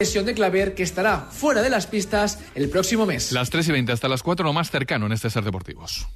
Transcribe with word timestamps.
lesión 0.00 0.24
de 0.24 0.32
Claver 0.32 0.74
que 0.74 0.82
estará 0.82 1.28
fuera 1.30 1.60
de 1.60 1.68
las 1.68 1.86
pistas 1.86 2.38
el 2.54 2.70
próximo 2.70 3.04
mes. 3.04 3.32
Las 3.32 3.50
3 3.50 3.68
y 3.68 3.72
20 3.72 3.92
hasta 3.92 4.08
las 4.08 4.22
4, 4.22 4.44
lo 4.44 4.54
más 4.54 4.70
cercano 4.70 5.04
en 5.04 5.12
este 5.12 5.28
Ser 5.28 5.44
Deportivos. 5.44 6.08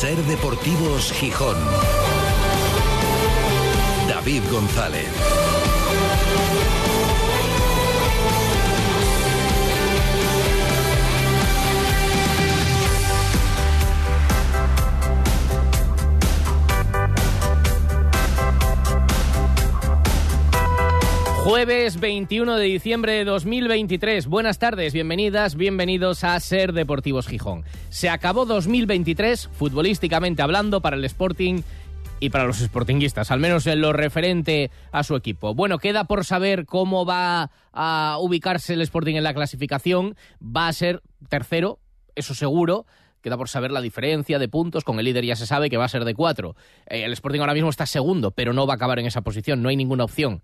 Ser 0.00 0.16
Deportivos 0.16 1.12
Gijón. 1.12 1.56
David 4.08 4.42
González. 4.50 5.43
Jueves 21.44 22.00
21 22.00 22.56
de 22.56 22.64
diciembre 22.64 23.12
de 23.12 23.24
2023. 23.26 24.28
Buenas 24.28 24.58
tardes, 24.58 24.94
bienvenidas, 24.94 25.56
bienvenidos 25.56 26.24
a 26.24 26.40
Ser 26.40 26.72
Deportivos 26.72 27.28
Gijón. 27.28 27.64
Se 27.90 28.08
acabó 28.08 28.46
2023, 28.46 29.50
futbolísticamente 29.52 30.40
hablando, 30.40 30.80
para 30.80 30.96
el 30.96 31.04
Sporting 31.04 31.60
y 32.18 32.30
para 32.30 32.46
los 32.46 32.60
sportinguistas, 32.60 33.30
al 33.30 33.40
menos 33.40 33.66
en 33.66 33.82
lo 33.82 33.92
referente 33.92 34.70
a 34.90 35.02
su 35.02 35.16
equipo. 35.16 35.54
Bueno, 35.54 35.76
queda 35.76 36.04
por 36.04 36.24
saber 36.24 36.64
cómo 36.64 37.04
va 37.04 37.50
a 37.74 38.16
ubicarse 38.20 38.72
el 38.72 38.80
Sporting 38.80 39.16
en 39.16 39.24
la 39.24 39.34
clasificación. 39.34 40.16
Va 40.40 40.68
a 40.68 40.72
ser 40.72 41.02
tercero, 41.28 41.78
eso 42.14 42.34
seguro. 42.34 42.86
Queda 43.20 43.36
por 43.36 43.50
saber 43.50 43.70
la 43.70 43.82
diferencia 43.82 44.38
de 44.38 44.48
puntos. 44.48 44.82
Con 44.82 44.98
el 44.98 45.04
líder 45.04 45.26
ya 45.26 45.36
se 45.36 45.46
sabe 45.46 45.68
que 45.68 45.76
va 45.76 45.84
a 45.84 45.88
ser 45.88 46.06
de 46.06 46.14
cuatro. 46.14 46.56
Eh, 46.86 47.04
el 47.04 47.12
Sporting 47.12 47.40
ahora 47.40 47.52
mismo 47.52 47.68
está 47.68 47.84
segundo, 47.84 48.30
pero 48.30 48.54
no 48.54 48.66
va 48.66 48.72
a 48.72 48.76
acabar 48.76 48.98
en 48.98 49.04
esa 49.04 49.20
posición. 49.20 49.62
No 49.62 49.68
hay 49.68 49.76
ninguna 49.76 50.04
opción. 50.04 50.42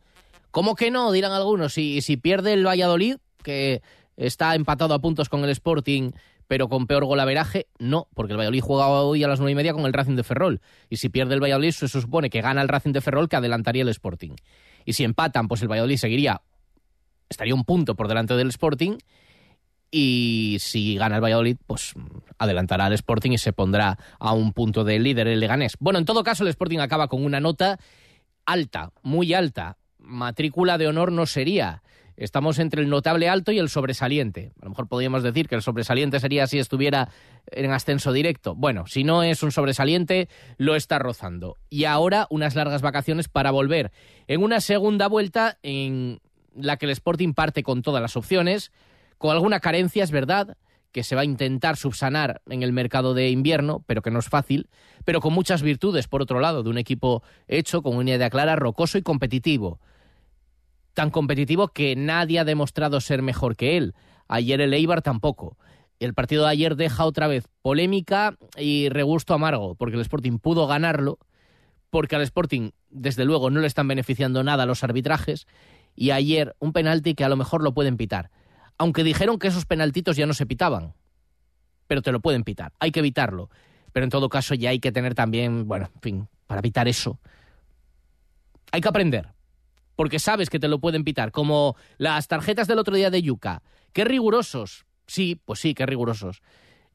¿Cómo 0.51 0.75
que 0.75 0.91
no? 0.91 1.13
Dirán 1.13 1.33
algunos. 1.33 1.75
Si, 1.75 2.01
si 2.01 2.17
pierde 2.17 2.53
el 2.53 2.67
Valladolid, 2.67 3.17
que 3.43 3.83
está 4.17 4.55
empatado 4.55 4.95
a 4.95 4.99
puntos 4.99 5.29
con 5.29 5.45
el 5.45 5.51
Sporting, 5.51 6.13
pero 6.51 6.69
con 6.69 6.89
peor 6.89 7.05
golaveraje, 7.05 7.69
no, 7.79 8.09
porque 8.13 8.33
el 8.33 8.39
Valladolid 8.39 8.61
juega 8.61 8.89
hoy 8.89 9.23
a 9.23 9.29
las 9.29 9.39
nueve 9.39 9.53
y 9.53 9.55
media 9.55 9.73
con 9.73 9.87
el 9.87 9.93
Racing 9.93 10.17
de 10.17 10.25
Ferrol. 10.25 10.61
Y 10.89 10.97
si 10.97 11.09
pierde 11.09 11.35
el 11.35 11.41
Valladolid, 11.41 11.71
se 11.71 11.87
supone 11.87 12.29
que 12.29 12.41
gana 12.41 12.61
el 12.61 12.69
Racing 12.69 12.91
de 12.91 13.01
Ferrol, 13.01 13.29
que 13.29 13.37
adelantaría 13.37 13.83
el 13.83 13.89
Sporting. 13.89 14.35
Y 14.85 14.95
si 14.95 15.05
empatan, 15.05 15.47
pues 15.47 15.63
el 15.63 15.69
Valladolid 15.69 15.97
seguiría, 15.97 16.43
estaría 17.29 17.55
un 17.55 17.65
punto 17.65 17.95
por 17.95 18.09
delante 18.09 18.35
del 18.35 18.49
Sporting. 18.49 18.99
Y 19.93 20.57
si 20.59 20.97
gana 20.97 21.17
el 21.17 21.23
Valladolid, 21.23 21.57
pues 21.67 21.95
adelantará 22.39 22.87
al 22.87 22.95
Sporting 22.95 23.31
y 23.31 23.39
se 23.39 23.53
pondrá 23.53 23.97
a 24.19 24.33
un 24.33 24.53
punto 24.53 24.83
del 24.83 25.05
líder, 25.05 25.29
el 25.29 25.39
Leganés. 25.39 25.77
Bueno, 25.79 26.01
en 26.01 26.05
todo 26.05 26.25
caso, 26.25 26.43
el 26.43 26.51
Sporting 26.51 26.79
acaba 26.79 27.07
con 27.07 27.25
una 27.25 27.39
nota 27.39 27.79
alta, 28.45 28.93
muy 29.03 29.35
alta, 29.35 29.79
matrícula 30.01 30.79
de 30.79 30.89
honor 30.89 31.13
no 31.13 31.27
sería. 31.27 31.83
Estamos 32.17 32.59
entre 32.59 32.83
el 32.83 32.91
notable 32.91 33.31
alto 33.31 33.51
y 33.51 33.59
el 33.59 33.71
sobresaliente. 33.71 34.53
A 34.61 34.67
lo 34.67 34.71
mejor 34.71 34.89
podríamos 34.89 35.23
decir 35.23 35.49
que 35.49 35.55
el 35.55 35.63
sobresaliente 35.63 36.21
sería 36.21 36.47
si 36.47 36.59
estuviera 36.59 37.09
en 37.51 37.71
ascenso 37.73 38.13
directo. 38.13 38.55
Bueno, 38.55 38.87
si 38.87 39.05
no 39.05 39.23
es 39.23 39.43
un 39.43 39.53
sobresaliente, 39.53 40.29
lo 40.59 40.77
está 40.77 40.99
rozando. 40.99 41.57
Y 41.71 41.85
ahora 41.85 42.27
unas 42.29 42.55
largas 42.55 42.83
vacaciones 42.83 43.29
para 43.29 43.51
volver. 43.51 43.91
En 44.27 44.43
una 44.43 44.61
segunda 44.61 45.09
vuelta 45.09 45.59
en 45.63 46.21
la 46.55 46.77
que 46.77 46.87
el 46.87 46.93
Sporting 46.93 47.33
parte 47.33 47.63
con 47.63 47.81
todas 47.81 48.03
las 48.03 48.17
opciones, 48.17 48.71
con 49.17 49.31
alguna 49.31 49.61
carencia, 49.61 50.05
es 50.05 50.11
verdad, 50.11 50.59
que 50.93 51.05
se 51.05 51.15
va 51.15 51.23
a 51.23 51.25
intentar 51.25 51.77
subsanar 51.77 52.43
en 52.49 52.63
el 52.63 52.73
mercado 52.73 53.15
de 53.15 53.31
invierno, 53.31 53.85
pero 53.87 54.03
que 54.03 54.11
no 54.11 54.19
es 54.19 54.29
fácil, 54.29 54.69
pero 55.05 55.21
con 55.21 55.33
muchas 55.33 55.63
virtudes, 55.63 56.09
por 56.09 56.23
otro 56.23 56.41
lado, 56.41 56.63
de 56.63 56.71
un 56.71 56.79
equipo 56.79 57.23
hecho 57.49 57.83
con 57.83 57.97
una 57.97 58.11
idea 58.11 58.31
clara, 58.31 58.57
rocoso 58.57 58.99
y 58.99 59.03
competitivo 59.03 59.81
tan 60.95 61.11
competitivo 61.11 61.69
que 61.69 61.97
nadie 61.97 62.39
ha 62.39 62.45
demostrado 62.45 63.01
ser 63.01 63.23
mejor 63.23 63.57
que 63.57 63.77
él. 63.77 63.95
Ayer 64.29 64.61
el 64.61 64.75
Eibar 64.75 65.03
tampoco. 65.03 65.57
El 65.99 66.15
partido 66.15 66.45
de 66.45 66.51
ayer 66.51 66.77
deja 66.77 67.05
otra 67.05 67.27
vez 67.27 67.49
polémica 67.63 68.37
y 68.57 68.89
regusto 68.89 69.35
amargo, 69.35 69.75
porque 69.75 69.97
el 69.97 70.03
Sporting 70.03 70.39
pudo 70.39 70.67
ganarlo, 70.67 71.19
porque 71.91 72.17
al 72.17 72.23
Sporting, 72.23 72.71
desde 72.89 73.25
luego, 73.25 73.51
no 73.51 73.61
le 73.61 73.67
están 73.67 73.89
beneficiando 73.89 74.43
nada 74.43 74.67
los 74.67 74.83
arbitrajes, 74.85 75.47
y 75.95 76.11
ayer 76.11 76.55
un 76.59 76.73
penalti 76.73 77.15
que 77.15 77.25
a 77.25 77.29
lo 77.29 77.37
mejor 77.37 77.63
lo 77.63 77.75
pueden 77.75 77.97
pitar. 77.97 78.31
Aunque 78.81 79.05
dijeron 79.05 79.39
que 79.39 79.49
esos 79.49 79.67
penaltitos 79.67 80.17
ya 80.17 80.25
no 80.25 80.33
se 80.33 80.47
pitaban, 80.47 80.95
pero 81.87 82.01
te 82.01 82.13
lo 82.13 82.21
pueden 82.21 82.45
pitar, 82.45 82.73
hay 82.79 82.91
que 82.91 83.01
evitarlo. 83.01 83.51
Pero 83.93 84.05
en 84.05 84.11
todo 84.11 84.31
caso 84.31 84.55
ya 84.55 84.71
hay 84.71 84.81
que 84.81 84.91
tener 84.91 85.15
también, 85.15 85.69
bueno, 85.69 85.91
en 85.97 86.01
fin, 86.01 86.29
para 86.47 86.61
evitar 86.61 86.89
eso. 86.89 87.19
Hay 88.73 88.81
que 88.81 88.89
aprender, 88.89 89.35
porque 89.97 90.19
sabes 90.19 90.49
que 90.49 90.59
te 90.59 90.67
lo 90.67 90.81
pueden 90.81 91.05
pitar, 91.05 91.31
como 91.31 91.77
las 91.99 92.27
tarjetas 92.27 92.69
del 92.69 92.79
otro 92.79 92.97
día 92.97 93.11
de 93.11 93.21
Yuca. 93.21 93.63
Qué 93.93 94.07
rigurosos. 94.07 94.87
Sí, 95.07 95.39
pues 95.45 95.61
sí, 95.61 95.75
qué 95.75 95.85
rigurosos. 95.85 96.41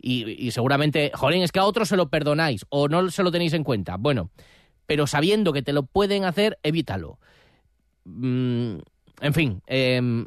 Y, 0.01 0.49
seguramente, 0.49 1.11
jolín, 1.13 1.43
es 1.43 1.51
que 1.51 1.59
a 1.59 1.65
otros 1.65 1.87
se 1.89 1.97
lo 1.97 2.09
perdonáis 2.09 2.65
o 2.69 2.87
no 2.87 3.11
se 3.11 3.21
lo 3.21 3.31
tenéis 3.31 3.53
en 3.53 3.63
cuenta. 3.63 3.97
Bueno, 3.97 4.31
pero 4.87 5.05
sabiendo 5.05 5.53
que 5.53 5.61
te 5.61 5.71
lo 5.71 5.83
pueden 5.83 6.25
hacer, 6.25 6.57
evítalo. 6.63 7.19
Mm, 8.05 8.77
en 9.21 9.33
fin, 9.35 9.61
em, 9.67 10.25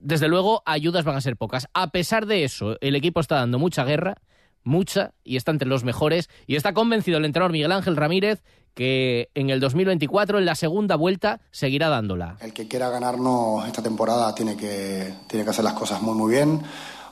desde 0.00 0.28
luego 0.28 0.62
ayudas 0.66 1.04
van 1.04 1.16
a 1.16 1.20
ser 1.20 1.36
pocas. 1.36 1.68
A 1.74 1.90
pesar 1.90 2.26
de 2.26 2.44
eso, 2.44 2.76
el 2.80 2.96
equipo 2.96 3.20
está 3.20 3.36
dando 3.36 3.58
mucha 3.58 3.84
guerra, 3.84 4.16
mucha, 4.64 5.12
y 5.24 5.36
está 5.36 5.50
entre 5.50 5.68
los 5.68 5.84
mejores, 5.84 6.28
y 6.46 6.56
está 6.56 6.74
convencido 6.74 7.18
el 7.18 7.24
entrenador 7.24 7.52
Miguel 7.52 7.72
Ángel 7.72 7.96
Ramírez 7.96 8.42
que 8.74 9.28
en 9.34 9.50
el 9.50 9.58
2024, 9.58 10.38
en 10.38 10.44
la 10.44 10.54
segunda 10.54 10.94
vuelta, 10.94 11.40
seguirá 11.50 11.88
dándola. 11.88 12.36
El 12.40 12.52
que 12.52 12.68
quiera 12.68 12.88
ganarnos 12.90 13.66
esta 13.66 13.82
temporada 13.82 14.32
tiene 14.36 14.56
que, 14.56 15.14
tiene 15.26 15.44
que 15.44 15.50
hacer 15.50 15.64
las 15.64 15.72
cosas 15.72 16.00
muy, 16.00 16.14
muy 16.14 16.30
bien, 16.30 16.62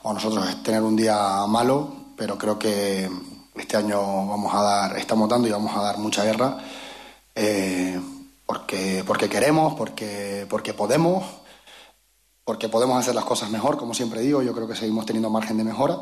o 0.02 0.12
nosotros 0.12 0.62
tener 0.62 0.82
un 0.82 0.94
día 0.94 1.44
malo, 1.48 1.92
pero 2.16 2.38
creo 2.38 2.56
que 2.56 3.10
este 3.56 3.76
año 3.76 3.98
vamos 3.98 4.54
a 4.54 4.62
dar, 4.62 4.96
estamos 4.96 5.28
dando 5.28 5.48
y 5.48 5.50
vamos 5.50 5.76
a 5.76 5.82
dar 5.82 5.98
mucha 5.98 6.22
guerra, 6.22 6.56
eh, 7.34 8.00
porque, 8.46 9.02
porque 9.04 9.28
queremos, 9.28 9.74
porque, 9.74 10.46
porque 10.48 10.72
podemos, 10.72 11.24
porque 12.46 12.68
podemos 12.68 12.96
hacer 12.96 13.12
las 13.16 13.24
cosas 13.24 13.50
mejor, 13.50 13.76
como 13.76 13.92
siempre 13.92 14.20
digo, 14.20 14.40
yo 14.40 14.54
creo 14.54 14.68
que 14.68 14.76
seguimos 14.76 15.04
teniendo 15.04 15.28
margen 15.28 15.58
de 15.58 15.64
mejora 15.64 15.98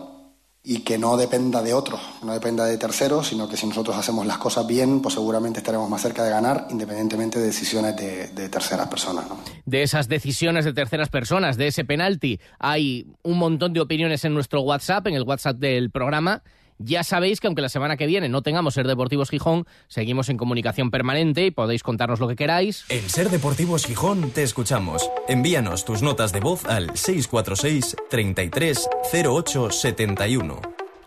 y 0.63 0.81
que 0.81 0.99
no 0.99 1.17
dependa 1.17 1.63
de 1.63 1.73
otros, 1.73 2.01
no 2.23 2.35
dependa 2.35 2.67
de 2.67 2.77
terceros, 2.77 3.29
sino 3.29 3.49
que 3.49 3.57
si 3.57 3.67
nosotros 3.67 3.97
hacemos 3.97 4.27
las 4.27 4.37
cosas 4.37 4.67
bien, 4.67 5.01
pues 5.01 5.15
seguramente 5.15 5.61
estaremos 5.61 5.89
más 5.89 6.03
cerca 6.03 6.23
de 6.23 6.29
ganar, 6.29 6.67
independientemente 6.69 7.39
de 7.39 7.47
decisiones 7.47 7.97
de, 7.97 8.49
terceras 8.51 8.89
personas. 8.89 9.25
De 9.65 9.83
esas 9.83 10.07
decisiones 10.07 10.67
de 10.67 10.75
terceras 10.75 11.09
personas, 11.09 11.57
de 11.57 11.69
ese 11.69 11.87
penalti, 11.87 12.39
hay 12.59 13.07
un 13.23 13.39
montón 13.39 13.73
de 13.73 13.81
opiniones 13.81 14.27
en 14.27 14.35
nuestro 14.35 14.61
WhatsApp, 14.61 15.07
en 15.07 15.15
el 15.15 15.23
WhatsApp 15.23 15.57
del 15.57 15.91
programa. 15.91 16.43
Ya 16.79 17.05
sabéis 17.05 17.41
que 17.41 17.47
aunque 17.47 17.63
la 17.63 17.69
semana 17.69 17.97
que 17.97 18.07
viene 18.07 18.29
no 18.29 18.43
tengamos 18.43 18.75
Ser 18.75 18.87
Deportivos 18.87 19.31
Gijón, 19.31 19.67
seguimos 19.87 20.29
en 20.29 20.37
comunicación 20.37 20.91
permanente 20.91 21.47
y 21.47 21.51
podéis 21.51 21.83
contarnos 21.83 22.19
lo 22.19 22.29
que 22.29 22.37
queráis. 22.37 22.85
En 22.89 23.09
Ser 23.09 23.31
Deportivos 23.31 23.87
Gijón 23.87 24.31
te 24.31 24.43
escuchamos. 24.43 25.09
Envíanos 25.29 25.85
tus 25.85 26.03
notas 26.03 26.33
de 26.33 26.41
voz 26.41 26.65
al 26.65 26.97
646 26.97 27.97
33 28.11 28.89
08 29.25 29.71
71. 29.71 30.61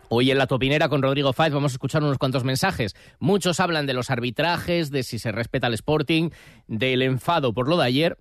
Hoy 0.09 0.31
en 0.31 0.37
la 0.37 0.47
topinera 0.47 0.87
con 0.87 1.01
Rodrigo 1.01 1.33
Faiz 1.33 1.53
vamos 1.53 1.73
a 1.73 1.75
escuchar 1.75 2.01
unos 2.01 2.17
cuantos 2.17 2.45
mensajes. 2.45 2.95
Muchos 3.19 3.59
hablan 3.59 3.85
de 3.85 3.93
los 3.93 4.09
arbitrajes, 4.09 4.89
de 4.89 5.03
si 5.03 5.19
se 5.19 5.33
respeta 5.33 5.67
el 5.67 5.73
Sporting, 5.73 6.29
del 6.67 7.01
enfado 7.01 7.53
por 7.53 7.67
lo 7.67 7.75
de 7.75 7.85
ayer. 7.85 8.17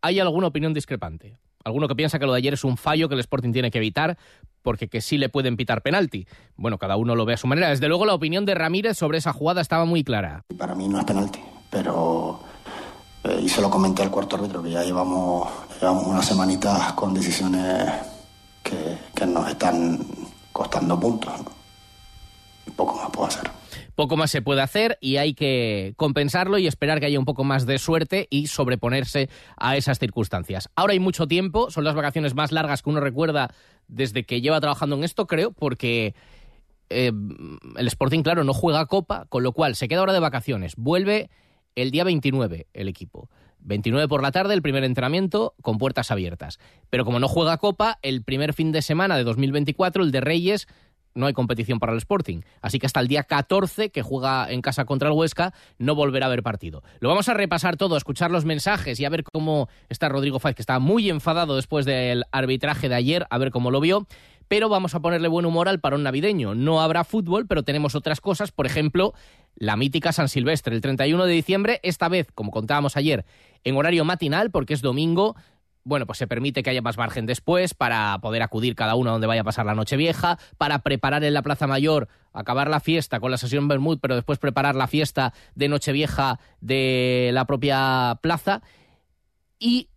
¿Hay 0.00 0.18
alguna 0.18 0.48
opinión 0.48 0.74
discrepante? 0.74 1.38
Alguno 1.64 1.86
que 1.86 1.94
piensa 1.94 2.18
que 2.18 2.26
lo 2.26 2.32
de 2.32 2.38
ayer 2.38 2.54
es 2.54 2.64
un 2.64 2.76
fallo 2.76 3.08
que 3.08 3.14
el 3.14 3.20
Sporting 3.20 3.52
tiene 3.52 3.70
que 3.70 3.78
evitar 3.78 4.18
porque 4.62 4.88
que 4.88 5.00
sí 5.00 5.18
le 5.18 5.28
pueden 5.28 5.56
pitar 5.56 5.82
penalti. 5.82 6.26
Bueno, 6.56 6.78
cada 6.78 6.96
uno 6.96 7.14
lo 7.14 7.24
ve 7.24 7.34
a 7.34 7.36
su 7.36 7.46
manera. 7.46 7.70
Desde 7.70 7.88
luego 7.88 8.06
la 8.06 8.14
opinión 8.14 8.46
de 8.46 8.54
Ramírez 8.54 8.96
sobre 8.96 9.18
esa 9.18 9.32
jugada 9.32 9.60
estaba 9.60 9.84
muy 9.84 10.04
clara. 10.04 10.44
Para 10.56 10.74
mí 10.74 10.88
no 10.88 10.98
es 10.98 11.04
penalti, 11.04 11.40
pero 11.70 12.40
eh, 13.24 13.40
y 13.42 13.48
se 13.48 13.60
lo 13.60 13.70
comenté 13.70 14.02
al 14.02 14.10
cuarto 14.10 14.36
árbitro 14.36 14.62
que 14.62 14.70
ya 14.70 14.82
llevamos, 14.82 15.48
llevamos 15.80 16.06
unas 16.06 16.26
semanitas 16.26 16.92
con 16.94 17.14
decisiones 17.14 17.92
que, 18.62 18.98
que 19.14 19.26
nos 19.26 19.48
están 19.48 19.98
costando 20.52 20.98
puntos. 20.98 21.32
Y 22.66 22.70
poco 22.70 22.96
más 22.96 23.10
puedo 23.10 23.26
hacer 23.26 23.50
poco 23.94 24.16
más 24.16 24.30
se 24.30 24.42
puede 24.42 24.62
hacer 24.62 24.98
y 25.00 25.16
hay 25.16 25.34
que 25.34 25.94
compensarlo 25.96 26.58
y 26.58 26.66
esperar 26.66 27.00
que 27.00 27.06
haya 27.06 27.18
un 27.18 27.24
poco 27.24 27.44
más 27.44 27.66
de 27.66 27.78
suerte 27.78 28.26
y 28.30 28.46
sobreponerse 28.46 29.28
a 29.56 29.76
esas 29.76 29.98
circunstancias. 29.98 30.70
Ahora 30.76 30.92
hay 30.92 31.00
mucho 31.00 31.26
tiempo, 31.26 31.70
son 31.70 31.84
las 31.84 31.94
vacaciones 31.94 32.34
más 32.34 32.52
largas 32.52 32.82
que 32.82 32.90
uno 32.90 33.00
recuerda 33.00 33.54
desde 33.88 34.24
que 34.24 34.40
lleva 34.40 34.60
trabajando 34.60 34.96
en 34.96 35.04
esto, 35.04 35.26
creo, 35.26 35.52
porque 35.52 36.14
eh, 36.90 37.12
el 37.76 37.86
Sporting, 37.86 38.22
claro, 38.22 38.44
no 38.44 38.54
juega 38.54 38.86
Copa, 38.86 39.26
con 39.28 39.42
lo 39.42 39.52
cual 39.52 39.76
se 39.76 39.88
queda 39.88 40.00
ahora 40.00 40.12
de 40.12 40.20
vacaciones. 40.20 40.74
Vuelve 40.76 41.30
el 41.74 41.90
día 41.90 42.04
29 42.04 42.66
el 42.72 42.88
equipo. 42.88 43.28
29 43.64 44.08
por 44.08 44.22
la 44.22 44.32
tarde, 44.32 44.54
el 44.54 44.62
primer 44.62 44.84
entrenamiento 44.84 45.54
con 45.62 45.78
puertas 45.78 46.10
abiertas. 46.10 46.58
Pero 46.90 47.04
como 47.04 47.20
no 47.20 47.28
juega 47.28 47.56
Copa, 47.58 47.98
el 48.02 48.22
primer 48.22 48.54
fin 48.54 48.72
de 48.72 48.82
semana 48.82 49.16
de 49.16 49.24
2024, 49.24 50.02
el 50.02 50.10
de 50.10 50.20
Reyes, 50.20 50.66
no 51.14 51.26
hay 51.26 51.32
competición 51.32 51.78
para 51.78 51.92
el 51.92 51.98
Sporting. 51.98 52.40
Así 52.60 52.78
que 52.78 52.86
hasta 52.86 53.00
el 53.00 53.08
día 53.08 53.24
14, 53.24 53.90
que 53.90 54.02
juega 54.02 54.50
en 54.50 54.62
casa 54.62 54.84
contra 54.84 55.08
el 55.08 55.14
Huesca, 55.14 55.52
no 55.78 55.94
volverá 55.94 56.26
a 56.26 56.28
haber 56.28 56.42
partido. 56.42 56.82
Lo 57.00 57.08
vamos 57.08 57.28
a 57.28 57.34
repasar 57.34 57.76
todo, 57.76 57.94
a 57.94 57.98
escuchar 57.98 58.30
los 58.30 58.44
mensajes 58.44 58.98
y 59.00 59.04
a 59.04 59.10
ver 59.10 59.24
cómo 59.24 59.68
está 59.88 60.08
Rodrigo 60.08 60.38
Fáez, 60.38 60.56
que 60.56 60.62
está 60.62 60.78
muy 60.78 61.10
enfadado 61.10 61.56
después 61.56 61.84
del 61.84 62.24
arbitraje 62.32 62.88
de 62.88 62.94
ayer, 62.94 63.26
a 63.30 63.38
ver 63.38 63.50
cómo 63.50 63.70
lo 63.70 63.80
vio. 63.80 64.06
Pero 64.48 64.68
vamos 64.68 64.94
a 64.94 65.00
ponerle 65.00 65.28
buen 65.28 65.46
humor 65.46 65.68
al 65.68 65.80
parón 65.80 66.02
navideño. 66.02 66.54
No 66.54 66.82
habrá 66.82 67.04
fútbol, 67.04 67.46
pero 67.46 67.62
tenemos 67.62 67.94
otras 67.94 68.20
cosas. 68.20 68.52
Por 68.52 68.66
ejemplo, 68.66 69.14
la 69.54 69.76
mítica 69.76 70.12
San 70.12 70.28
Silvestre, 70.28 70.74
el 70.74 70.82
31 70.82 71.24
de 71.24 71.32
diciembre, 71.32 71.80
esta 71.82 72.08
vez, 72.08 72.28
como 72.34 72.50
contábamos 72.50 72.96
ayer, 72.96 73.24
en 73.64 73.76
horario 73.76 74.04
matinal, 74.04 74.50
porque 74.50 74.74
es 74.74 74.82
domingo, 74.82 75.36
bueno, 75.84 76.06
pues 76.06 76.18
se 76.18 76.26
permite 76.26 76.62
que 76.62 76.70
haya 76.70 76.82
más 76.82 76.96
margen 76.96 77.26
después 77.26 77.74
para 77.74 78.18
poder 78.20 78.42
acudir 78.42 78.74
cada 78.74 78.94
uno 78.94 79.10
a 79.10 79.12
donde 79.14 79.26
vaya 79.26 79.40
a 79.40 79.44
pasar 79.44 79.66
la 79.66 79.74
noche 79.74 79.96
vieja, 79.96 80.38
para 80.58 80.80
preparar 80.80 81.24
en 81.24 81.34
la 81.34 81.42
Plaza 81.42 81.66
Mayor, 81.66 82.08
acabar 82.32 82.68
la 82.68 82.80
fiesta 82.80 83.20
con 83.20 83.30
la 83.30 83.36
sesión 83.36 83.68
Bermud, 83.68 83.98
pero 84.00 84.14
después 84.14 84.38
preparar 84.38 84.74
la 84.74 84.86
fiesta 84.86 85.32
de 85.54 85.68
Nochevieja 85.68 86.38
de 86.60 87.30
la 87.32 87.46
propia 87.46 88.18
plaza. 88.22 88.62
Y 89.58 89.88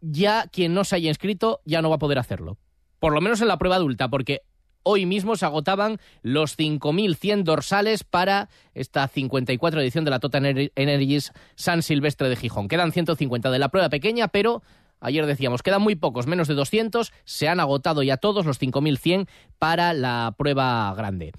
ya 0.00 0.46
quien 0.48 0.74
no 0.74 0.84
se 0.84 0.96
haya 0.96 1.08
inscrito 1.08 1.60
ya 1.64 1.80
no 1.80 1.90
va 1.90 1.96
a 1.96 2.00
poder 2.00 2.18
hacerlo. 2.18 2.58
Por 2.98 3.12
lo 3.12 3.20
menos 3.20 3.40
en 3.40 3.48
la 3.48 3.58
prueba 3.58 3.76
adulta, 3.76 4.08
porque 4.08 4.42
hoy 4.82 5.06
mismo 5.06 5.36
se 5.36 5.46
agotaban 5.46 5.98
los 6.22 6.58
5.100 6.58 7.42
dorsales 7.42 8.04
para 8.04 8.48
esta 8.74 9.08
54 9.08 9.80
edición 9.80 10.04
de 10.04 10.10
la 10.10 10.20
Total 10.20 10.70
Energies 10.74 11.32
San 11.54 11.82
Silvestre 11.82 12.28
de 12.28 12.36
Gijón. 12.36 12.68
Quedan 12.68 12.92
150 12.92 13.50
de 13.50 13.58
la 13.58 13.68
prueba 13.68 13.88
pequeña, 13.88 14.28
pero 14.28 14.62
Ayer 15.04 15.26
decíamos, 15.26 15.62
quedan 15.62 15.82
muy 15.82 15.96
pocos, 15.96 16.26
menos 16.26 16.48
de 16.48 16.54
200, 16.54 17.12
se 17.24 17.46
han 17.46 17.60
agotado 17.60 18.02
ya 18.02 18.16
todos 18.16 18.46
los 18.46 18.58
5.100 18.58 19.28
para 19.58 19.92
la 19.92 20.34
prueba 20.38 20.94
grande. 20.96 21.32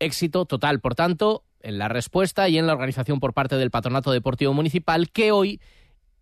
Éxito 0.00 0.44
total, 0.44 0.80
por 0.80 0.96
tanto, 0.96 1.44
en 1.60 1.78
la 1.78 1.86
respuesta 1.86 2.48
y 2.48 2.58
en 2.58 2.66
la 2.66 2.72
organización 2.72 3.20
por 3.20 3.32
parte 3.32 3.54
del 3.56 3.70
Patronato 3.70 4.10
Deportivo 4.10 4.52
Municipal, 4.54 5.08
que 5.10 5.30
hoy 5.30 5.60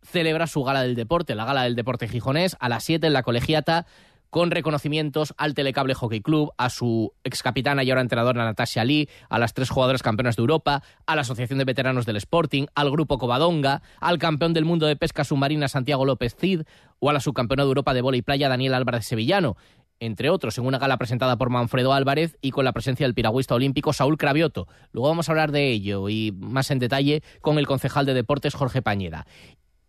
celebra 0.03 0.47
su 0.47 0.63
gala 0.63 0.83
del 0.83 0.95
deporte, 0.95 1.35
la 1.35 1.47
gala 1.47 1.63
del 1.63 1.75
deporte 1.75 2.07
gijonés, 2.07 2.55
a 2.61 2.69
las 2.69 2.85
7 2.85 3.07
en 3.07 3.15
la 3.15 3.23
colegiata 3.23 3.87
con 4.35 4.51
reconocimientos 4.51 5.33
al 5.39 5.55
Telecable 5.55 5.95
Hockey 5.95 6.21
Club, 6.21 6.51
a 6.59 6.69
su 6.69 7.13
excapitana 7.23 7.85
y 7.85 7.91
ahora 7.91 8.01
entrenadora 8.01 8.45
Natasha 8.45 8.83
Lee, 8.83 9.09
a 9.29 9.39
las 9.39 9.55
tres 9.55 9.71
jugadoras 9.71 10.03
campeonas 10.03 10.35
de 10.35 10.41
Europa, 10.41 10.83
a 11.07 11.15
la 11.15 11.21
Asociación 11.21 11.61
de 11.61 11.65
Veteranos 11.65 12.05
del 12.05 12.17
Sporting, 12.17 12.67
al 12.75 12.91
Grupo 12.91 13.17
Covadonga, 13.17 13.83
al 14.01 14.19
campeón 14.19 14.53
del 14.53 14.65
mundo 14.65 14.87
de 14.87 14.97
pesca 14.97 15.23
submarina 15.23 15.69
Santiago 15.69 16.05
López 16.05 16.35
Cid 16.35 16.63
o 16.99 17.11
a 17.11 17.13
la 17.13 17.21
subcampeona 17.21 17.63
de 17.63 17.69
Europa 17.69 17.95
de 17.95 18.03
bola 18.03 18.17
y 18.17 18.23
playa 18.23 18.49
Daniel 18.49 18.75
Álvarez 18.75 19.07
Sevillano 19.07 19.57
entre 20.01 20.29
otros, 20.29 20.59
en 20.59 20.67
una 20.67 20.79
gala 20.79 20.99
presentada 20.99 21.39
por 21.39 21.51
Manfredo 21.51 21.93
Álvarez 21.93 22.37
y 22.43 22.51
con 22.51 22.65
la 22.65 22.73
presencia 22.73 23.07
del 23.07 23.15
piragüista 23.15 23.55
olímpico 23.55 23.93
Saúl 23.93 24.19
Cravioto. 24.19 24.67
Luego 24.91 25.09
vamos 25.09 25.29
a 25.29 25.33
hablar 25.33 25.53
de 25.53 25.71
ello 25.71 26.09
y 26.09 26.33
más 26.33 26.73
en 26.73 26.81
detalle 26.81 27.23
con 27.41 27.59
el 27.59 27.69
concejal 27.69 28.05
de 28.05 28.15
deportes 28.15 28.55
Jorge 28.55 28.83
Pañeda. 28.83 29.27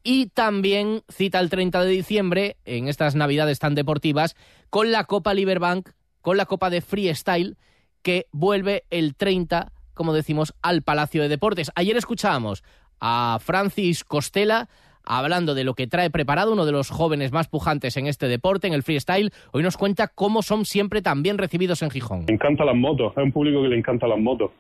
Y 0.07 0.28
también 0.28 1.02
cita 1.10 1.40
el 1.40 1.50
30 1.50 1.84
de 1.84 1.90
diciembre, 1.90 2.57
en 2.63 2.88
estas 2.88 3.16
navidades 3.16 3.57
tan 3.57 3.74
deportivas, 3.74 4.36
con 4.69 4.92
la 4.92 5.06
Copa 5.06 5.34
Liberbank, 5.34 5.90
con 6.22 6.38
la 6.38 6.46
Copa 6.46 6.69
de 6.69 6.81
Freestyle, 6.81 7.57
que 8.04 8.28
vuelve 8.31 8.84
el 8.92 9.16
30, 9.16 9.72
como 9.96 10.13
decimos, 10.13 10.54
al 10.62 10.84
Palacio 10.84 11.24
de 11.24 11.28
Deportes. 11.28 11.72
Ayer 11.74 11.98
escuchábamos 11.98 12.63
a 13.02 13.40
Francis 13.42 14.04
Costela 14.04 14.69
hablando 15.04 15.56
de 15.56 15.63
lo 15.63 15.74
que 15.74 15.88
trae 15.88 16.12
preparado 16.12 16.54
uno 16.54 16.68
de 16.68 16.72
los 16.72 16.92
jóvenes 16.92 17.31
más 17.31 17.48
pujantes 17.48 17.98
en 17.98 18.06
este 18.06 18.28
deporte, 18.28 18.68
en 18.68 18.74
el 18.74 18.84
freestyle. 18.84 19.31
Hoy 19.54 19.63
nos 19.63 19.75
cuenta 19.75 20.07
cómo 20.07 20.44
son 20.44 20.66
siempre 20.66 21.02
tan 21.02 21.24
bien 21.24 21.40
recibidos 21.40 21.81
en 21.81 21.90
Gijón. 21.90 22.25
Me 22.28 22.36
encantan 22.36 22.68
las 22.68 22.75
motos, 22.75 23.12
es 23.18 23.24
un 23.24 23.31
público 23.31 23.63
que 23.63 23.69
le 23.69 23.78
encanta 23.80 24.06
las 24.07 24.19
motos. 24.19 24.52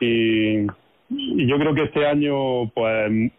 Y 0.00 0.66
yo 0.66 1.58
creo 1.58 1.74
que 1.74 1.84
este 1.84 2.06
año, 2.06 2.68
pues 2.74 3.30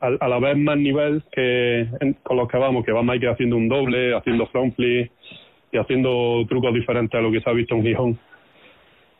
a, 0.00 0.28
la 0.28 0.38
vez 0.38 0.56
más 0.56 0.76
nivel 0.76 1.22
que 1.32 1.88
con 2.22 2.36
los 2.36 2.48
que 2.48 2.58
vamos, 2.58 2.84
que 2.84 2.92
vamos 2.92 3.12
a 3.12 3.16
ir 3.16 3.28
haciendo 3.28 3.56
un 3.56 3.68
doble, 3.68 4.16
haciendo 4.16 4.46
front 4.46 4.74
flip 4.76 5.10
y 5.72 5.78
haciendo 5.78 6.44
trucos 6.48 6.72
diferentes 6.72 7.18
a 7.18 7.22
lo 7.22 7.30
que 7.30 7.40
se 7.40 7.50
ha 7.50 7.52
visto 7.52 7.74
en 7.74 7.82
Gijón. 7.82 8.18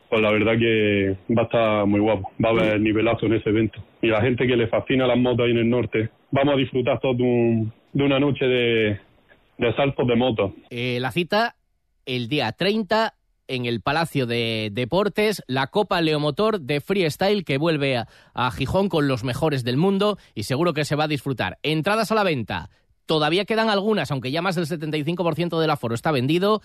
Pues 0.08 0.22
la 0.22 0.30
verdad 0.30 0.58
que 0.58 1.16
va 1.34 1.42
a 1.42 1.44
estar 1.44 1.86
muy 1.86 2.00
guapo, 2.00 2.30
va 2.42 2.48
a 2.48 2.52
haber 2.52 2.80
nivelazo 2.80 3.26
en 3.26 3.34
ese 3.34 3.50
evento. 3.50 3.82
Y 4.00 4.06
la 4.06 4.22
gente 4.22 4.46
que 4.46 4.56
le 4.56 4.69
fascina 4.69 5.06
las 5.06 5.19
motos 5.19 5.44
ahí 5.44 5.50
en 5.50 5.58
el 5.58 5.69
norte, 5.69 6.08
vamos 6.30 6.54
a 6.54 6.56
disfrutar 6.56 6.98
todos 7.00 7.19
de, 7.19 7.66
de 7.92 8.04
una 8.04 8.19
noche 8.19 8.46
de, 8.46 9.00
de 9.58 9.75
saltos 9.75 10.06
de 10.06 10.16
motos. 10.16 10.52
Eh, 10.70 10.98
la 11.00 11.10
cita 11.10 11.56
el 12.06 12.28
día 12.28 12.52
30 12.52 13.12
en 13.48 13.66
el 13.66 13.80
Palacio 13.80 14.26
de 14.26 14.70
Deportes, 14.72 15.42
la 15.46 15.66
Copa 15.66 16.00
Leomotor 16.00 16.60
de 16.60 16.80
Freestyle 16.80 17.44
que 17.44 17.58
vuelve 17.58 17.96
a, 17.96 18.50
Gijón 18.52 18.88
con 18.88 19.08
los 19.08 19.24
mejores 19.24 19.64
del 19.64 19.76
mundo 19.76 20.18
y 20.34 20.44
seguro 20.44 20.74
que 20.74 20.84
se 20.84 20.94
va 20.94 21.04
a 21.04 21.08
disfrutar. 21.08 21.58
Entradas 21.62 22.12
a 22.12 22.14
la 22.14 22.22
venta. 22.22 22.70
Todavía 23.06 23.46
quedan 23.46 23.70
algunas, 23.70 24.10
aunque 24.10 24.30
ya 24.30 24.42
más 24.42 24.54
del 24.54 24.66
75% 24.66 25.58
del 25.58 25.70
aforo 25.70 25.94
está 25.94 26.12
vendido 26.12 26.62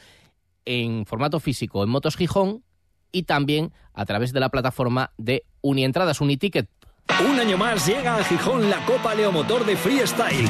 en 0.66 1.06
formato 1.06 1.40
físico 1.40 1.84
en 1.84 1.90
Motos 1.90 2.18
Gijón 2.18 2.64
y 3.12 3.24
también 3.24 3.72
a 3.94 4.06
través 4.06 4.34
de 4.34 4.40
la 4.40 4.50
plataforma 4.50 5.12
de 5.18 5.46
Unientradas, 5.62 6.22
Uniticket. 6.22 6.70
Un 7.30 7.40
año 7.40 7.58
más 7.58 7.88
llega 7.88 8.18
a 8.18 8.24
Gijón 8.24 8.70
la 8.70 8.86
Copa 8.86 9.16
Leomotor 9.16 9.66
de 9.66 9.76
Freestyle 9.76 10.50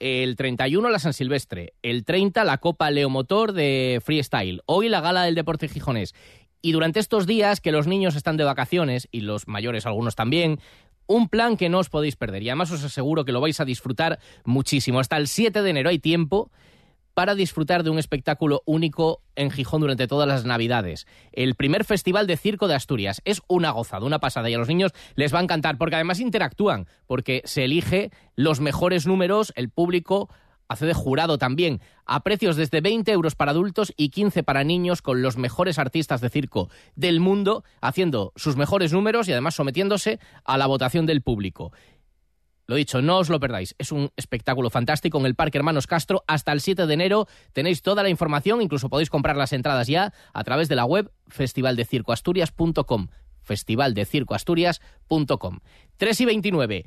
el 0.00 0.36
31 0.36 0.90
la 0.90 0.98
San 0.98 1.12
Silvestre, 1.12 1.74
el 1.82 2.04
30 2.04 2.44
la 2.44 2.58
Copa 2.58 2.90
Leomotor 2.90 3.52
de 3.52 4.00
Freestyle, 4.04 4.62
hoy 4.66 4.88
la 4.88 5.00
Gala 5.00 5.22
del 5.22 5.34
Deporte 5.34 5.68
Gijonés. 5.68 6.14
Y 6.60 6.72
durante 6.72 7.00
estos 7.00 7.26
días 7.26 7.60
que 7.60 7.72
los 7.72 7.86
niños 7.86 8.16
están 8.16 8.36
de 8.36 8.44
vacaciones, 8.44 9.08
y 9.12 9.20
los 9.20 9.46
mayores 9.46 9.86
algunos 9.86 10.16
también, 10.16 10.60
un 11.06 11.28
plan 11.28 11.56
que 11.56 11.68
no 11.68 11.78
os 11.78 11.88
podéis 11.88 12.16
perder. 12.16 12.42
Y 12.42 12.48
además 12.50 12.70
os 12.70 12.84
aseguro 12.84 13.24
que 13.24 13.32
lo 13.32 13.40
vais 13.40 13.60
a 13.60 13.64
disfrutar 13.64 14.18
muchísimo. 14.44 15.00
Hasta 15.00 15.16
el 15.16 15.28
7 15.28 15.62
de 15.62 15.70
enero 15.70 15.90
hay 15.90 15.98
tiempo 15.98 16.50
para 17.18 17.34
disfrutar 17.34 17.82
de 17.82 17.90
un 17.90 17.98
espectáculo 17.98 18.62
único 18.64 19.22
en 19.34 19.50
Gijón 19.50 19.80
durante 19.80 20.06
todas 20.06 20.28
las 20.28 20.44
Navidades. 20.44 21.08
El 21.32 21.56
primer 21.56 21.84
festival 21.84 22.28
de 22.28 22.36
circo 22.36 22.68
de 22.68 22.76
Asturias. 22.76 23.22
Es 23.24 23.42
una 23.48 23.72
gozada, 23.72 24.06
una 24.06 24.20
pasada 24.20 24.48
y 24.48 24.54
a 24.54 24.58
los 24.58 24.68
niños 24.68 24.92
les 25.16 25.34
va 25.34 25.40
a 25.40 25.42
encantar 25.42 25.78
porque 25.78 25.96
además 25.96 26.20
interactúan, 26.20 26.86
porque 27.08 27.42
se 27.44 27.64
elige 27.64 28.12
los 28.36 28.60
mejores 28.60 29.08
números, 29.08 29.52
el 29.56 29.68
público 29.68 30.28
hace 30.68 30.86
de 30.86 30.94
jurado 30.94 31.38
también, 31.38 31.80
a 32.06 32.22
precios 32.22 32.54
desde 32.54 32.80
20 32.80 33.10
euros 33.10 33.34
para 33.34 33.50
adultos 33.50 33.92
y 33.96 34.10
15 34.10 34.44
para 34.44 34.62
niños, 34.62 35.02
con 35.02 35.20
los 35.20 35.38
mejores 35.38 35.78
artistas 35.78 36.20
de 36.20 36.28
circo 36.28 36.68
del 36.94 37.18
mundo, 37.18 37.64
haciendo 37.80 38.32
sus 38.36 38.56
mejores 38.56 38.92
números 38.92 39.26
y 39.28 39.32
además 39.32 39.56
sometiéndose 39.56 40.20
a 40.44 40.56
la 40.56 40.66
votación 40.66 41.06
del 41.06 41.22
público. 41.22 41.72
Lo 42.68 42.76
dicho, 42.76 43.00
no 43.00 43.16
os 43.16 43.30
lo 43.30 43.40
perdáis. 43.40 43.74
Es 43.78 43.92
un 43.92 44.10
espectáculo 44.14 44.68
fantástico 44.68 45.18
en 45.18 45.24
el 45.24 45.34
Parque 45.34 45.56
Hermanos 45.56 45.86
Castro 45.86 46.22
hasta 46.26 46.52
el 46.52 46.60
7 46.60 46.86
de 46.86 46.92
enero. 46.92 47.26
Tenéis 47.54 47.80
toda 47.80 48.02
la 48.02 48.10
información, 48.10 48.60
incluso 48.60 48.90
podéis 48.90 49.08
comprar 49.08 49.38
las 49.38 49.54
entradas 49.54 49.88
ya 49.88 50.12
a 50.34 50.44
través 50.44 50.68
de 50.68 50.76
la 50.76 50.84
web 50.84 51.10
festivaldecircoasturias.com. 51.28 53.08
Festivaldecircoasturias.com. 53.40 55.60
3 55.96 56.20
y 56.20 56.24
29. 56.26 56.84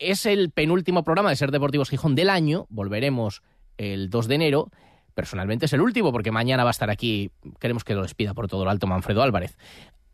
Es 0.00 0.26
el 0.26 0.50
penúltimo 0.50 1.04
programa 1.04 1.30
de 1.30 1.36
Ser 1.36 1.52
Deportivos 1.52 1.88
Gijón 1.88 2.16
del 2.16 2.28
año. 2.28 2.66
Volveremos 2.68 3.44
el 3.78 4.10
2 4.10 4.26
de 4.26 4.34
enero. 4.34 4.72
Personalmente 5.14 5.66
es 5.66 5.72
el 5.72 5.82
último 5.82 6.10
porque 6.10 6.32
mañana 6.32 6.64
va 6.64 6.70
a 6.70 6.72
estar 6.72 6.90
aquí. 6.90 7.30
Queremos 7.60 7.84
que 7.84 7.94
lo 7.94 8.02
despida 8.02 8.34
por 8.34 8.48
todo 8.48 8.64
lo 8.64 8.72
alto 8.72 8.88
Manfredo 8.88 9.22
Álvarez. 9.22 9.56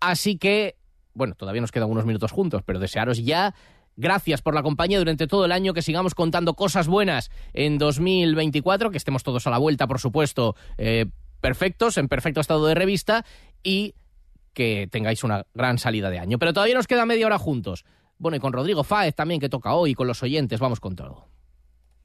Así 0.00 0.36
que, 0.36 0.76
bueno, 1.14 1.34
todavía 1.34 1.62
nos 1.62 1.72
quedan 1.72 1.90
unos 1.90 2.04
minutos 2.04 2.30
juntos, 2.30 2.60
pero 2.62 2.78
desearos 2.78 3.24
ya 3.24 3.54
Gracias 3.96 4.42
por 4.42 4.54
la 4.54 4.62
compañía 4.62 4.98
durante 4.98 5.26
todo 5.26 5.44
el 5.44 5.52
año, 5.52 5.74
que 5.74 5.82
sigamos 5.82 6.14
contando 6.14 6.54
cosas 6.54 6.88
buenas 6.88 7.30
en 7.52 7.78
2024, 7.78 8.90
que 8.90 8.96
estemos 8.96 9.22
todos 9.22 9.46
a 9.46 9.50
la 9.50 9.58
vuelta, 9.58 9.86
por 9.86 10.00
supuesto, 10.00 10.56
eh, 10.78 11.06
perfectos, 11.40 11.98
en 11.98 12.08
perfecto 12.08 12.40
estado 12.40 12.66
de 12.66 12.74
revista 12.74 13.24
y 13.62 13.94
que 14.54 14.88
tengáis 14.90 15.24
una 15.24 15.46
gran 15.54 15.78
salida 15.78 16.10
de 16.10 16.18
año. 16.18 16.38
Pero 16.38 16.52
todavía 16.52 16.74
nos 16.74 16.86
queda 16.86 17.06
media 17.06 17.26
hora 17.26 17.38
juntos. 17.38 17.84
Bueno, 18.18 18.36
y 18.36 18.40
con 18.40 18.52
Rodrigo 18.52 18.84
Fáez 18.84 19.14
también, 19.14 19.40
que 19.40 19.48
toca 19.48 19.74
hoy, 19.74 19.94
con 19.94 20.06
los 20.06 20.22
oyentes, 20.22 20.60
vamos 20.60 20.80
con 20.80 20.96
todo. 20.96 21.28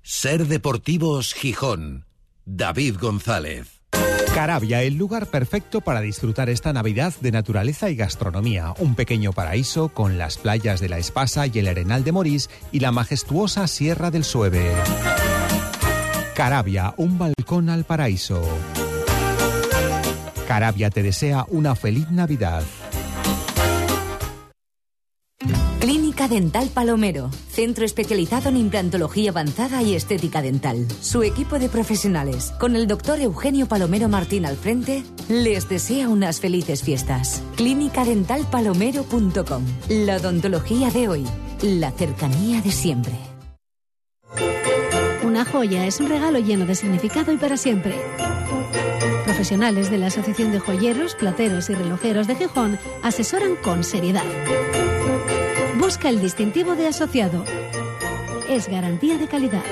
Ser 0.01 0.45
Deportivos 0.47 1.33
Gijón. 1.33 2.05
David 2.45 2.95
González. 2.99 3.76
Carabia, 4.37 4.83
el 4.83 4.97
lugar 4.97 5.25
perfecto 5.25 5.81
para 5.81 5.99
disfrutar 5.99 6.47
esta 6.47 6.71
Navidad 6.71 7.11
de 7.21 7.31
naturaleza 7.31 7.89
y 7.89 7.95
gastronomía. 7.95 8.75
Un 8.77 8.93
pequeño 8.93 9.33
paraíso 9.33 9.89
con 9.89 10.19
las 10.19 10.37
playas 10.37 10.79
de 10.79 10.89
la 10.89 10.99
Espasa 10.99 11.47
y 11.47 11.57
el 11.57 11.67
Arenal 11.67 12.03
de 12.03 12.11
Morís 12.11 12.47
y 12.71 12.79
la 12.79 12.91
majestuosa 12.91 13.65
Sierra 13.65 14.11
del 14.11 14.23
Sueve. 14.23 14.71
Carabia, 16.35 16.93
un 16.97 17.17
balcón 17.17 17.71
al 17.71 17.83
paraíso. 17.83 18.47
Carabia 20.47 20.91
te 20.91 21.01
desea 21.01 21.43
una 21.49 21.73
feliz 21.73 22.11
Navidad. 22.11 22.61
Dental 26.27 26.69
Palomero, 26.73 27.29
centro 27.49 27.85
especializado 27.85 28.49
en 28.49 28.57
implantología 28.57 29.31
avanzada 29.31 29.81
y 29.81 29.95
estética 29.95 30.41
dental. 30.41 30.85
Su 31.01 31.23
equipo 31.23 31.59
de 31.59 31.69
profesionales, 31.69 32.53
con 32.59 32.75
el 32.75 32.87
doctor 32.87 33.19
Eugenio 33.19 33.67
Palomero 33.67 34.09
Martín 34.09 34.45
al 34.45 34.57
frente, 34.57 35.03
les 35.29 35.69
desea 35.69 36.09
unas 36.09 36.39
felices 36.39 36.83
fiestas. 36.83 37.41
Clínicadentalpalomero.com. 37.55 39.63
La 39.89 40.17
odontología 40.17 40.89
de 40.91 41.07
hoy, 41.07 41.25
la 41.61 41.91
cercanía 41.91 42.61
de 42.61 42.71
siempre. 42.71 43.13
Una 45.23 45.45
joya 45.45 45.85
es 45.85 45.99
un 45.99 46.09
regalo 46.09 46.39
lleno 46.39 46.65
de 46.65 46.75
significado 46.75 47.31
y 47.31 47.37
para 47.37 47.57
siempre. 47.57 47.95
Profesionales 49.25 49.91
de 49.91 49.97
la 49.97 50.07
Asociación 50.07 50.51
de 50.51 50.59
Joyeros, 50.59 51.15
Plateros 51.15 51.69
y 51.69 51.75
Relojeros 51.75 52.27
de 52.27 52.35
Gijón 52.35 52.79
asesoran 53.03 53.55
con 53.57 53.83
seriedad. 53.83 54.23
Busca 55.79 56.09
el 56.09 56.19
distintivo 56.19 56.75
de 56.75 56.87
asociado. 56.87 57.43
Es 58.49 58.67
garantía 58.67 59.17
de 59.17 59.27
calidad. 59.27 59.63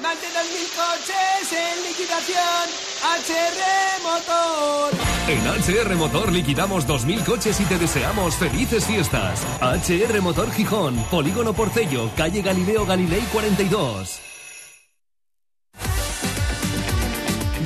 Más 0.00 0.20
de 0.20 0.28
2.000 0.28 0.70
coches 0.74 1.52
en 1.52 1.82
liquidación. 1.84 2.68
HR 3.02 4.02
Motor. 4.02 4.92
En 5.28 5.44
HR 5.46 5.94
Motor 5.96 6.32
liquidamos 6.32 6.86
2.000 6.86 7.24
coches 7.24 7.60
y 7.60 7.64
te 7.64 7.78
deseamos 7.78 8.34
felices 8.36 8.86
fiestas. 8.86 9.46
HR 9.60 10.22
Motor 10.22 10.50
Gijón, 10.50 10.96
Polígono 11.10 11.52
Porcello, 11.52 12.10
calle 12.16 12.40
Galileo 12.40 12.86
Galilei 12.86 13.22
42. 13.32 14.20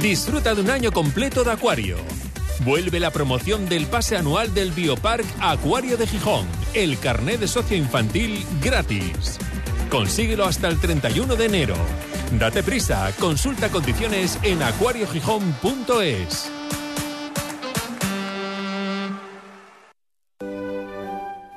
Disfruta 0.00 0.54
de 0.54 0.60
un 0.60 0.70
año 0.70 0.90
completo 0.90 1.44
de 1.44 1.52
acuario. 1.52 1.98
Vuelve 2.64 2.98
la 2.98 3.10
promoción 3.10 3.68
del 3.68 3.86
pase 3.86 4.16
anual 4.16 4.52
del 4.52 4.72
Biopark 4.72 5.24
Acuario 5.40 5.96
de 5.96 6.06
Gijón, 6.06 6.46
el 6.74 6.98
carné 6.98 7.38
de 7.38 7.46
socio 7.46 7.76
infantil 7.76 8.44
gratis. 8.60 9.38
Consíguelo 9.90 10.44
hasta 10.44 10.68
el 10.68 10.80
31 10.80 11.36
de 11.36 11.44
enero. 11.46 11.76
Date 12.32 12.62
prisa, 12.62 13.12
consulta 13.18 13.70
condiciones 13.70 14.38
en 14.42 14.62
acuariogijón.es. 14.62 16.50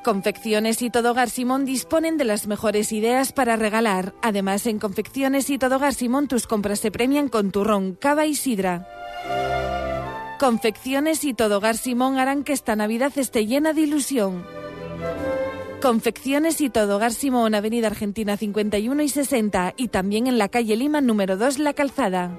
Confecciones 0.04 0.82
y 0.82 0.90
Todo 0.90 1.16
Simón 1.28 1.66
disponen 1.66 2.18
de 2.18 2.26
las 2.26 2.48
mejores 2.48 2.92
ideas 2.92 3.34
para 3.34 3.56
regalar. 3.56 4.14
Además, 4.24 4.66
en 4.66 4.80
Confecciones 4.80 5.50
y 5.50 5.58
Todo 5.58 5.80
Simón 5.92 6.28
tus 6.28 6.48
compras 6.48 6.80
se 6.80 6.90
premian 6.90 7.28
con 7.28 7.52
turrón, 7.52 7.96
cava 7.96 8.26
y 8.26 8.36
sidra. 8.36 8.88
Confecciones 10.42 11.24
y 11.24 11.36
Todo 11.36 11.62
Simón 11.76 12.18
harán 12.18 12.44
que 12.44 12.54
esta 12.54 12.76
Navidad 12.76 13.12
esté 13.16 13.46
llena 13.46 13.74
de 13.74 13.82
ilusión. 13.82 14.44
Confecciones 15.84 16.62
y 16.62 16.72
Todo 16.72 17.00
Simón, 17.12 17.54
Avenida 17.54 17.86
Argentina 17.86 18.36
51 18.38 19.04
y 19.04 19.10
60 19.10 19.76
y 19.78 19.90
también 19.90 20.26
en 20.26 20.40
la 20.40 20.50
calle 20.50 20.76
Lima 20.76 21.00
número 21.00 21.38
2 21.38 21.60
La 21.60 21.74
Calzada. 21.74 22.36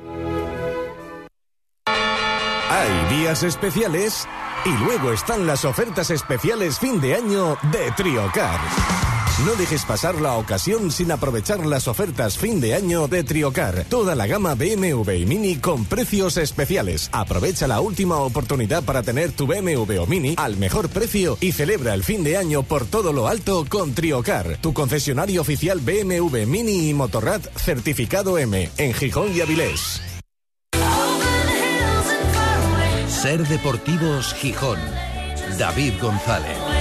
Hay 1.86 3.16
días 3.16 3.44
especiales 3.44 4.26
y 4.64 4.84
luego 4.84 5.12
están 5.12 5.46
las 5.46 5.64
ofertas 5.64 6.10
especiales 6.10 6.80
fin 6.80 7.00
de 7.00 7.14
año 7.14 7.56
de 7.70 7.92
Triocar. 7.96 9.11
No 9.38 9.54
dejes 9.54 9.84
pasar 9.86 10.20
la 10.20 10.34
ocasión 10.34 10.92
sin 10.92 11.10
aprovechar 11.10 11.64
las 11.64 11.88
ofertas 11.88 12.36
fin 12.36 12.60
de 12.60 12.74
año 12.74 13.08
de 13.08 13.24
Triocar. 13.24 13.86
Toda 13.88 14.14
la 14.14 14.26
gama 14.26 14.54
BMW 14.54 15.10
y 15.12 15.26
Mini 15.26 15.56
con 15.56 15.86
precios 15.86 16.36
especiales. 16.36 17.08
Aprovecha 17.12 17.66
la 17.66 17.80
última 17.80 18.18
oportunidad 18.18 18.84
para 18.84 19.02
tener 19.02 19.32
tu 19.32 19.46
BMW 19.46 20.00
o 20.00 20.06
Mini 20.06 20.34
al 20.36 20.58
mejor 20.58 20.90
precio 20.90 21.38
y 21.40 21.52
celebra 21.52 21.94
el 21.94 22.04
fin 22.04 22.22
de 22.22 22.36
año 22.36 22.62
por 22.62 22.84
todo 22.84 23.12
lo 23.12 23.26
alto 23.26 23.64
con 23.68 23.94
Triocar, 23.94 24.58
tu 24.60 24.74
concesionario 24.74 25.40
oficial 25.40 25.80
BMW 25.80 26.46
Mini 26.46 26.90
y 26.90 26.94
Motorrad 26.94 27.40
certificado 27.56 28.38
M 28.38 28.70
en 28.76 28.94
Gijón 28.94 29.34
y 29.34 29.40
Avilés. 29.40 30.02
Ser 33.08 33.48
Deportivos 33.48 34.34
Gijón. 34.34 34.78
David 35.58 35.94
González. 36.00 36.71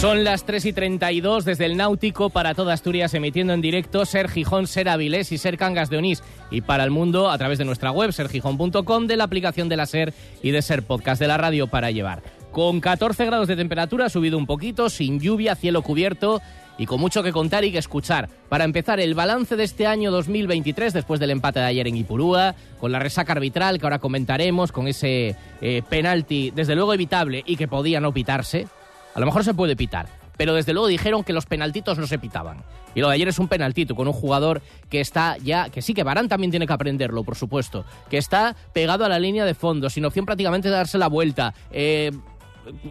Son 0.00 0.24
las 0.24 0.44
3 0.46 0.64
y 0.64 0.72
32 0.72 1.44
desde 1.44 1.66
el 1.66 1.76
Náutico 1.76 2.30
para 2.30 2.54
toda 2.54 2.72
Asturias, 2.72 3.12
emitiendo 3.12 3.52
en 3.52 3.60
directo 3.60 4.06
Ser 4.06 4.30
Gijón, 4.30 4.66
Ser 4.66 4.88
Avilés 4.88 5.30
y 5.30 5.36
Ser 5.36 5.58
Cangas 5.58 5.90
de 5.90 5.98
Onís. 5.98 6.22
Y 6.50 6.62
para 6.62 6.84
el 6.84 6.90
mundo 6.90 7.30
a 7.30 7.36
través 7.36 7.58
de 7.58 7.66
nuestra 7.66 7.90
web, 7.90 8.10
sergijón.com, 8.10 9.06
de 9.06 9.18
la 9.18 9.24
aplicación 9.24 9.68
de 9.68 9.76
la 9.76 9.84
Ser 9.84 10.14
y 10.42 10.52
de 10.52 10.62
Ser 10.62 10.84
Podcast 10.84 11.20
de 11.20 11.28
la 11.28 11.36
radio 11.36 11.66
para 11.66 11.90
llevar. 11.90 12.22
Con 12.50 12.80
14 12.80 13.26
grados 13.26 13.46
de 13.46 13.56
temperatura, 13.56 14.08
subido 14.08 14.38
un 14.38 14.46
poquito, 14.46 14.88
sin 14.88 15.20
lluvia, 15.20 15.54
cielo 15.54 15.82
cubierto 15.82 16.40
y 16.78 16.86
con 16.86 16.98
mucho 16.98 17.22
que 17.22 17.30
contar 17.30 17.64
y 17.64 17.70
que 17.70 17.76
escuchar. 17.76 18.30
Para 18.48 18.64
empezar, 18.64 19.00
el 19.00 19.14
balance 19.14 19.54
de 19.54 19.64
este 19.64 19.86
año 19.86 20.10
2023, 20.10 20.94
después 20.94 21.20
del 21.20 21.28
empate 21.28 21.60
de 21.60 21.66
ayer 21.66 21.86
en 21.86 21.98
Ipurúa, 21.98 22.54
con 22.78 22.90
la 22.90 23.00
resaca 23.00 23.34
arbitral 23.34 23.78
que 23.78 23.84
ahora 23.84 23.98
comentaremos, 23.98 24.72
con 24.72 24.88
ese 24.88 25.36
eh, 25.60 25.82
penalti, 25.90 26.52
desde 26.52 26.74
luego 26.74 26.94
evitable 26.94 27.42
y 27.44 27.56
que 27.56 27.68
podía 27.68 28.00
no 28.00 28.14
pitarse. 28.14 28.66
A 29.14 29.20
lo 29.20 29.26
mejor 29.26 29.44
se 29.44 29.54
puede 29.54 29.76
pitar, 29.76 30.08
pero 30.36 30.54
desde 30.54 30.72
luego 30.72 30.88
dijeron 30.88 31.24
que 31.24 31.32
los 31.32 31.46
penaltitos 31.46 31.98
no 31.98 32.06
se 32.06 32.18
pitaban. 32.18 32.64
Y 32.94 33.00
lo 33.00 33.08
de 33.08 33.14
ayer 33.14 33.28
es 33.28 33.38
un 33.38 33.48
penaltito 33.48 33.94
con 33.94 34.06
un 34.06 34.12
jugador 34.12 34.62
que 34.88 35.00
está 35.00 35.36
ya, 35.38 35.68
que 35.68 35.82
sí, 35.82 35.94
que 35.94 36.02
Barán 36.02 36.28
también 36.28 36.50
tiene 36.50 36.66
que 36.66 36.72
aprenderlo, 36.72 37.24
por 37.24 37.36
supuesto, 37.36 37.84
que 38.08 38.18
está 38.18 38.56
pegado 38.72 39.04
a 39.04 39.08
la 39.08 39.18
línea 39.18 39.44
de 39.44 39.54
fondo, 39.54 39.90
sin 39.90 40.04
opción 40.04 40.26
prácticamente 40.26 40.68
de 40.68 40.74
darse 40.74 40.98
la 40.98 41.08
vuelta, 41.08 41.54
eh, 41.70 42.10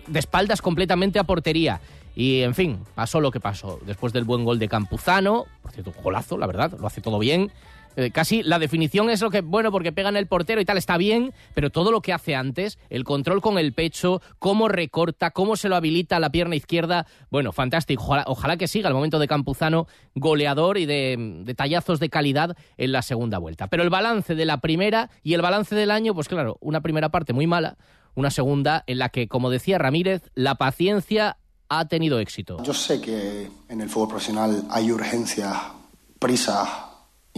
de 0.07 0.19
espaldas 0.19 0.61
completamente 0.61 1.19
a 1.19 1.23
portería. 1.23 1.81
Y 2.15 2.41
en 2.41 2.53
fin, 2.53 2.79
pasó 2.95 3.21
lo 3.21 3.31
que 3.31 3.39
pasó. 3.39 3.79
Después 3.85 4.11
del 4.13 4.25
buen 4.25 4.43
gol 4.43 4.59
de 4.59 4.67
Campuzano, 4.67 5.45
por 5.61 5.71
cierto, 5.71 5.93
golazo, 6.03 6.37
la 6.37 6.47
verdad, 6.47 6.73
lo 6.79 6.87
hace 6.87 7.01
todo 7.01 7.19
bien. 7.19 7.51
Eh, 7.99 8.11
casi 8.11 8.43
la 8.43 8.59
definición 8.59 9.09
es 9.09 9.19
lo 9.19 9.29
que, 9.29 9.41
bueno, 9.41 9.73
porque 9.73 9.91
pegan 9.91 10.15
el 10.15 10.25
portero 10.25 10.61
y 10.61 10.65
tal, 10.65 10.77
está 10.77 10.95
bien, 10.95 11.33
pero 11.53 11.69
todo 11.69 11.91
lo 11.91 12.01
que 12.01 12.13
hace 12.13 12.33
antes, 12.33 12.79
el 12.89 13.03
control 13.03 13.41
con 13.41 13.57
el 13.57 13.73
pecho, 13.73 14.21
cómo 14.39 14.69
recorta, 14.69 15.31
cómo 15.31 15.57
se 15.57 15.67
lo 15.67 15.75
habilita 15.75 16.17
la 16.21 16.31
pierna 16.31 16.55
izquierda, 16.55 17.07
bueno, 17.29 17.51
fantástico. 17.51 18.15
Ojalá, 18.25 18.55
que 18.55 18.69
siga 18.69 18.87
el 18.87 18.93
momento 18.93 19.19
de 19.19 19.27
Campuzano, 19.27 19.87
goleador 20.15 20.77
y 20.77 20.85
de, 20.85 21.41
de, 21.43 21.55
tallazos 21.55 21.99
de 21.99 22.09
calidad 22.09 22.55
en 22.77 22.93
la 22.93 23.01
segunda 23.01 23.37
vuelta. 23.37 23.67
Pero 23.67 23.83
el 23.83 23.89
balance 23.89 24.33
de 24.33 24.45
la 24.45 24.61
primera 24.61 25.09
y 25.21 25.33
el 25.33 25.41
balance 25.41 25.75
del 25.75 25.91
año, 25.91 26.13
pues 26.13 26.29
claro, 26.29 26.57
una 26.61 26.79
primera 26.79 27.09
parte 27.09 27.33
muy 27.33 27.47
mala, 27.47 27.75
una 28.15 28.31
segunda 28.31 28.85
en 28.87 28.99
la 28.99 29.09
que, 29.09 29.27
como 29.27 29.49
decía 29.49 29.77
Ramírez, 29.77 30.23
la 30.35 30.55
paciencia 30.55 31.35
ha 31.67 31.85
tenido 31.89 32.19
éxito? 32.19 32.63
Yo 32.63 32.73
sé 32.73 33.01
que 33.01 33.51
en 33.67 33.81
el 33.81 33.89
fútbol 33.89 34.07
profesional 34.07 34.63
hay 34.69 34.89
urgencia, 34.89 35.73
prisa, 36.17 36.88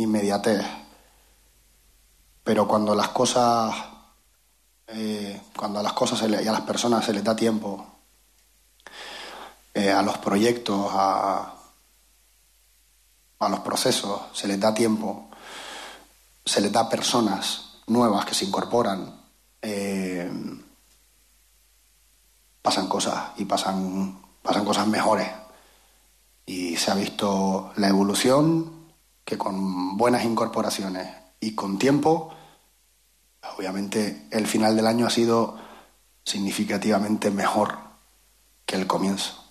inmediatez, 0.02 0.66
pero 2.44 2.68
cuando 2.68 2.96
las 2.96 3.10
cosas, 3.10 3.74
eh, 4.88 5.42
cuando 5.56 5.80
a 5.80 5.84
las 5.84 5.94
cosas 5.94 6.22
y 6.22 6.48
a 6.48 6.52
las 6.52 6.62
personas 6.62 7.06
se 7.06 7.14
les 7.14 7.24
da 7.24 7.36
tiempo, 7.36 7.86
eh, 9.74 9.92
a 9.92 10.02
los 10.02 10.18
proyectos, 10.18 10.90
a, 10.92 11.54
a 13.40 13.50
los 13.50 13.60
procesos, 13.62 14.22
se 14.34 14.48
les 14.48 14.60
da 14.60 14.74
tiempo, 14.74 15.30
se 16.46 16.62
les 16.62 16.72
da 16.72 16.90
personas 16.90 17.80
nuevas 17.88 18.26
que 18.26 18.36
se 18.36 18.46
incorporan. 18.46 19.22
Eh, 19.62 20.30
pasan 22.62 22.88
cosas 22.88 23.32
y 23.38 23.46
pasan, 23.46 24.22
pasan 24.42 24.66
cosas 24.66 24.88
mejores. 24.88 25.30
Y 26.46 26.76
se 26.76 26.92
ha 26.92 26.96
visto 26.96 27.72
la 27.78 27.88
evolución 27.88 28.81
que 29.24 29.38
con 29.38 29.98
buenas 29.98 30.26
incorporaciones 30.26 31.08
y 31.40 31.56
con 31.56 31.78
tiempo, 31.78 32.34
obviamente 33.58 34.28
el 34.32 34.48
final 34.48 34.76
del 34.76 34.88
año 34.88 35.06
ha 35.06 35.10
sido 35.10 35.58
significativamente 36.24 37.32
mejor 37.32 37.78
que 38.66 38.76
el 38.76 38.88
comienzo. 38.88 39.44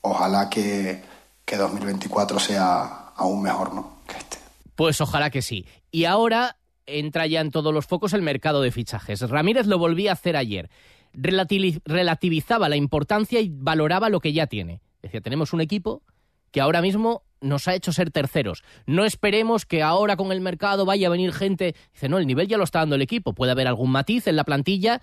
Ojalá 0.00 0.50
que, 0.50 1.02
que 1.44 1.56
2024 1.56 2.38
sea 2.38 3.12
aún 3.16 3.42
mejor 3.42 3.74
¿no? 3.74 3.98
que 4.06 4.16
este. 4.16 4.38
Pues 4.74 5.00
ojalá 5.00 5.30
que 5.30 5.42
sí. 5.42 5.66
Y 5.90 6.04
ahora 6.04 6.56
entra 6.86 7.26
ya 7.26 7.40
en 7.40 7.50
todos 7.50 7.72
los 7.72 7.86
focos 7.86 8.12
el 8.12 8.22
mercado 8.22 8.60
de 8.60 8.70
fichajes. 8.70 9.20
Ramírez 9.28 9.66
lo 9.66 9.78
volvía 9.78 10.10
a 10.10 10.14
hacer 10.14 10.36
ayer 10.36 10.70
relativizaba 11.14 12.68
la 12.68 12.76
importancia 12.76 13.40
y 13.40 13.50
valoraba 13.50 14.08
lo 14.08 14.20
que 14.20 14.32
ya 14.32 14.46
tiene. 14.46 14.80
Decía, 15.02 15.20
tenemos 15.20 15.52
un 15.52 15.60
equipo 15.60 16.02
que 16.50 16.60
ahora 16.60 16.82
mismo 16.82 17.22
nos 17.44 17.68
ha 17.68 17.74
hecho 17.74 17.92
ser 17.92 18.10
terceros. 18.10 18.64
No 18.86 19.04
esperemos 19.04 19.66
que 19.66 19.82
ahora 19.82 20.16
con 20.16 20.32
el 20.32 20.40
mercado 20.40 20.84
vaya 20.84 21.06
a 21.06 21.10
venir 21.10 21.32
gente. 21.32 21.74
Dice, 21.92 22.08
no, 22.08 22.18
el 22.18 22.26
nivel 22.26 22.48
ya 22.48 22.56
lo 22.56 22.64
está 22.64 22.80
dando 22.80 22.96
el 22.96 23.02
equipo. 23.02 23.34
Puede 23.34 23.52
haber 23.52 23.68
algún 23.68 23.90
matiz 23.90 24.26
en 24.26 24.36
la 24.36 24.44
plantilla, 24.44 25.00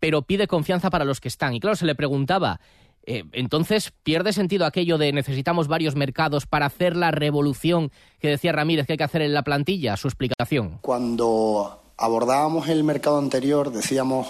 pero 0.00 0.22
pide 0.22 0.46
confianza 0.46 0.90
para 0.90 1.04
los 1.04 1.20
que 1.20 1.28
están. 1.28 1.54
Y 1.54 1.60
claro, 1.60 1.76
se 1.76 1.86
le 1.86 1.94
preguntaba, 1.94 2.60
eh, 3.04 3.24
entonces 3.32 3.92
pierde 4.02 4.32
sentido 4.32 4.66
aquello 4.66 4.98
de 4.98 5.12
necesitamos 5.12 5.68
varios 5.68 5.94
mercados 5.94 6.46
para 6.46 6.66
hacer 6.66 6.96
la 6.96 7.12
revolución 7.12 7.92
que 8.18 8.28
decía 8.28 8.50
Ramírez 8.50 8.86
que 8.86 8.94
hay 8.94 8.98
que 8.98 9.04
hacer 9.04 9.22
en 9.22 9.32
la 9.32 9.42
plantilla. 9.42 9.96
Su 9.96 10.08
explicación. 10.08 10.78
Cuando 10.82 11.82
abordábamos 11.96 12.68
el 12.68 12.82
mercado 12.82 13.18
anterior, 13.18 13.70
decíamos 13.70 14.26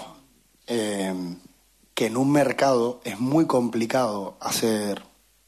eh, 0.67 1.13
que 1.95 2.05
en 2.05 2.17
un 2.17 2.31
mercado 2.31 3.01
es 3.03 3.19
muy 3.19 3.47
complicado 3.47 4.37
hacer 4.39 5.01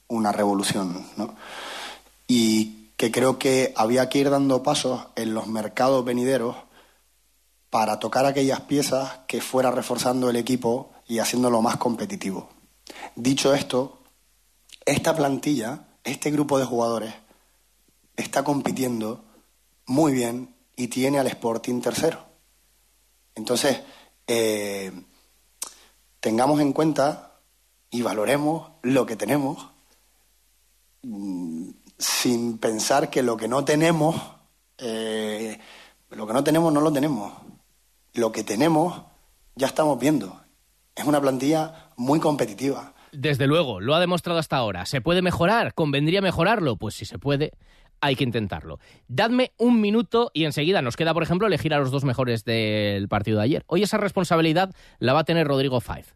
una 0.08 0.32
revolución, 0.32 1.06
¿no? 1.16 1.36
Y 2.30 2.92
que 2.96 3.12
creo 3.12 3.38
que 3.38 3.74
había 3.76 4.08
que 4.08 4.20
ir 4.20 4.30
dando 4.30 4.64
pasos 4.64 5.08
en 5.18 5.34
los 5.34 5.48
mercados 5.48 6.06
venideros 6.06 6.56
para 7.70 8.00
tocar 8.00 8.26
aquellas 8.26 8.62
piezas 8.62 9.20
que 9.28 9.42
fuera 9.42 9.72
reforzando 9.72 10.30
el 10.30 10.36
equipo 10.36 10.92
y 11.08 11.20
haciéndolo 11.20 11.62
más 11.62 11.78
competitivo. 11.78 12.50
Dicho 13.16 13.54
esto, 13.54 14.00
esta 14.86 15.16
plantilla, 15.16 15.88
este 16.04 16.32
grupo 16.32 16.58
de 16.58 16.66
jugadores, 16.66 17.14
está 18.16 18.44
compitiendo 18.44 19.24
muy 19.86 20.14
bien 20.14 20.56
y 20.76 20.88
tiene 20.88 21.20
al 21.20 21.28
Sporting 21.28 21.82
tercero. 21.82 22.26
Entonces, 23.36 23.82
eh, 24.28 24.92
tengamos 26.20 26.60
en 26.60 26.74
cuenta 26.74 27.40
y 27.90 28.02
valoremos 28.02 28.72
lo 28.82 29.06
que 29.06 29.16
tenemos 29.16 29.70
mm, 31.04 31.70
sin 32.00 32.58
pensar 32.58 33.10
que 33.10 33.22
lo 33.22 33.38
que 33.38 33.48
no 33.48 33.66
tenemos, 33.66 34.16
eh, 34.78 35.60
lo 36.10 36.26
que 36.26 36.34
no 36.34 36.44
tenemos 36.44 36.74
no 36.74 36.82
lo 36.82 36.92
tenemos. 36.92 37.34
Lo 38.14 38.32
que 38.32 38.44
tenemos 38.44 39.04
ya 39.56 39.68
estamos 39.68 40.00
viendo. 40.00 40.42
Es 40.96 41.06
una 41.06 41.22
plantilla 41.22 41.90
muy 41.98 42.20
competitiva. 42.20 42.94
Desde 43.12 43.48
luego, 43.48 43.80
lo 43.80 43.96
ha 43.96 44.00
demostrado 44.00 44.40
hasta 44.40 44.58
ahora. 44.58 44.86
¿Se 44.86 45.02
puede 45.02 45.22
mejorar? 45.22 45.74
¿Convendría 45.74 46.22
mejorarlo? 46.22 46.78
Pues 46.78 46.96
si 46.96 47.06
se 47.06 47.20
puede, 47.20 47.52
hay 48.02 48.16
que 48.16 48.24
intentarlo. 48.24 48.80
Dadme 49.08 49.52
un 49.58 49.82
minuto 49.82 50.32
y 50.34 50.46
enseguida 50.46 50.82
nos 50.82 50.96
queda, 50.96 51.14
por 51.14 51.24
ejemplo, 51.24 51.48
elegir 51.48 51.74
a 51.74 51.80
los 51.80 51.92
dos 51.92 52.06
mejores 52.06 52.46
del 52.46 53.08
partido 53.10 53.40
de 53.40 53.44
ayer. 53.44 53.64
Hoy 53.68 53.84
esa 53.84 53.98
responsabilidad 53.98 54.74
la 55.00 55.14
va 55.14 55.20
a 55.20 55.26
tener 55.26 55.48
Rodrigo 55.48 55.82
Faiz. 55.82 56.16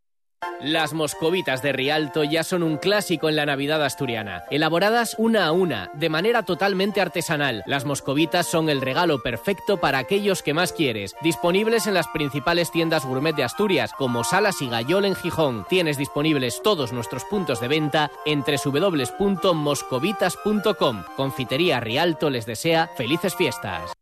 Las 0.63 0.93
moscovitas 0.93 1.63
de 1.63 1.71
Rialto 1.71 2.23
ya 2.23 2.43
son 2.43 2.61
un 2.61 2.77
clásico 2.77 3.29
en 3.29 3.35
la 3.35 3.47
Navidad 3.47 3.83
asturiana, 3.83 4.43
elaboradas 4.51 5.15
una 5.17 5.47
a 5.47 5.51
una, 5.51 5.89
de 5.95 6.09
manera 6.09 6.43
totalmente 6.43 7.01
artesanal. 7.01 7.63
Las 7.65 7.85
moscovitas 7.85 8.45
son 8.45 8.69
el 8.69 8.79
regalo 8.79 9.23
perfecto 9.23 9.77
para 9.77 9.97
aquellos 9.97 10.43
que 10.43 10.53
más 10.53 10.71
quieres, 10.71 11.15
disponibles 11.21 11.87
en 11.87 11.95
las 11.95 12.07
principales 12.07 12.69
tiendas 12.71 13.05
gourmet 13.05 13.35
de 13.35 13.43
Asturias, 13.43 13.91
como 13.97 14.23
Salas 14.23 14.61
y 14.61 14.69
Gallol 14.69 15.05
en 15.05 15.15
Gijón. 15.15 15.65
Tienes 15.67 15.97
disponibles 15.97 16.61
todos 16.63 16.93
nuestros 16.93 17.25
puntos 17.25 17.59
de 17.59 17.67
venta 17.67 18.11
en 18.27 18.43
www.moscovitas.com. 18.43 21.03
Confitería 21.17 21.79
Rialto 21.79 22.29
les 22.29 22.45
desea 22.45 22.87
felices 22.95 23.35
fiestas. 23.35 23.93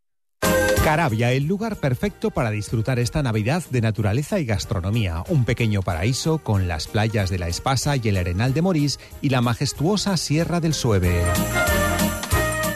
Carabia, 0.89 1.31
el 1.33 1.45
lugar 1.45 1.75
perfecto 1.75 2.31
para 2.31 2.49
disfrutar 2.49 2.97
esta 2.97 3.21
Navidad 3.21 3.61
de 3.69 3.79
naturaleza 3.79 4.39
y 4.39 4.45
gastronomía. 4.45 5.23
Un 5.29 5.45
pequeño 5.45 5.83
paraíso 5.83 6.39
con 6.39 6.67
las 6.67 6.87
playas 6.87 7.29
de 7.29 7.37
la 7.37 7.47
Espasa 7.47 7.95
y 7.95 8.09
el 8.09 8.17
Arenal 8.17 8.55
de 8.55 8.63
Morís 8.63 8.99
y 9.21 9.29
la 9.29 9.39
majestuosa 9.41 10.17
Sierra 10.17 10.59
del 10.59 10.73
Sueve. 10.73 11.21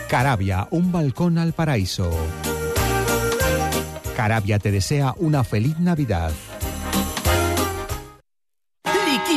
Carabia, 0.09 0.67
un 0.69 0.91
balcón 0.91 1.39
al 1.39 1.53
paraíso. 1.53 2.11
Carabia 4.15 4.59
te 4.59 4.69
desea 4.69 5.15
una 5.17 5.43
feliz 5.43 5.79
Navidad. 5.79 6.33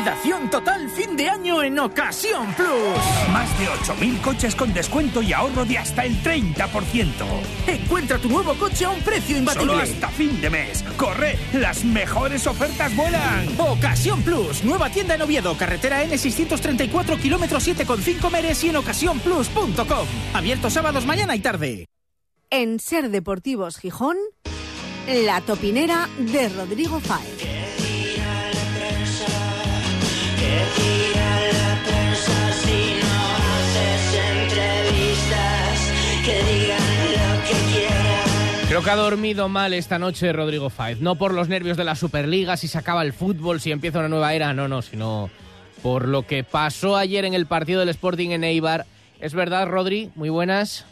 Liquidación 0.06 0.48
total 0.50 0.88
fin 0.88 1.16
de 1.16 1.28
año 1.28 1.64
en 1.64 1.80
Ocasión 1.80 2.54
Plus. 2.54 3.32
Más 3.32 3.58
de 3.58 3.66
8.000 3.66 4.20
coches 4.20 4.54
con 4.54 4.72
descuento 4.72 5.20
y 5.20 5.32
ahorro 5.32 5.64
de 5.64 5.78
hasta 5.78 6.04
el 6.04 6.22
30%. 6.22 7.10
Encuentra 7.66 8.16
tu 8.18 8.28
nuevo 8.28 8.54
coche 8.54 8.84
a 8.84 8.90
un 8.90 9.00
precio 9.00 9.36
imbatible. 9.36 9.66
Solo 9.66 9.82
hasta 9.82 10.08
fin 10.10 10.40
de 10.40 10.48
mes. 10.48 10.84
¡Corre! 10.96 11.36
¡Las 11.54 11.84
mejores 11.84 12.46
ofertas 12.46 12.94
vuelan! 12.94 13.48
Ocasión 13.58 14.22
Plus. 14.22 14.62
Nueva 14.62 14.90
tienda 14.90 15.16
en 15.16 15.22
Oviedo. 15.22 15.56
Carretera 15.56 16.04
N634, 16.04 17.20
kilómetro 17.20 17.58
7,5 17.58 18.30
Meres 18.30 18.62
y 18.62 18.68
en 18.68 18.76
ocasiónplus.com. 18.76 20.06
Abierto 20.34 20.70
sábados, 20.70 21.04
mañana 21.04 21.34
y 21.34 21.40
tarde. 21.40 21.86
En 22.50 22.78
Ser 22.78 23.10
Deportivos 23.10 23.76
Gijón, 23.78 24.16
la 25.08 25.40
topinera 25.40 26.08
de 26.16 26.48
Rodrigo 26.48 27.00
Fáez. 27.00 27.35
Creo 38.76 38.84
que 38.84 38.90
ha 38.90 38.96
dormido 38.96 39.48
mal 39.48 39.72
esta 39.72 39.98
noche 39.98 40.32
Rodrigo 40.34 40.68
Fáez. 40.68 41.00
No 41.00 41.14
por 41.14 41.32
los 41.32 41.48
nervios 41.48 41.78
de 41.78 41.84
la 41.84 41.94
Superliga, 41.94 42.58
si 42.58 42.68
se 42.68 42.76
acaba 42.76 43.02
el 43.02 43.14
fútbol, 43.14 43.58
si 43.58 43.72
empieza 43.72 44.00
una 44.00 44.08
nueva 44.08 44.34
era, 44.34 44.52
no, 44.52 44.68
no, 44.68 44.82
sino 44.82 45.30
por 45.82 46.06
lo 46.06 46.26
que 46.26 46.44
pasó 46.44 46.96
ayer 46.96 47.24
en 47.24 47.32
el 47.32 47.46
partido 47.46 47.80
del 47.80 47.88
Sporting 47.88 48.32
en 48.32 48.44
Eibar. 48.44 48.84
¿Es 49.18 49.32
verdad, 49.32 49.66
Rodri? 49.66 50.10
Muy 50.14 50.28
buenas. 50.28 50.84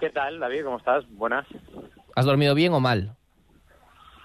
¿Qué 0.00 0.10
tal, 0.10 0.38
David? 0.38 0.64
¿Cómo 0.64 0.76
estás? 0.76 1.04
Buenas. 1.12 1.46
¿Has 2.14 2.26
dormido 2.26 2.54
bien 2.54 2.74
o 2.74 2.80
mal? 2.80 3.16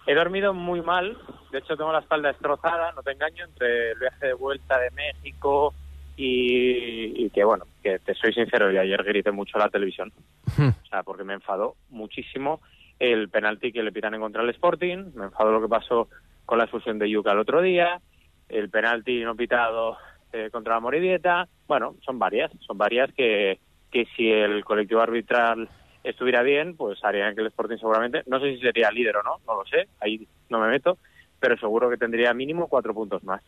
He 0.05 0.13
dormido 0.13 0.53
muy 0.53 0.81
mal. 0.81 1.17
De 1.51 1.59
hecho, 1.59 1.75
tengo 1.75 1.91
la 1.91 1.99
espalda 1.99 2.29
destrozada, 2.29 2.91
no 2.93 3.03
te 3.03 3.11
engaño, 3.11 3.45
entre 3.45 3.91
el 3.91 3.99
viaje 3.99 4.27
de 4.27 4.33
vuelta 4.33 4.79
de 4.79 4.89
México 4.91 5.73
y, 6.15 7.25
y 7.25 7.29
que, 7.29 7.43
bueno, 7.43 7.65
que 7.83 7.99
te 7.99 8.13
soy 8.15 8.33
sincero, 8.33 8.71
y 8.71 8.77
ayer 8.77 9.03
grité 9.03 9.31
mucho 9.31 9.57
a 9.57 9.61
la 9.61 9.69
televisión. 9.69 10.11
o 10.57 10.87
sea, 10.89 11.03
porque 11.03 11.23
me 11.23 11.33
enfadó 11.33 11.75
muchísimo 11.89 12.61
el 12.99 13.29
penalti 13.29 13.71
que 13.71 13.81
le 13.81 13.91
pitan 13.91 14.13
en 14.13 14.21
contra 14.21 14.41
del 14.41 14.51
Sporting, 14.51 15.11
me 15.15 15.25
enfadó 15.25 15.51
lo 15.51 15.61
que 15.61 15.67
pasó 15.67 16.07
con 16.45 16.59
la 16.59 16.65
expulsión 16.65 16.99
de 16.99 17.09
Yuca 17.09 17.31
el 17.31 17.39
otro 17.39 17.61
día, 17.61 17.99
el 18.47 18.69
penalti 18.69 19.21
no 19.21 19.35
pitado 19.35 19.97
eh, 20.33 20.49
contra 20.51 20.75
la 20.75 20.79
Moridieta. 20.79 21.47
Bueno, 21.67 21.95
son 22.05 22.19
varias, 22.19 22.51
son 22.59 22.77
varias 22.77 23.11
que, 23.13 23.59
que 23.89 24.05
si 24.15 24.29
el 24.31 24.63
colectivo 24.63 25.01
arbitral 25.01 25.67
estuviera 26.03 26.43
bien, 26.43 26.75
pues 26.75 27.03
harían 27.03 27.35
que 27.35 27.41
el 27.41 27.47
Sporting 27.47 27.77
seguramente, 27.77 28.23
no 28.27 28.39
sé 28.39 28.55
si 28.55 28.61
sería 28.61 28.91
líder 28.91 29.17
o 29.17 29.23
no, 29.23 29.37
no 29.47 29.55
lo 29.55 29.65
sé, 29.65 29.87
ahí 29.99 30.27
no 30.49 30.59
me 30.59 30.67
meto, 30.67 30.97
pero 31.41 31.58
seguro 31.58 31.89
que 31.89 31.97
tendría 31.97 32.34
mínimo 32.34 32.67
cuatro 32.67 32.93
puntos 32.93 33.21
más. 33.25 33.41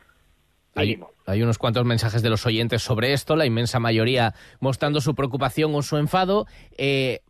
Hay, 0.76 1.00
hay, 1.28 1.44
unos 1.44 1.60
cuantos 1.60 1.86
mensajes 1.86 2.24
de 2.24 2.32
los 2.32 2.48
oyentes 2.48 2.82
sobre 2.82 3.14
esto, 3.14 3.36
la 3.36 3.46
inmensa 3.46 3.80
mayoría 3.80 4.34
mostrando 4.60 5.02
su 5.02 5.14
preocupación 5.14 5.74
o 5.76 5.84
su 5.84 5.98
enfado. 5.98 6.48
Eh, 6.80 7.22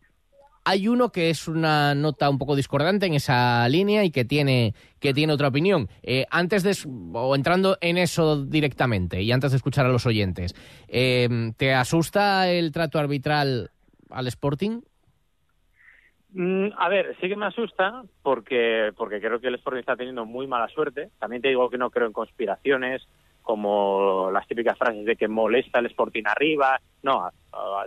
hay 0.64 0.88
uno 0.88 1.12
que 1.12 1.28
es 1.28 1.46
una 1.46 1.94
nota 1.94 2.30
un 2.30 2.38
poco 2.38 2.56
discordante 2.56 3.04
en 3.04 3.12
esa 3.12 3.68
línea 3.68 4.02
y 4.02 4.10
que 4.10 4.24
tiene, 4.24 4.74
que 4.98 5.12
tiene 5.12 5.34
otra 5.34 5.48
opinión. 5.48 5.90
Eh, 6.02 6.24
antes 6.30 6.62
de, 6.62 6.74
o 7.12 7.36
entrando 7.36 7.76
en 7.82 7.98
eso 7.98 8.42
directamente 8.46 9.22
y 9.22 9.30
antes 9.30 9.50
de 9.50 9.58
escuchar 9.58 9.84
a 9.84 9.90
los 9.90 10.06
oyentes, 10.06 10.54
eh, 10.88 11.52
¿te 11.58 11.74
asusta 11.74 12.50
el 12.50 12.72
trato 12.72 12.98
arbitral 12.98 13.72
al 14.08 14.26
Sporting? 14.26 14.80
Mm, 16.34 16.70
a 16.76 16.88
ver, 16.88 17.16
sí 17.20 17.28
que 17.28 17.36
me 17.36 17.46
asusta 17.46 18.02
porque, 18.22 18.92
porque 18.96 19.20
creo 19.20 19.40
que 19.40 19.46
el 19.46 19.54
Sporting 19.54 19.80
está 19.80 19.96
teniendo 19.96 20.26
muy 20.26 20.48
mala 20.48 20.66
suerte. 20.68 21.10
También 21.20 21.40
te 21.40 21.48
digo 21.48 21.70
que 21.70 21.78
no 21.78 21.90
creo 21.90 22.08
en 22.08 22.12
conspiraciones, 22.12 23.06
como 23.40 24.30
las 24.32 24.48
típicas 24.48 24.76
frases 24.76 25.04
de 25.04 25.16
que 25.16 25.28
molesta 25.28 25.78
el 25.78 25.86
Sporting 25.86 26.24
arriba. 26.26 26.80
No, 27.02 27.30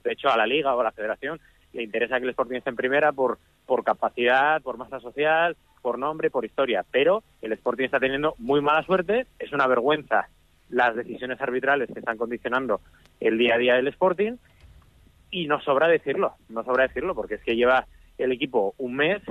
de 0.01 0.11
hecho 0.13 0.29
a 0.29 0.37
la 0.37 0.47
Liga 0.47 0.73
o 0.73 0.79
a 0.79 0.83
la 0.83 0.91
Federación 0.91 1.39
le 1.73 1.83
interesa 1.83 2.19
que 2.19 2.23
el 2.23 2.29
Sporting 2.29 2.57
esté 2.57 2.69
en 2.69 2.77
primera 2.77 3.11
por, 3.11 3.37
por 3.65 3.83
capacidad, 3.83 4.61
por 4.61 4.77
masa 4.77 4.99
social, 5.01 5.57
por 5.81 5.99
nombre, 5.99 6.29
por 6.29 6.45
historia. 6.45 6.85
Pero 6.89 7.23
el 7.41 7.51
Sporting 7.51 7.85
está 7.85 7.99
teniendo 7.99 8.33
muy 8.37 8.61
mala 8.61 8.83
suerte. 8.83 9.27
Es 9.39 9.51
una 9.51 9.67
vergüenza 9.67 10.29
las 10.69 10.95
decisiones 10.95 11.41
arbitrales 11.41 11.89
que 11.91 11.99
están 11.99 12.17
condicionando 12.17 12.79
el 13.19 13.37
día 13.37 13.55
a 13.55 13.57
día 13.57 13.75
del 13.75 13.87
Sporting. 13.89 14.37
Y 15.31 15.47
no 15.47 15.59
sobra 15.59 15.89
decirlo, 15.89 16.35
no 16.47 16.63
sobra 16.63 16.87
decirlo, 16.87 17.13
porque 17.13 17.35
es 17.35 17.43
que 17.43 17.57
lleva 17.57 17.85
el 18.17 18.31
equipo 18.31 18.73
un 18.77 18.95
mes 18.95 19.21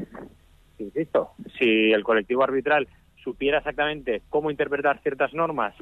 insisto, 0.79 1.33
si 1.59 1.93
el 1.93 2.05
colectivo 2.05 2.43
arbitral 2.43 2.89
supiera 3.23 3.59
exactamente 3.59 4.23
cómo 4.29 4.51
interpretar 4.51 5.01
ciertas 5.03 5.33
normas 5.35 5.75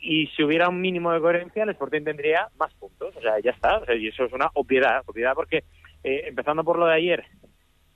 y 0.00 0.28
si 0.28 0.42
hubiera 0.42 0.68
un 0.68 0.80
mínimo 0.80 1.12
de 1.12 1.20
coherencia, 1.20 1.62
el 1.62 1.70
Sporting 1.70 2.02
tendría 2.02 2.48
más 2.58 2.72
puntos. 2.74 3.14
O 3.16 3.20
sea, 3.20 3.38
ya 3.40 3.50
está. 3.50 3.78
O 3.78 3.84
sea, 3.84 3.94
y 3.94 4.08
eso 4.08 4.24
es 4.24 4.32
una 4.32 4.50
obviedad, 4.54 5.02
obviedad 5.06 5.34
porque, 5.34 5.64
eh, 6.02 6.22
empezando 6.26 6.64
por 6.64 6.78
lo 6.78 6.86
de 6.86 6.94
ayer, 6.94 7.24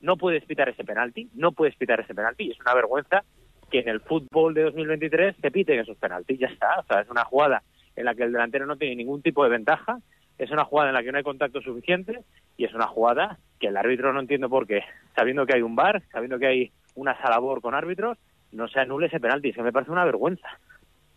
no 0.00 0.18
puedes 0.18 0.44
pitar 0.44 0.68
ese 0.68 0.84
penalti, 0.84 1.30
no 1.34 1.52
puedes 1.52 1.74
pitar 1.76 2.00
ese 2.00 2.14
penalti. 2.14 2.50
Es 2.50 2.60
una 2.60 2.74
vergüenza 2.74 3.24
que 3.70 3.78
en 3.78 3.88
el 3.88 4.00
fútbol 4.00 4.52
de 4.52 4.64
2023 4.64 5.36
te 5.40 5.50
piten 5.50 5.80
esos 5.80 5.96
penaltis. 5.96 6.38
Ya 6.38 6.48
está. 6.48 6.80
O 6.80 6.84
sea, 6.84 7.00
es 7.00 7.08
una 7.08 7.24
jugada 7.24 7.62
en 7.96 8.04
la 8.04 8.14
que 8.14 8.24
el 8.24 8.32
delantero 8.32 8.66
no 8.66 8.76
tiene 8.76 8.96
ningún 8.96 9.22
tipo 9.22 9.42
de 9.44 9.50
ventaja, 9.50 9.98
es 10.38 10.50
una 10.50 10.64
jugada 10.64 10.90
en 10.90 10.94
la 10.94 11.02
que 11.02 11.12
no 11.12 11.18
hay 11.18 11.24
contacto 11.24 11.60
suficiente 11.60 12.20
y 12.56 12.64
es 12.64 12.74
una 12.74 12.86
jugada 12.86 13.38
que 13.60 13.68
el 13.68 13.76
árbitro 13.76 14.12
no 14.12 14.20
entiende 14.20 14.48
por 14.48 14.66
qué, 14.66 14.82
sabiendo 15.14 15.46
que 15.46 15.54
hay 15.54 15.62
un 15.62 15.76
bar, 15.76 16.02
sabiendo 16.12 16.38
que 16.38 16.46
hay 16.46 16.72
una 16.94 17.20
salabor 17.20 17.60
con 17.60 17.74
árbitros, 17.74 18.18
no 18.52 18.68
se 18.68 18.80
anule 18.80 19.06
ese 19.06 19.20
penalti. 19.20 19.50
Eso 19.50 19.62
me 19.62 19.72
parece 19.72 19.90
una 19.90 20.04
vergüenza. 20.04 20.48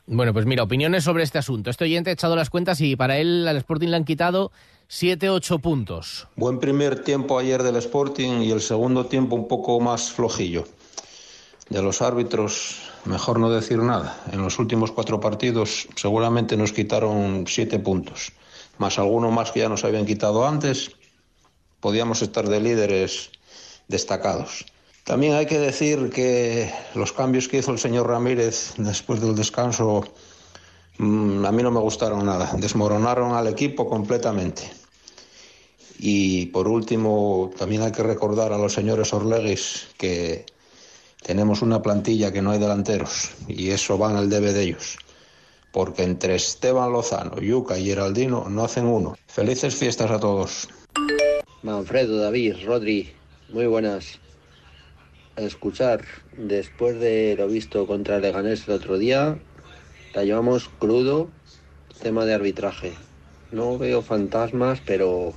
Bueno, 0.08 0.34
pues 0.34 0.46
mira, 0.46 0.64
opiniones 0.64 1.04
sobre 1.04 1.24
este 1.24 1.38
asunto. 1.38 1.70
Este 1.70 1.84
oyente 1.84 2.10
ha 2.10 2.14
echado 2.14 2.36
las 2.36 2.50
cuentas 2.50 2.80
y 2.80 2.96
para 2.96 3.18
él 3.18 3.46
al 3.48 3.58
Sporting 3.58 3.90
le 3.90 3.98
han 3.98 4.06
quitado 4.06 4.52
7-8 4.90 5.60
puntos. 5.60 6.28
Buen 6.38 6.60
primer 6.60 7.04
tiempo 7.04 7.38
ayer 7.38 7.62
del 7.62 7.76
Sporting 7.76 8.42
y 8.42 8.52
el 8.52 8.62
segundo 8.62 9.06
tiempo 9.08 9.36
un 9.36 9.48
poco 9.48 9.80
más 9.82 10.12
flojillo. 10.12 10.64
De 11.70 11.82
los 11.82 12.02
árbitros, 12.02 12.90
mejor 13.04 13.40
no 13.40 13.50
decir 13.50 13.80
nada. 13.80 14.18
En 14.32 14.42
los 14.42 14.60
últimos 14.60 14.94
cuatro 14.94 15.20
partidos 15.20 15.90
seguramente 15.96 16.56
nos 16.56 16.72
quitaron 16.72 17.44
siete 17.46 17.78
puntos, 17.78 18.32
más 18.80 19.00
alguno 19.00 19.32
más 19.32 19.52
que 19.52 19.60
ya 19.60 19.70
nos 19.70 19.84
habían 19.84 20.06
quitado 20.06 20.48
antes. 20.48 20.92
Podíamos 21.80 22.22
estar 22.22 22.48
de 22.48 22.60
líderes 22.60 23.32
destacados. 23.88 24.66
También 25.04 25.34
hay 25.36 25.46
que 25.46 25.60
decir 25.60 26.10
que 26.10 26.72
los 26.94 27.14
cambios 27.14 27.48
que 27.48 27.60
hizo 27.60 27.72
el 27.72 27.80
señor 27.80 28.08
Ramírez 28.08 28.74
después 28.78 29.22
del 29.22 29.36
descanso 29.36 30.04
mm, 30.98 31.46
a 31.46 31.52
mí 31.52 31.64
no 31.64 31.72
me 31.72 31.80
gustaron 31.80 32.26
nada. 32.26 32.52
Desmoronaron 32.58 33.34
al 33.34 33.48
equipo 33.48 33.88
completamente. 33.88 34.70
Y 36.00 36.48
por 36.48 36.68
último, 36.68 37.52
también 37.58 37.82
hay 37.82 37.92
que 37.92 38.04
recordar 38.04 38.54
a 38.54 38.58
los 38.58 38.74
señores 38.74 39.14
Orleguis 39.14 39.88
que 39.98 40.46
tenemos 41.24 41.62
una 41.62 41.82
plantilla 41.82 42.32
que 42.32 42.42
no 42.42 42.52
hay 42.52 42.60
delanteros 42.60 43.32
y 43.48 43.70
eso 43.70 43.98
va 43.98 44.12
en 44.12 44.18
el 44.18 44.30
debe 44.30 44.54
de 44.54 44.64
ellos. 44.64 44.98
Porque 45.72 46.04
entre 46.04 46.36
Esteban 46.36 46.92
Lozano, 46.92 47.40
Yuca 47.40 47.78
y 47.78 47.86
Geraldino 47.86 48.48
no 48.50 48.64
hacen 48.64 48.86
uno. 48.86 49.16
Felices 49.28 49.76
fiestas 49.76 50.12
a 50.12 50.20
todos. 50.20 50.70
Manfredo, 51.62 52.18
David, 52.18 52.56
Rodri, 52.66 53.14
muy 53.50 53.66
buenas 53.66 54.20
escuchar 55.38 56.04
después 56.36 57.00
de 57.00 57.36
lo 57.38 57.48
visto 57.48 57.86
contra 57.86 58.20
Leganés 58.20 58.68
el 58.68 58.74
otro 58.74 58.98
día, 58.98 59.38
la 60.14 60.24
llevamos 60.24 60.70
crudo, 60.80 61.30
tema 62.02 62.26
de 62.26 62.34
arbitraje. 62.34 62.94
No 63.52 63.78
veo 63.78 64.02
fantasmas, 64.02 64.82
pero 64.86 65.34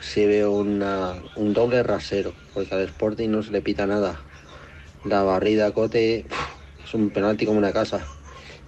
sí 0.00 0.24
veo 0.26 0.52
una, 0.52 1.14
un 1.34 1.52
doble 1.52 1.82
rasero, 1.82 2.32
porque 2.54 2.74
al 2.74 2.82
Sporting 2.82 3.28
no 3.28 3.42
se 3.42 3.50
le 3.50 3.62
pita 3.62 3.86
nada. 3.86 4.20
La 5.04 5.22
barrida 5.22 5.72
Cote 5.72 6.24
es 6.84 6.94
un 6.94 7.10
penalti 7.10 7.46
como 7.46 7.58
una 7.58 7.72
casa, 7.72 8.06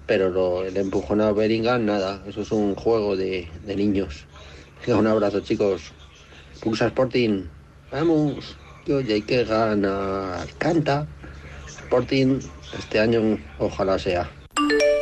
pero 0.09 0.31
lo, 0.31 0.65
el 0.65 0.77
empujón 0.77 1.21
a 1.21 1.31
Bellingham 1.31 1.85
nada, 1.85 2.25
eso 2.27 2.41
es 2.41 2.51
un 2.51 2.75
juego 2.75 3.17
de, 3.17 3.49
de 3.65 3.77
niños. 3.77 4.27
Un 4.89 5.07
abrazo 5.07 5.39
chicos. 5.41 5.93
Pulsa 6.61 6.87
Sporting, 6.87 7.45
vamos 7.93 8.57
y 8.89 9.13
hay 9.13 9.23
que 9.23 9.45
ganar. 9.45 10.47
Canta. 10.59 11.07
Sporting 11.67 12.41
este 12.79 13.01
año 13.01 13.39
ojalá 13.59 13.99
sea. 13.99 14.31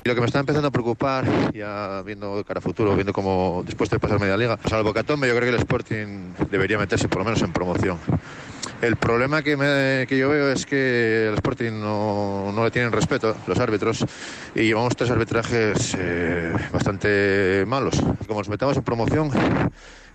Y 0.05 0.09
lo 0.09 0.15
que 0.15 0.21
me 0.21 0.27
está 0.27 0.41
empezando 0.41 0.69
a 0.69 0.71
preocupar, 0.71 1.25
ya 1.53 2.03
viendo 2.05 2.45
cara 2.45 2.59
a 2.59 2.61
futuro, 2.61 2.95
viendo 2.95 3.13
cómo 3.13 3.63
después 3.65 3.91
de 3.91 3.99
pasar 3.99 4.21
media 4.21 4.37
liga, 4.37 4.59
salvo 4.69 4.93
Catombe, 4.93 5.27
yo 5.27 5.35
creo 5.35 5.51
que 5.51 5.57
el 5.57 5.61
Sporting 5.63 6.35
debería 6.51 6.79
meterse 6.79 7.09
por 7.09 7.19
lo 7.19 7.25
menos 7.25 7.43
en 7.43 7.53
promoción. 7.53 7.99
El 8.83 8.97
problema 8.97 9.43
que, 9.43 10.07
que 10.07 10.19
yo 10.19 10.29
veo 10.29 10.53
es 10.53 10.67
que 10.67 11.29
el 11.29 11.35
Sporting 11.35 11.73
no, 11.73 12.53
no, 12.53 12.65
le 12.65 12.71
tienen 12.71 12.93
respeto, 12.93 13.35
los 13.47 13.59
árbitros, 13.59 14.05
y 14.55 14.63
llevamos 14.65 14.95
tres 14.95 15.11
arbitrajes 15.11 15.97
eh, 15.99 16.53
bastante 16.73 17.65
malos. 17.67 17.97
Como 18.27 18.41
nos 18.41 18.49
metamos 18.51 18.77
en 18.77 18.83
promoción, 18.83 19.31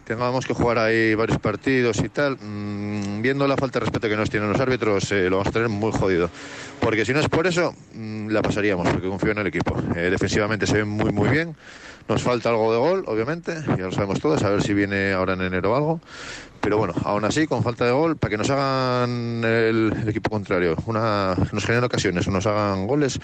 tengamos 0.05 0.45
que 0.45 0.53
jugar 0.53 0.77
ahí 0.77 1.15
varios 1.15 1.39
partidos 1.39 1.99
y 2.03 2.09
tal, 2.09 2.37
mmm, 2.39 3.21
viendo 3.23 3.47
la 3.47 3.57
falta 3.57 3.79
de 3.79 3.85
respeto 3.85 4.07
que 4.07 4.15
nos 4.15 4.29
tienen 4.29 4.49
los 4.51 4.61
árbitros, 4.61 5.11
eh, 5.11 5.29
lo 5.29 5.37
vamos 5.37 5.47
a 5.47 5.51
tener 5.51 5.69
muy 5.69 5.91
jodido. 5.91 6.29
Porque 6.79 7.03
si 7.03 7.13
no 7.13 7.19
es 7.19 7.29
por 7.29 7.47
eso, 7.47 7.73
mmm, 7.93 8.27
la 8.27 8.43
pasaríamos, 8.43 8.87
porque 8.89 9.09
confío 9.09 9.31
en 9.31 9.39
el 9.39 9.47
equipo. 9.47 9.75
Eh, 9.95 10.09
defensivamente 10.11 10.67
se 10.67 10.77
ven 10.77 10.87
muy, 10.87 11.11
muy 11.11 11.29
bien. 11.29 11.55
Nos 12.07 12.21
falta 12.23 12.49
algo 12.49 12.71
de 12.73 12.79
gol, 12.79 13.03
obviamente, 13.07 13.55
ya 13.77 13.85
lo 13.85 13.91
sabemos 13.91 14.19
todos, 14.19 14.43
a 14.43 14.49
ver 14.49 14.61
si 14.61 14.73
viene 14.73 15.13
ahora 15.13 15.33
en 15.33 15.41
enero 15.41 15.75
algo. 15.75 16.01
Pero 16.61 16.77
bueno, 16.77 16.93
aún 17.03 17.25
así, 17.25 17.47
con 17.47 17.63
falta 17.63 17.85
de 17.85 17.91
gol, 17.91 18.17
para 18.17 18.29
que 18.29 18.37
nos 18.37 18.49
hagan 18.49 19.43
el, 19.43 19.93
el 20.01 20.09
equipo 20.09 20.29
contrario, 20.29 20.75
una, 20.85 21.33
nos 21.51 21.65
generen 21.65 21.83
ocasiones, 21.83 22.27
nos 22.27 22.45
hagan 22.45 22.85
goles, 22.85 23.19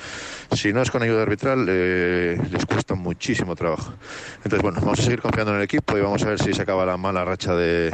si 0.52 0.74
no 0.74 0.82
es 0.82 0.90
con 0.90 1.04
ayuda 1.04 1.22
arbitral, 1.22 1.68
eh, 1.70 2.38
les 2.52 2.66
cuesta 2.66 2.96
muchísimo 2.96 3.56
trabajo. 3.56 3.94
Entonces, 4.38 4.62
bueno, 4.62 4.80
vamos 4.82 5.00
a 5.00 5.04
seguir 5.04 5.22
confiando 5.22 5.52
en 5.52 5.60
el 5.60 5.64
equipo 5.64 5.98
y 5.98 6.02
vamos 6.02 6.24
a 6.24 6.30
ver 6.30 6.40
si 6.40 6.52
se 6.54 6.62
acaba 6.64 6.86
la 6.86 6.98
mala 6.98 7.24
racha 7.24 7.56
de, 7.56 7.92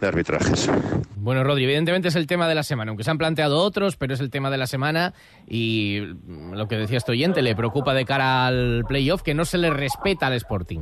de 0.00 0.06
arbitrajes. 0.06 0.70
Bueno, 1.16 1.42
Rodri, 1.42 1.64
evidentemente 1.64 2.08
es 2.08 2.16
el 2.16 2.28
tema 2.28 2.48
de 2.48 2.54
la 2.54 2.62
semana, 2.62 2.90
aunque 2.90 3.02
se 3.02 3.10
han 3.10 3.18
planteado 3.18 3.58
otros, 3.58 3.96
pero 3.96 4.14
es 4.14 4.20
el 4.20 4.30
tema 4.30 4.50
de 4.50 4.58
la 4.58 4.68
semana 4.68 5.14
y 5.48 6.00
lo 6.52 6.68
que 6.68 6.76
decía 6.76 6.98
este 6.98 7.10
oyente, 7.10 7.42
le 7.42 7.56
preocupa 7.56 7.92
de 7.92 8.04
cara 8.04 8.46
al 8.46 8.84
playoff 8.86 9.22
que 9.22 9.34
no 9.34 9.44
se 9.44 9.58
le 9.58 9.70
respeta 9.70 10.28
al 10.28 10.34
Sporting. 10.34 10.80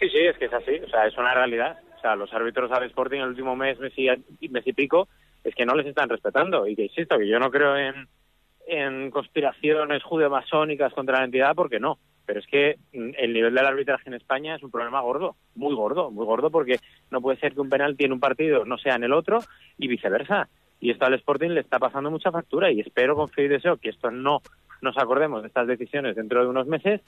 Sí, 0.00 0.08
sí, 0.10 0.18
es 0.18 0.36
que 0.38 0.46
es 0.46 0.52
así, 0.52 0.80
o 0.84 0.88
sea, 0.88 1.06
es 1.06 1.16
una 1.16 1.34
realidad. 1.34 1.78
O 1.98 2.00
sea, 2.00 2.14
los 2.14 2.32
árbitros 2.32 2.70
al 2.70 2.84
Sporting 2.84 3.18
el 3.18 3.28
último 3.28 3.56
mes, 3.56 3.78
mes 3.80 3.92
y, 3.96 4.08
mes 4.48 4.66
y 4.66 4.72
pico, 4.72 5.08
es 5.42 5.54
que 5.54 5.66
no 5.66 5.74
les 5.74 5.86
están 5.86 6.08
respetando. 6.08 6.66
Y 6.66 6.76
que 6.76 6.84
insisto, 6.84 7.18
que 7.18 7.26
yo 7.26 7.40
no 7.40 7.50
creo 7.50 7.76
en, 7.76 9.10
conspiraciones 9.10 10.02
judeo-masónicas 10.02 10.92
contra 10.92 11.18
la 11.18 11.24
entidad, 11.24 11.54
porque 11.56 11.80
no. 11.80 11.98
Pero 12.24 12.40
es 12.40 12.46
que 12.46 12.76
el 12.92 13.32
nivel 13.32 13.54
del 13.54 13.66
arbitraje 13.66 14.08
en 14.08 14.14
España 14.14 14.54
es 14.54 14.62
un 14.62 14.70
problema 14.70 15.00
gordo, 15.00 15.36
muy 15.54 15.74
gordo, 15.74 16.10
muy 16.10 16.26
gordo, 16.26 16.50
porque 16.50 16.78
no 17.10 17.20
puede 17.20 17.40
ser 17.40 17.54
que 17.54 17.62
un 17.62 17.70
penalti 17.70 18.04
en 18.04 18.12
un 18.12 18.20
partido 18.20 18.64
no 18.64 18.76
sea 18.76 18.94
en 18.94 19.04
el 19.04 19.12
otro 19.12 19.40
y 19.78 19.88
viceversa. 19.88 20.48
Y 20.80 20.90
esto 20.90 21.06
al 21.06 21.14
Sporting 21.14 21.50
le 21.50 21.60
está 21.60 21.78
pasando 21.78 22.10
mucha 22.10 22.30
factura 22.30 22.70
y 22.70 22.80
espero, 22.80 23.16
confío 23.16 23.46
y 23.46 23.48
deseo 23.48 23.78
que 23.78 23.88
esto 23.88 24.10
no 24.10 24.42
nos 24.82 24.96
acordemos 24.98 25.42
de 25.42 25.48
estas 25.48 25.66
decisiones 25.66 26.14
dentro 26.14 26.42
de 26.42 26.48
unos 26.48 26.66
meses 26.66 27.00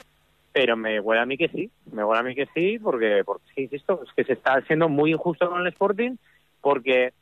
pero 0.53 0.77
me 0.77 1.01
huele 1.01 1.23
a 1.23 1.27
mí 1.27 1.37
que 1.37 1.49
sí, 1.49 1.71
me 1.93 2.05
huele 2.05 2.21
a 2.21 2.23
mí 2.23 2.35
que 2.35 2.47
sí, 2.55 2.79
porque, 2.79 3.23
porque 3.25 3.45
insisto, 3.57 4.03
es 4.05 4.13
que 4.15 4.25
se 4.25 4.33
está 4.33 4.61
siendo 4.63 4.89
muy 4.89 5.13
injusto 5.13 5.49
con 5.49 5.61
el 5.61 5.69
Sporting, 5.69 6.17
porque 6.61 7.13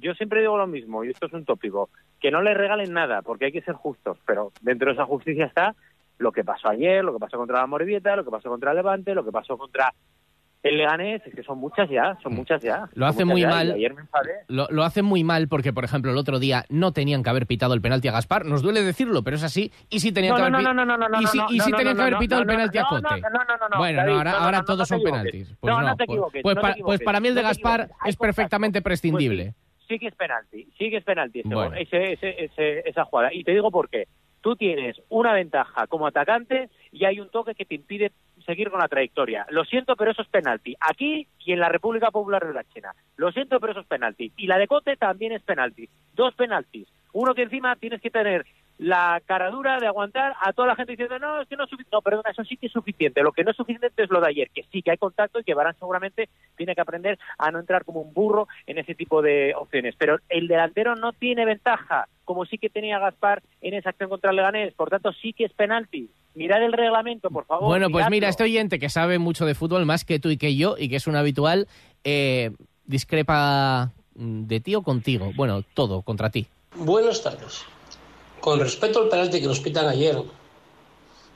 yo 0.00 0.14
siempre 0.14 0.40
digo 0.40 0.56
lo 0.56 0.66
mismo, 0.66 1.04
y 1.04 1.10
esto 1.10 1.26
es 1.26 1.32
un 1.32 1.44
tópico, 1.44 1.90
que 2.20 2.30
no 2.30 2.42
le 2.42 2.54
regalen 2.54 2.92
nada, 2.92 3.22
porque 3.22 3.46
hay 3.46 3.52
que 3.52 3.62
ser 3.62 3.74
justos, 3.74 4.18
pero 4.26 4.52
dentro 4.62 4.88
de 4.88 4.94
esa 4.94 5.04
justicia 5.04 5.46
está 5.46 5.74
lo 6.18 6.32
que 6.32 6.44
pasó 6.44 6.68
ayer, 6.68 7.04
lo 7.04 7.12
que 7.12 7.20
pasó 7.20 7.36
contra 7.36 7.60
la 7.60 7.66
Morivieta, 7.66 8.16
lo 8.16 8.24
que 8.24 8.30
pasó 8.30 8.48
contra 8.48 8.74
Levante, 8.74 9.14
lo 9.14 9.24
que 9.24 9.32
pasó 9.32 9.56
contra 9.56 9.92
el 10.62 10.76
Leganés, 10.76 11.22
es 11.24 11.34
que 11.34 11.42
son 11.42 11.58
muchas 11.58 11.88
ya, 11.88 12.18
son 12.22 12.34
muchas 12.34 12.60
ya. 12.62 12.88
Lo 12.94 13.06
hace 13.06 13.24
muy 13.24 13.44
mal. 13.46 13.76
Lo, 14.48 14.66
lo 14.70 14.82
hacen 14.84 15.04
muy 15.04 15.22
mal 15.24 15.48
porque, 15.48 15.72
por 15.72 15.84
ejemplo, 15.84 16.10
el 16.10 16.16
otro 16.18 16.38
día 16.38 16.64
no 16.68 16.92
tenían 16.92 17.22
que 17.22 17.30
haber 17.30 17.46
pitado 17.46 17.74
el 17.74 17.80
penalti 17.80 18.08
a 18.08 18.12
Gaspar. 18.12 18.44
Nos 18.44 18.62
duele 18.62 18.82
decirlo, 18.82 19.22
pero 19.22 19.36
es 19.36 19.44
así. 19.44 19.72
Y 19.88 20.00
si 20.00 20.10
tenían 20.12 20.32
No, 20.32 20.36
que 20.36 20.42
haber, 20.42 20.52
no, 20.52 20.58
pi- 20.58 20.64
no, 20.64 20.74
no, 20.74 20.84
no, 20.84 21.08
no, 21.08 21.20
y 21.22 21.26
si, 21.26 21.38
no, 21.38 21.46
y 21.50 21.58
tenían 21.58 21.96
que 21.96 22.02
haber 22.02 22.18
pitado 22.18 22.42
el 22.42 22.46
penalti 22.48 22.78
a 22.78 22.84
Cote. 22.84 23.02
no, 23.02 23.16
no, 23.16 23.28
no, 23.30 23.56
no, 23.56 23.68
no, 23.70 23.78
Bueno, 23.78 24.02
ahora, 24.02 24.32
ahora 24.32 24.62
todos 24.64 24.88
son 24.88 25.02
penaltis. 25.02 25.54
Pues 25.60 25.72
No, 25.74 25.80
te 25.96 26.04
pues- 26.04 26.08
equivoques, 26.08 26.42
pues, 26.42 26.56
para, 26.56 26.74
pues 26.74 27.00
mí 27.22 27.28
el 27.28 27.34
de 27.34 27.42
Gaspar 27.42 27.88
es 28.04 28.16
perfectamente 28.16 28.82
prescindible. 28.82 29.54
sí 29.88 29.98
que 29.98 30.08
es 30.08 30.14
penalti, 30.16 30.64
sí 30.76 30.90
que 30.90 30.96
es 30.98 31.04
penalti 31.04 31.40
esa 31.40 33.04
jugada. 33.04 33.32
Y 33.32 33.44
te 33.44 33.52
digo 33.52 33.70
por 33.70 33.88
qué. 33.88 34.06
Tú 34.40 34.54
tienes 34.54 34.96
una 35.08 35.32
ventaja 35.32 35.86
como 35.88 36.06
atacante 36.06 36.68
y 36.92 37.04
hay 37.04 37.18
un 37.20 37.28
toque 37.30 37.54
que 37.54 37.64
te 37.64 37.74
impide 37.74 38.12
seguir 38.48 38.70
con 38.70 38.80
la 38.80 38.88
trayectoria. 38.88 39.46
Lo 39.50 39.64
siento, 39.64 39.94
pero 39.94 40.10
eso 40.10 40.22
es 40.22 40.28
penalti. 40.28 40.74
Aquí 40.80 41.28
y 41.44 41.52
en 41.52 41.60
la 41.60 41.68
República 41.68 42.10
Popular 42.10 42.46
de 42.46 42.54
la 42.54 42.64
China. 42.64 42.94
Lo 43.16 43.30
siento, 43.30 43.60
pero 43.60 43.72
eso 43.72 43.82
es 43.82 43.86
penalti. 43.86 44.32
Y 44.38 44.46
la 44.46 44.56
de 44.56 44.66
Cote 44.66 44.96
también 44.96 45.32
es 45.32 45.42
penalti. 45.42 45.86
Dos 46.14 46.34
penaltis. 46.34 46.88
Uno 47.12 47.34
que 47.34 47.42
encima 47.42 47.76
tienes 47.76 48.00
que 48.00 48.10
tener 48.10 48.46
la 48.78 49.20
cara 49.26 49.50
dura 49.50 49.78
de 49.80 49.88
aguantar 49.88 50.34
a 50.40 50.52
toda 50.52 50.68
la 50.68 50.76
gente 50.76 50.92
diciendo, 50.92 51.18
no, 51.18 51.42
es 51.42 51.48
que 51.48 51.56
no 51.56 51.64
es 51.64 51.70
suficiente. 51.70 51.94
No, 51.94 52.00
perdona, 52.00 52.30
eso 52.30 52.44
sí 52.44 52.56
que 52.56 52.68
es 52.68 52.72
suficiente. 52.72 53.22
Lo 53.22 53.32
que 53.32 53.44
no 53.44 53.50
es 53.50 53.56
suficiente 53.56 54.02
es 54.02 54.10
lo 54.10 54.20
de 54.20 54.28
ayer, 54.28 54.50
que 54.54 54.62
sí 54.72 54.80
que 54.80 54.92
hay 54.92 54.96
contacto 54.96 55.40
y 55.40 55.44
que 55.44 55.54
Barán 55.54 55.76
seguramente 55.78 56.30
tiene 56.56 56.74
que 56.74 56.80
aprender 56.80 57.18
a 57.36 57.50
no 57.50 57.58
entrar 57.58 57.84
como 57.84 58.00
un 58.00 58.14
burro 58.14 58.48
en 58.66 58.78
ese 58.78 58.94
tipo 58.94 59.20
de 59.20 59.52
opciones. 59.54 59.94
Pero 59.98 60.18
el 60.30 60.48
delantero 60.48 60.94
no 60.94 61.12
tiene 61.12 61.44
ventaja, 61.44 62.08
como 62.24 62.46
sí 62.46 62.56
que 62.56 62.70
tenía 62.70 62.98
Gaspar 62.98 63.42
en 63.60 63.74
esa 63.74 63.90
acción 63.90 64.08
contra 64.08 64.32
Leganés. 64.32 64.72
Por 64.74 64.88
tanto, 64.88 65.12
sí 65.12 65.34
que 65.34 65.44
es 65.44 65.52
penalti. 65.52 66.08
Mirad 66.38 66.62
el 66.62 66.72
reglamento, 66.72 67.30
por 67.30 67.46
favor. 67.46 67.66
Bueno, 67.66 67.90
pues 67.90 68.02
miradlo. 68.02 68.10
mira, 68.12 68.28
este 68.28 68.44
oyente 68.44 68.78
que 68.78 68.88
sabe 68.88 69.18
mucho 69.18 69.44
de 69.44 69.56
fútbol, 69.56 69.84
más 69.86 70.04
que 70.04 70.20
tú 70.20 70.30
y 70.30 70.36
que 70.36 70.54
yo, 70.54 70.76
y 70.78 70.88
que 70.88 70.94
es 70.94 71.08
un 71.08 71.16
habitual, 71.16 71.66
eh, 72.04 72.52
discrepa 72.84 73.90
mm, 74.14 74.46
de 74.46 74.60
ti 74.60 74.76
o 74.76 74.82
contigo. 74.82 75.32
Bueno, 75.34 75.64
todo 75.74 76.02
contra 76.02 76.30
ti. 76.30 76.46
Buenas 76.76 77.24
tardes. 77.24 77.64
Con 78.38 78.60
respecto 78.60 79.02
al 79.02 79.08
penalti 79.08 79.40
que 79.40 79.48
nos 79.48 79.58
pitan 79.58 79.88
ayer, 79.88 80.16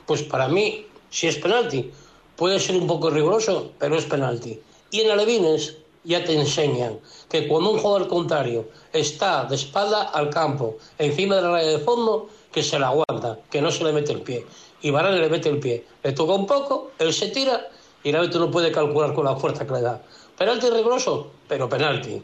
pues 0.07 0.23
para 0.23 0.47
mí, 0.47 0.87
si 1.11 1.27
es 1.27 1.37
penalti, 1.37 1.91
puede 2.37 2.61
ser 2.61 2.77
un 2.77 2.87
poco 2.87 3.11
riguroso, 3.11 3.73
pero 3.81 3.97
es 3.97 4.05
penalti. 4.05 4.61
Y 4.93 5.01
en 5.01 5.11
Alevines 5.11 5.79
ya 6.05 6.23
te 6.23 6.35
enseñan 6.35 7.01
que 7.29 7.49
cuando 7.49 7.73
un 7.73 7.79
jugador 7.79 8.07
contrario 8.07 8.69
está 8.93 9.47
de 9.47 9.57
espalda 9.57 10.03
al 10.03 10.31
campo, 10.31 10.77
encima 10.97 11.35
de 11.37 11.43
la 11.43 11.51
raya 11.51 11.71
de 11.71 11.79
fondo, 11.81 12.29
que 12.53 12.63
se 12.63 12.79
la 12.79 12.89
aguanta, 12.89 13.39
que 13.51 13.63
no 13.63 13.71
se 13.71 13.83
le 13.85 13.93
mete 13.93 14.13
el 14.13 14.21
pie. 14.21 14.47
Y 14.83 14.91
Varane 14.91 15.19
le 15.19 15.29
mete 15.29 15.49
el 15.49 15.59
pie. 15.59 15.85
Le 16.03 16.13
toca 16.13 16.35
un 16.35 16.47
poco, 16.47 16.93
él 16.99 17.13
se 17.13 17.29
tira 17.29 17.69
y 18.05 18.11
el 18.11 18.17
árbitro 18.17 18.41
no 18.41 18.51
puede 18.51 18.71
calcular 18.71 19.15
con 19.15 19.25
la 19.25 19.37
fuerza 19.37 19.67
que 19.67 19.73
le 19.73 19.81
da. 19.81 20.03
Penalti 20.37 20.69
riguroso, 20.71 21.33
pero 21.49 21.69
penalti. 21.69 22.23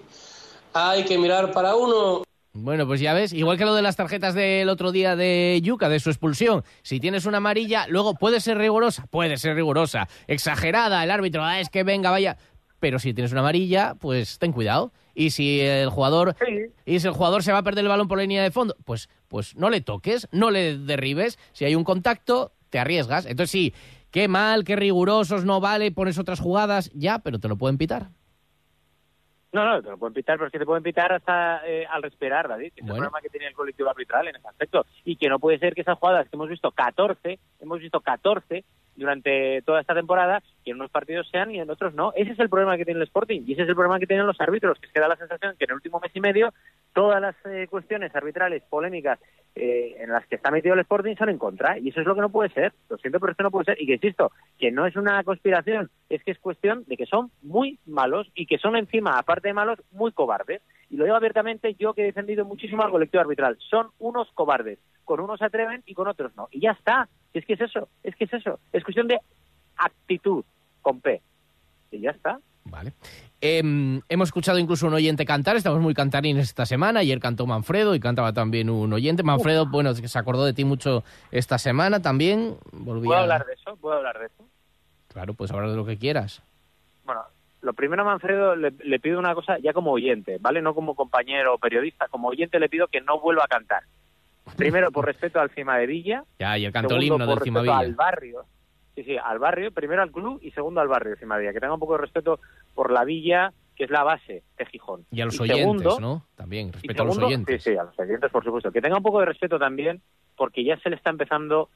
Hay 0.74 1.04
que 1.04 1.18
mirar 1.18 1.52
para 1.52 1.74
uno 1.74 2.24
Bueno, 2.52 2.86
pues 2.86 3.00
ya 3.00 3.14
ves, 3.14 3.32
igual 3.32 3.56
que 3.56 3.64
lo 3.64 3.74
de 3.74 3.82
las 3.82 3.96
tarjetas 3.96 4.34
del 4.34 4.68
otro 4.68 4.92
día 4.92 5.16
de 5.16 5.60
Yuca, 5.62 5.88
de 5.88 6.00
su 6.00 6.10
expulsión. 6.10 6.64
Si 6.82 7.00
tienes 7.00 7.26
una 7.26 7.38
amarilla, 7.38 7.86
luego 7.88 8.14
puede 8.14 8.40
ser 8.40 8.58
rigurosa, 8.58 9.06
puede 9.10 9.36
ser 9.36 9.54
rigurosa, 9.54 10.08
exagerada, 10.26 11.02
el 11.04 11.10
árbitro, 11.10 11.44
ah, 11.44 11.60
es 11.60 11.70
que 11.70 11.84
venga, 11.84 12.10
vaya. 12.10 12.36
Pero 12.80 12.98
si 12.98 13.14
tienes 13.14 13.32
una 13.32 13.40
amarilla, 13.40 13.94
pues 13.98 14.38
ten 14.38 14.52
cuidado. 14.52 14.92
Y 15.18 15.30
si 15.30 15.60
el 15.60 15.90
jugador 15.90 16.36
y 16.86 17.00
si 17.00 17.08
el 17.08 17.12
jugador 17.12 17.42
se 17.42 17.50
va 17.50 17.58
a 17.58 17.62
perder 17.64 17.84
el 17.84 17.88
balón 17.88 18.06
por 18.06 18.18
la 18.18 18.22
línea 18.22 18.40
de 18.40 18.52
fondo, 18.52 18.76
pues, 18.84 19.10
pues 19.26 19.56
no 19.56 19.68
le 19.68 19.80
toques, 19.80 20.28
no 20.30 20.52
le 20.52 20.78
derribes. 20.78 21.40
Si 21.50 21.64
hay 21.64 21.74
un 21.74 21.82
contacto, 21.82 22.52
te 22.70 22.78
arriesgas. 22.78 23.26
Entonces 23.26 23.50
sí, 23.50 23.74
qué 24.12 24.28
mal, 24.28 24.62
qué 24.62 24.76
rigurosos, 24.76 25.44
no 25.44 25.60
vale, 25.60 25.90
pones 25.90 26.20
otras 26.20 26.38
jugadas, 26.38 26.92
ya, 26.94 27.18
pero 27.18 27.40
te 27.40 27.48
lo 27.48 27.56
pueden 27.56 27.78
pitar. 27.78 28.10
No, 29.50 29.64
no, 29.64 29.82
te 29.82 29.90
lo 29.90 29.98
pueden 29.98 30.14
pitar, 30.14 30.36
pero 30.36 30.46
es 30.46 30.52
que 30.52 30.58
te 30.60 30.66
pueden 30.66 30.84
pitar 30.84 31.12
hasta 31.12 31.66
eh, 31.66 31.84
al 31.90 32.00
respirar, 32.04 32.46
David. 32.46 32.72
que 32.72 32.82
Es 32.82 32.86
el 32.86 32.92
problema 32.92 33.20
que 33.20 33.28
tiene 33.28 33.48
el 33.48 33.54
colectivo 33.54 33.90
arbitral 33.90 34.28
en 34.28 34.36
ese 34.36 34.46
aspecto. 34.46 34.86
Y 35.04 35.16
que 35.16 35.28
no 35.28 35.40
puede 35.40 35.58
ser 35.58 35.74
que 35.74 35.80
esas 35.80 35.98
jugadas 35.98 36.28
que 36.28 36.36
hemos 36.36 36.48
visto 36.48 36.70
14, 36.70 37.40
hemos 37.58 37.80
visto 37.80 38.00
14 38.00 38.64
durante 38.98 39.62
toda 39.62 39.80
esta 39.80 39.94
temporada, 39.94 40.42
que 40.64 40.72
en 40.72 40.76
unos 40.76 40.90
partidos 40.90 41.28
sean 41.30 41.50
y 41.52 41.60
en 41.60 41.70
otros 41.70 41.94
no. 41.94 42.12
Ese 42.16 42.32
es 42.32 42.38
el 42.40 42.48
problema 42.48 42.76
que 42.76 42.84
tiene 42.84 42.98
el 43.00 43.06
Sporting 43.06 43.42
y 43.46 43.52
ese 43.52 43.62
es 43.62 43.68
el 43.68 43.74
problema 43.74 43.98
que 43.98 44.06
tienen 44.06 44.26
los 44.26 44.40
árbitros, 44.40 44.78
que 44.78 44.86
es 44.86 44.92
que 44.92 45.00
da 45.00 45.08
la 45.08 45.16
sensación 45.16 45.54
que 45.56 45.64
en 45.64 45.70
el 45.70 45.76
último 45.76 46.00
mes 46.00 46.10
y 46.14 46.20
medio 46.20 46.52
todas 46.92 47.20
las 47.20 47.36
eh, 47.46 47.68
cuestiones 47.70 48.14
arbitrales 48.14 48.62
polémicas 48.68 49.18
eh, 49.54 49.96
en 50.00 50.10
las 50.10 50.26
que 50.26 50.36
está 50.36 50.50
metido 50.50 50.74
el 50.74 50.80
Sporting 50.80 51.16
son 51.16 51.28
en 51.28 51.38
contra 51.38 51.78
y 51.78 51.88
eso 51.88 52.00
es 52.00 52.06
lo 52.06 52.14
que 52.14 52.20
no 52.20 52.30
puede 52.30 52.50
ser. 52.50 52.72
Lo 52.88 52.98
siento, 52.98 53.20
pero 53.20 53.32
esto 53.32 53.44
no 53.44 53.50
puede 53.50 53.66
ser. 53.66 53.80
Y 53.80 53.86
que 53.86 53.94
insisto, 53.94 54.32
que 54.58 54.72
no 54.72 54.86
es 54.86 54.96
una 54.96 55.22
conspiración, 55.24 55.90
es 56.08 56.22
que 56.24 56.32
es 56.32 56.38
cuestión 56.38 56.84
de 56.86 56.96
que 56.96 57.06
son 57.06 57.30
muy 57.42 57.78
malos 57.86 58.30
y 58.34 58.46
que 58.46 58.58
son 58.58 58.76
encima, 58.76 59.18
aparte 59.18 59.48
de 59.48 59.54
malos, 59.54 59.78
muy 59.92 60.12
cobardes. 60.12 60.60
Y 60.90 60.96
lo 60.96 61.04
digo 61.04 61.16
abiertamente, 61.16 61.74
yo 61.74 61.94
que 61.94 62.02
he 62.02 62.06
defendido 62.06 62.44
muchísimo 62.44 62.82
al 62.82 62.90
colectivo 62.90 63.20
arbitral. 63.20 63.58
Son 63.70 63.88
unos 63.98 64.30
cobardes. 64.32 64.78
Con 65.04 65.20
unos 65.20 65.38
se 65.38 65.44
atreven 65.44 65.82
y 65.86 65.94
con 65.94 66.08
otros 66.08 66.34
no. 66.36 66.48
Y 66.50 66.60
ya 66.60 66.72
está. 66.72 67.08
Es 67.34 67.44
que 67.44 67.52
es 67.54 67.60
eso, 67.60 67.88
es 68.02 68.16
que 68.16 68.24
es 68.24 68.32
eso. 68.32 68.58
Es 68.72 68.82
cuestión 68.84 69.06
de 69.08 69.18
actitud 69.76 70.44
con 70.82 71.00
P. 71.00 71.20
Y 71.90 72.00
ya 72.00 72.10
está. 72.10 72.38
Vale. 72.64 72.92
Em, 73.40 74.00
hemos 74.08 74.28
escuchado 74.28 74.58
incluso 74.58 74.86
un 74.88 74.94
oyente 74.94 75.24
cantar, 75.24 75.56
estamos 75.56 75.80
muy 75.80 75.94
cantarines 75.94 76.42
esta 76.48 76.66
semana. 76.66 77.00
Ayer 77.00 77.20
cantó 77.20 77.46
Manfredo 77.46 77.94
y 77.94 78.00
cantaba 78.00 78.32
también 78.32 78.68
un 78.68 78.92
oyente. 78.92 79.22
Manfredo, 79.22 79.66
bueno, 79.66 79.90
es 79.90 80.00
que 80.00 80.08
se 80.08 80.18
acordó 80.18 80.44
de 80.44 80.52
ti 80.52 80.64
mucho 80.64 81.04
esta 81.30 81.56
semana 81.58 82.02
también. 82.02 82.56
Volví 82.72 83.06
¿Puedo 83.06 83.20
a- 83.20 83.22
hablar 83.22 83.46
de 83.46 83.54
eso? 83.54 83.76
¿Puedo 83.76 83.96
hablar 83.96 84.18
de 84.18 84.26
eso? 84.26 84.44
Claro, 85.12 85.34
pues 85.34 85.50
hablar 85.50 85.70
de 85.70 85.76
lo 85.76 85.86
que 85.86 85.96
quieras. 85.98 86.42
Bueno, 87.04 87.22
lo 87.62 87.72
primero 87.72 88.02
a 88.02 88.06
Manfredo 88.06 88.54
le, 88.56 88.70
le 88.84 88.98
pido 89.00 89.18
una 89.18 89.34
cosa 89.34 89.58
ya 89.58 89.72
como 89.72 89.92
oyente, 89.92 90.36
¿vale? 90.40 90.60
No 90.60 90.74
como 90.74 90.94
compañero 90.94 91.54
o 91.54 91.58
periodista. 91.58 92.08
Como 92.08 92.28
oyente 92.28 92.58
le 92.60 92.68
pido 92.68 92.88
que 92.88 93.00
no 93.00 93.18
vuelva 93.20 93.44
a 93.44 93.48
cantar. 93.48 93.84
Primero, 94.56 94.90
por 94.90 95.04
respeto 95.06 95.40
al 95.40 95.50
Cima 95.50 95.76
de 95.78 95.86
Villa. 95.86 96.24
Ya, 96.38 96.56
y 96.58 96.64
el 96.66 96.72
segundo, 96.72 97.02
himno 97.02 97.18
por 97.26 97.26
del 97.38 97.44
Cima 97.44 97.60
respeto 97.60 97.62
Villa. 97.62 97.78
al 97.88 97.94
barrio. 97.94 98.44
Sí, 98.94 99.04
sí, 99.04 99.16
al 99.22 99.38
barrio. 99.38 99.70
Primero 99.72 100.02
al 100.02 100.10
club 100.10 100.40
y 100.42 100.50
segundo 100.50 100.80
al 100.80 100.88
barrio 100.88 101.16
Cima 101.16 101.36
de 101.36 101.42
Villa. 101.42 101.52
Que 101.52 101.60
tenga 101.60 101.74
un 101.74 101.80
poco 101.80 101.92
de 101.94 102.00
respeto 102.02 102.40
por 102.74 102.90
la 102.92 103.04
villa, 103.04 103.52
que 103.76 103.84
es 103.84 103.90
la 103.90 104.02
base 104.02 104.42
de 104.58 104.66
Gijón. 104.66 105.04
Y 105.12 105.20
a 105.20 105.24
los 105.26 105.36
Y 105.36 105.42
oyentes, 105.42 105.60
segundo- 105.60 106.00
¿no? 106.00 106.24
También, 106.34 106.72
respeto 106.72 107.02
a 107.02 107.06
los 107.06 107.14
segundo- 107.14 107.26
oyentes. 107.28 107.62
Sí, 107.62 107.70
sí, 107.72 107.76
a 107.76 107.84
los 107.84 107.98
oyentes, 107.98 108.30
por 108.30 108.42
supuesto. 108.44 108.72
Que 108.72 108.80
tenga 108.80 108.96
un 108.96 109.02
poco 109.02 109.20
de 109.20 109.26
respeto 109.26 109.58
también, 109.58 110.00
porque 110.36 110.64
ya 110.64 110.76
se 110.78 110.90
le 110.90 110.96
está 110.96 111.10
empezando 111.10 111.68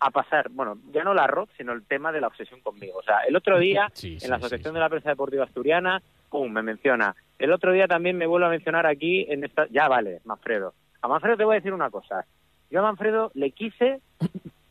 a 0.00 0.10
pasar, 0.10 0.48
bueno, 0.50 0.78
ya 0.92 1.04
no 1.04 1.14
la 1.14 1.26
rock, 1.26 1.50
sino 1.56 1.72
el 1.72 1.84
tema 1.86 2.12
de 2.12 2.20
la 2.20 2.26
obsesión 2.26 2.60
conmigo. 2.60 2.98
O 2.98 3.02
sea, 3.02 3.20
el 3.28 3.36
otro 3.36 3.58
día, 3.58 3.88
Sí, 3.94 4.18
sí, 4.18 4.24
en 4.24 4.30
la 4.30 4.36
sí, 4.38 4.40
Asociación 4.46 4.74
de 4.74 4.80
la 4.80 4.88
Prensa 4.88 5.10
Deportiva 5.10 5.44
Asturiana, 5.44 6.02
pum, 6.30 6.50
me 6.50 6.62
menciona. 6.62 7.14
El 7.38 7.52
otro 7.52 7.72
día 7.72 7.86
también 7.88 8.16
me 8.16 8.26
vuelve 8.26 8.46
a 8.46 8.50
mencionar 8.50 8.86
aquí 8.86 9.26
en 9.28 9.44
esta... 9.44 9.66
Ya 9.68 9.88
vale, 9.88 10.20
Manfredo. 10.24 10.74
A 11.04 11.08
Manfredo 11.08 11.36
te 11.36 11.44
voy 11.44 11.52
a 11.52 11.60
decir 11.60 11.74
una 11.74 11.90
cosa. 11.90 12.24
Yo 12.70 12.80
a 12.80 12.82
Manfredo 12.82 13.30
le 13.34 13.50
quise, 13.50 14.00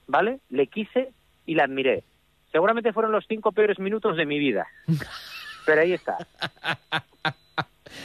¿vale? 0.07 0.39
Le 0.49 0.65
quise 0.65 1.13
y 1.45 1.53
la 1.53 1.65
admiré. 1.65 2.03
Seguramente 2.51 2.91
fueron 2.91 3.11
los 3.11 3.23
cinco 3.27 3.51
peores 3.51 3.77
minutos 3.77 4.17
de 4.17 4.25
mi 4.25 4.39
vida. 4.39 4.65
Pero 5.63 5.81
ahí 5.81 5.93
está. 5.93 6.17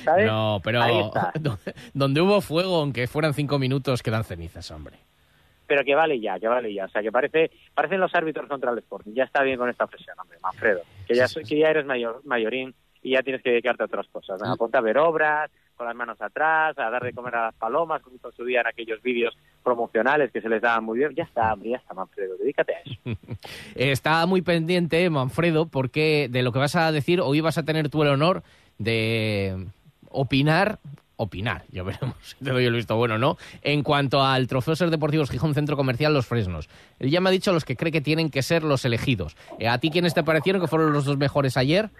¿Sabes? 0.05 0.27
No, 0.27 0.61
pero 0.63 0.83
Ahí 0.83 1.01
está. 1.01 1.33
donde, 1.41 1.75
donde 1.95 2.21
hubo 2.21 2.43
fuego, 2.43 2.77
aunque 2.81 3.07
fueran 3.07 3.33
cinco 3.33 3.59
minutos, 3.59 4.03
quedan 4.03 4.25
cenizas, 4.25 4.71
hombre. 4.71 4.99
pero 5.67 5.83
que 5.83 5.95
vale 5.95 6.21
ya, 6.21 6.39
que 6.39 6.49
vale 6.49 6.75
ya. 6.75 6.85
O 6.85 6.89
sea, 6.91 7.01
que 7.01 7.11
parece, 7.11 7.51
parecen 7.75 7.99
los 7.99 8.15
árbitros 8.15 8.47
contra 8.47 8.71
el 8.73 8.79
Sporting. 8.79 9.13
Ya 9.15 9.25
está 9.25 9.43
bien 9.43 9.57
con 9.57 9.71
esta 9.71 9.87
presión, 9.87 10.19
hombre, 10.21 10.39
Manfredo. 10.43 10.83
Que 11.07 11.15
ya, 11.15 11.27
que 11.27 11.59
ya 11.59 11.71
eres 11.71 11.87
mayor, 11.87 12.21
mayorín 12.27 12.75
y 13.03 13.13
ya 13.13 13.23
tienes 13.23 13.43
que 13.43 13.51
dedicarte 13.51 13.85
a 13.85 13.87
otras 13.87 14.07
cosas. 14.09 14.39
Venga, 14.39 14.57
ponte 14.57 14.77
a 14.77 14.83
ver 14.83 14.99
obras, 14.99 15.51
con 15.79 15.87
las 15.87 15.97
manos 15.97 16.21
atrás, 16.21 16.79
a 16.79 16.91
dar 16.91 17.03
de 17.03 17.15
comer 17.15 17.37
a 17.37 17.47
las 17.47 17.55
palomas, 17.55 18.03
como 18.03 18.17
hizo 18.17 18.29
en 18.29 18.37
su 18.37 18.45
día 18.45 18.61
en 18.61 18.67
aquellos 18.67 19.01
vídeos 19.01 19.35
promocionales 19.63 20.31
que 20.31 20.43
se 20.43 20.49
les 20.49 20.61
daban 20.61 20.85
muy 20.85 20.99
bien. 20.99 21.15
Ya 21.15 21.25
está, 21.25 21.57
ya 21.63 21.77
está, 21.77 21.95
Manfredo. 21.95 22.37
Dedícate 22.37 22.75
a 22.75 22.81
eso. 22.81 22.99
Está 23.75 24.27
muy 24.27 24.43
pendiente, 24.43 25.09
Manfredo, 25.09 25.67
porque 25.67 26.29
de 26.31 26.43
lo 26.43 26.53
que 26.53 26.59
vas 26.59 26.77
a 26.77 26.93
decir, 26.93 27.21
hoy 27.21 27.41
vas 27.41 27.57
a 27.57 27.65
tener 27.65 27.89
tú 27.89 28.03
el 28.03 28.09
honor 28.09 28.43
de 28.79 29.69
opinar, 30.11 30.79
opinar, 31.17 31.65
ya 31.71 31.83
veremos 31.83 32.17
te 32.43 32.51
doy 32.51 32.65
el 32.65 32.75
visto 32.75 32.97
bueno 32.97 33.17
o 33.17 33.19
no, 33.19 33.37
en 33.63 33.83
cuanto 33.83 34.23
al 34.23 34.47
Trofeo 34.47 34.77
Ser 34.77 34.91
Deportivos 34.91 35.31
Gijón 35.31 35.55
Centro 35.55 35.77
Comercial 35.77 36.13
Los 36.15 36.27
Fresnos. 36.27 36.69
Él 36.99 37.11
ya 37.11 37.21
me 37.21 37.29
ha 37.29 37.33
dicho 37.33 37.53
los 37.53 37.65
que 37.65 37.77
cree 37.77 37.93
que 37.93 38.01
tienen 38.01 38.31
que 38.31 38.43
ser 38.43 38.63
los 38.63 38.85
elegidos. 38.85 39.37
Eh, 39.59 39.69
¿A 39.69 39.79
ti 39.79 39.91
quiénes 39.91 40.15
te 40.15 40.23
parecieron 40.23 40.61
que 40.61 40.69
fueron 40.69 40.93
los 40.93 41.05
dos 41.05 41.19
mejores 41.19 41.57
ayer? 41.57 41.91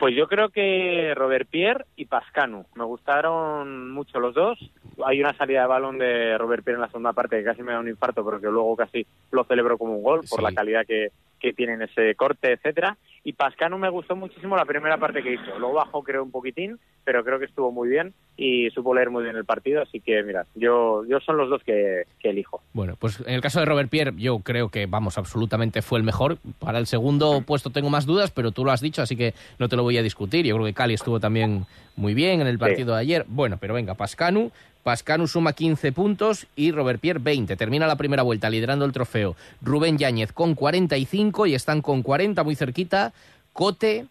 Pues 0.00 0.16
yo 0.16 0.28
creo 0.28 0.48
que 0.48 1.12
Robert 1.14 1.46
Pierre 1.50 1.84
y 1.94 2.06
Pascanu. 2.06 2.64
Me 2.74 2.84
gustaron 2.84 3.92
mucho 3.92 4.18
los 4.18 4.34
dos. 4.34 4.58
Hay 5.04 5.20
una 5.20 5.34
salida 5.34 5.60
de 5.60 5.66
balón 5.66 5.98
de 5.98 6.38
Robert 6.38 6.64
Pierre 6.64 6.78
en 6.78 6.80
la 6.80 6.88
segunda 6.88 7.12
parte 7.12 7.36
que 7.36 7.44
casi 7.44 7.62
me 7.62 7.72
da 7.72 7.80
un 7.80 7.88
infarto, 7.88 8.24
pero 8.24 8.40
que 8.40 8.46
luego 8.46 8.74
casi 8.76 9.06
lo 9.30 9.44
celebro 9.44 9.76
como 9.76 9.96
un 9.96 10.02
gol 10.02 10.22
por 10.26 10.42
la 10.42 10.52
calidad 10.52 10.86
que, 10.86 11.10
que 11.40 11.52
tiene 11.52 11.72
en 11.74 11.82
ese 11.82 12.14
corte, 12.14 12.52
etcétera. 12.52 12.96
Y 13.24 13.32
Pascanu 13.32 13.76
me 13.76 13.90
gustó 13.90 14.14
muchísimo 14.14 14.56
la 14.56 14.64
primera 14.64 14.98
parte 14.98 15.22
que 15.22 15.34
hizo. 15.34 15.58
Luego 15.58 15.74
bajó 15.74 16.02
creo 16.02 16.22
un 16.22 16.30
poquitín, 16.30 16.78
pero 17.04 17.24
creo 17.24 17.38
que 17.38 17.46
estuvo 17.46 17.72
muy 17.72 17.88
bien 17.88 18.14
y 18.36 18.70
supo 18.70 18.94
leer 18.94 19.10
muy 19.10 19.24
bien 19.24 19.36
el 19.36 19.44
partido. 19.44 19.82
Así 19.82 20.00
que 20.00 20.22
mira, 20.22 20.46
yo, 20.54 21.04
yo 21.04 21.20
son 21.20 21.36
los 21.36 21.50
dos 21.50 21.62
que, 21.62 22.04
que 22.18 22.30
elijo. 22.30 22.62
Bueno, 22.72 22.96
pues 22.98 23.20
en 23.26 23.34
el 23.34 23.40
caso 23.40 23.60
de 23.60 23.66
Robert 23.66 23.90
Pierre, 23.90 24.14
yo 24.16 24.38
creo 24.38 24.68
que, 24.68 24.86
vamos, 24.86 25.18
absolutamente 25.18 25.82
fue 25.82 25.98
el 25.98 26.04
mejor. 26.04 26.38
Para 26.58 26.78
el 26.78 26.86
segundo 26.86 27.42
puesto 27.42 27.70
tengo 27.70 27.90
más 27.90 28.06
dudas, 28.06 28.30
pero 28.30 28.52
tú 28.52 28.64
lo 28.64 28.70
has 28.70 28.80
dicho, 28.80 29.02
así 29.02 29.16
que 29.16 29.34
no 29.58 29.68
te 29.68 29.76
lo 29.76 29.82
voy 29.82 29.89
a 29.96 30.02
discutir. 30.02 30.46
Yo 30.46 30.54
creo 30.54 30.66
que 30.66 30.74
Cali 30.74 30.94
estuvo 30.94 31.20
también 31.20 31.66
muy 31.96 32.14
bien 32.14 32.40
en 32.40 32.46
el 32.46 32.58
partido 32.58 32.94
de 32.94 33.00
ayer. 33.00 33.24
Bueno, 33.28 33.58
pero 33.60 33.74
venga, 33.74 33.94
Pascanu. 33.94 34.50
Pascanu 34.82 35.26
suma 35.26 35.52
15 35.52 35.92
puntos 35.92 36.46
y 36.56 36.72
Robert 36.72 37.00
Pierre 37.00 37.20
20. 37.20 37.56
Termina 37.56 37.86
la 37.86 37.96
primera 37.96 38.22
vuelta 38.22 38.48
liderando 38.48 38.84
el 38.84 38.92
trofeo. 38.92 39.36
Rubén 39.60 39.98
Yáñez 39.98 40.32
con 40.32 40.54
45 40.54 41.46
y 41.46 41.54
están 41.54 41.82
con 41.82 42.02
40 42.02 42.42
muy 42.44 42.56
cerquita. 42.56 43.12
Cote, 43.52 44.06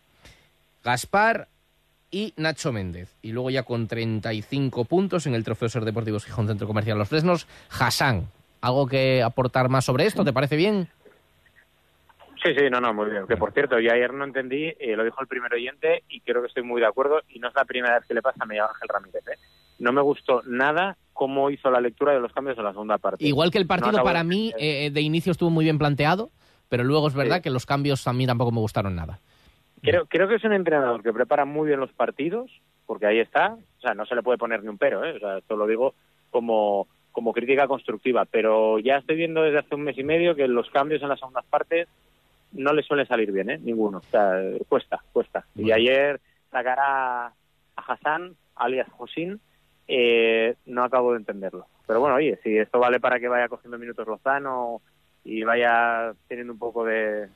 Gaspar 0.83 1.47
y 2.11 2.33
Nacho 2.37 2.71
Méndez. 2.71 3.09
Y 3.21 3.31
luego 3.31 3.49
ya 3.49 3.63
con 3.63 3.87
35 3.87 4.85
puntos 4.85 5.25
en 5.25 5.33
el 5.33 5.43
Trofeo 5.43 5.69
Ser 5.69 5.85
Deportivos 5.85 6.25
Gijón 6.25 6.47
Centro 6.47 6.67
Comercial 6.67 6.97
Los 6.97 7.09
Fresnos, 7.09 7.47
Hassan. 7.69 8.27
¿Algo 8.61 8.87
que 8.87 9.23
aportar 9.23 9.69
más 9.69 9.85
sobre 9.85 10.05
esto? 10.05 10.25
¿Te 10.25 10.33
parece 10.33 10.55
bien? 10.55 10.89
Sí, 12.43 12.53
sí, 12.55 12.69
no, 12.69 12.79
no, 12.79 12.93
muy 12.93 13.09
bien. 13.09 13.27
Que 13.27 13.35
por 13.35 13.51
cierto, 13.51 13.79
yo 13.79 13.91
ayer 13.91 14.13
no 14.13 14.23
entendí, 14.23 14.73
eh, 14.79 14.95
lo 14.95 15.03
dijo 15.03 15.21
el 15.21 15.27
primer 15.27 15.53
oyente 15.53 16.03
y 16.07 16.21
creo 16.21 16.41
que 16.41 16.47
estoy 16.47 16.63
muy 16.63 16.79
de 16.79 16.87
acuerdo 16.87 17.21
y 17.27 17.39
no 17.39 17.49
es 17.49 17.55
la 17.55 17.65
primera 17.65 17.95
vez 17.95 18.07
que 18.07 18.13
le 18.13 18.21
pasa 18.21 18.43
a 18.43 18.45
Miguel 18.45 18.63
Ángel 18.63 18.87
Ramírez. 18.87 19.27
¿eh? 19.27 19.39
No 19.79 19.91
me 19.91 20.01
gustó 20.01 20.41
nada 20.45 20.97
cómo 21.11 21.49
hizo 21.49 21.69
la 21.69 21.81
lectura 21.81 22.13
de 22.13 22.21
los 22.21 22.31
cambios 22.31 22.57
en 22.57 22.63
la 22.63 22.71
segunda 22.71 22.97
parte. 22.97 23.25
Igual 23.25 23.51
que 23.51 23.57
el 23.57 23.67
partido 23.67 24.03
para 24.03 24.23
mí 24.23 24.53
eh, 24.57 24.89
de 24.89 25.01
inicio 25.01 25.31
estuvo 25.31 25.49
muy 25.49 25.65
bien 25.65 25.77
planteado, 25.77 26.31
pero 26.69 26.83
luego 26.83 27.07
es 27.07 27.13
verdad 27.13 27.41
que 27.41 27.49
los 27.49 27.65
cambios 27.65 28.07
a 28.07 28.13
mí 28.13 28.25
tampoco 28.25 28.51
me 28.51 28.59
gustaron 28.59 28.95
nada. 28.95 29.19
Creo, 29.81 30.05
creo 30.07 30.27
que 30.27 30.35
es 30.35 30.43
un 30.43 30.53
entrenador 30.53 31.03
que 31.03 31.13
prepara 31.13 31.45
muy 31.45 31.67
bien 31.67 31.79
los 31.79 31.91
partidos, 31.91 32.51
porque 32.85 33.05
ahí 33.05 33.19
está. 33.19 33.57
O 33.77 33.81
sea, 33.81 33.93
no 33.93 34.05
se 34.05 34.15
le 34.15 34.23
puede 34.23 34.37
poner 34.37 34.61
ni 34.61 34.69
un 34.69 34.77
pero, 34.77 35.05
¿eh? 35.05 35.15
O 35.15 35.19
sea, 35.19 35.37
esto 35.37 35.55
lo 35.55 35.67
digo 35.67 35.93
como, 36.29 36.87
como 37.11 37.33
crítica 37.33 37.67
constructiva. 37.67 38.25
Pero 38.25 38.79
ya 38.79 38.97
estoy 38.97 39.15
viendo 39.15 39.41
desde 39.41 39.59
hace 39.59 39.75
un 39.75 39.83
mes 39.83 39.97
y 39.97 40.03
medio 40.03 40.35
que 40.35 40.47
los 40.47 40.69
cambios 40.69 41.01
en 41.01 41.09
las 41.09 41.19
segundas 41.19 41.45
partes 41.49 41.87
no 42.51 42.73
le 42.73 42.83
suelen 42.83 43.07
salir 43.07 43.31
bien, 43.31 43.49
¿eh? 43.49 43.59
Ninguno. 43.59 43.99
O 43.99 44.03
sea, 44.03 44.41
cuesta, 44.67 45.03
cuesta. 45.11 45.45
Y 45.55 45.71
ayer 45.71 46.19
sacar 46.51 46.79
a, 46.79 47.25
a 47.27 47.33
Hassan, 47.75 48.35
alias 48.55 48.87
Josin, 48.91 49.39
eh, 49.87 50.55
no 50.65 50.83
acabo 50.83 51.13
de 51.13 51.19
entenderlo. 51.19 51.67
Pero 51.87 51.99
bueno, 51.99 52.15
oye, 52.15 52.39
si 52.43 52.57
esto 52.57 52.79
vale 52.79 52.99
para 52.99 53.19
que 53.19 53.27
vaya 53.27 53.47
cogiendo 53.47 53.77
minutos 53.77 54.07
Lozano 54.07 54.81
y 55.23 55.43
vaya 55.43 56.13
teniendo 56.27 56.53
un 56.53 56.59
poco 56.59 56.85
de, 56.85 57.27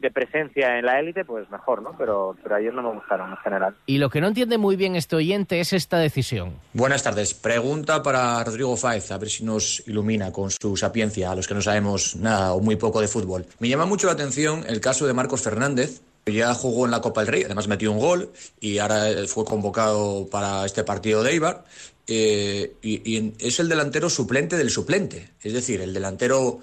de 0.00 0.10
presencia 0.10 0.78
en 0.78 0.86
la 0.86 0.98
élite, 0.98 1.24
pues 1.24 1.48
mejor, 1.50 1.82
¿no? 1.82 1.94
Pero, 1.96 2.34
pero 2.42 2.56
ayer 2.56 2.72
no 2.72 2.82
me 2.82 2.90
gustaron 2.90 3.30
en 3.30 3.36
general. 3.38 3.74
Y 3.86 3.98
lo 3.98 4.08
que 4.08 4.20
no 4.20 4.28
entiende 4.28 4.56
muy 4.56 4.76
bien 4.76 4.96
este 4.96 5.16
oyente 5.16 5.60
es 5.60 5.72
esta 5.72 5.98
decisión. 5.98 6.54
Buenas 6.72 7.02
tardes. 7.02 7.34
Pregunta 7.34 8.02
para 8.02 8.42
Rodrigo 8.42 8.76
Fáez, 8.76 9.10
a 9.12 9.18
ver 9.18 9.28
si 9.28 9.44
nos 9.44 9.86
ilumina 9.86 10.32
con 10.32 10.50
su 10.50 10.76
sapiencia 10.76 11.30
a 11.30 11.36
los 11.36 11.46
que 11.46 11.54
no 11.54 11.60
sabemos 11.60 12.16
nada 12.16 12.54
o 12.54 12.60
muy 12.60 12.76
poco 12.76 13.00
de 13.00 13.08
fútbol. 13.08 13.44
Me 13.58 13.68
llama 13.68 13.84
mucho 13.84 14.06
la 14.06 14.14
atención 14.14 14.64
el 14.66 14.80
caso 14.80 15.06
de 15.06 15.12
Marcos 15.12 15.42
Fernández, 15.42 16.00
que 16.24 16.32
ya 16.32 16.54
jugó 16.54 16.86
en 16.86 16.92
la 16.92 17.00
Copa 17.00 17.20
del 17.20 17.32
Rey, 17.32 17.42
además 17.44 17.68
metió 17.68 17.92
un 17.92 17.98
gol 17.98 18.30
y 18.60 18.78
ahora 18.78 19.04
fue 19.26 19.44
convocado 19.44 20.28
para 20.30 20.64
este 20.64 20.84
partido 20.84 21.22
de 21.22 21.32
Eibar. 21.32 21.64
Eh, 22.12 22.72
y, 22.82 23.08
y 23.08 23.34
es 23.38 23.60
el 23.60 23.68
delantero 23.68 24.10
suplente 24.10 24.56
del 24.56 24.70
suplente, 24.70 25.30
es 25.42 25.52
decir, 25.52 25.80
el 25.80 25.94
delantero 25.94 26.58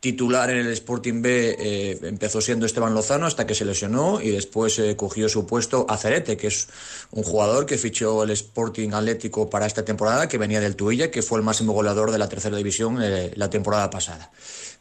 titular 0.00 0.50
en 0.50 0.58
el 0.58 0.72
Sporting 0.72 1.22
B 1.22 1.56
eh, 1.58 1.98
empezó 2.02 2.40
siendo 2.40 2.66
Esteban 2.66 2.94
Lozano 2.94 3.26
hasta 3.26 3.46
que 3.46 3.54
se 3.54 3.64
lesionó 3.64 4.20
y 4.20 4.30
después 4.30 4.78
eh, 4.78 4.96
cogió 4.96 5.28
su 5.28 5.46
puesto 5.46 5.86
Acerete, 5.88 6.36
que 6.36 6.46
es 6.46 6.68
un 7.10 7.24
jugador 7.24 7.66
que 7.66 7.78
fichó 7.78 8.22
el 8.22 8.30
Sporting 8.30 8.90
Atlético 8.92 9.50
para 9.50 9.66
esta 9.66 9.84
temporada, 9.84 10.28
que 10.28 10.38
venía 10.38 10.60
del 10.60 10.76
Tuilla, 10.76 11.10
que 11.10 11.22
fue 11.22 11.38
el 11.38 11.44
máximo 11.44 11.72
goleador 11.72 12.12
de 12.12 12.18
la 12.18 12.28
tercera 12.28 12.56
división 12.56 13.02
eh, 13.02 13.32
la 13.34 13.50
temporada 13.50 13.90
pasada. 13.90 14.30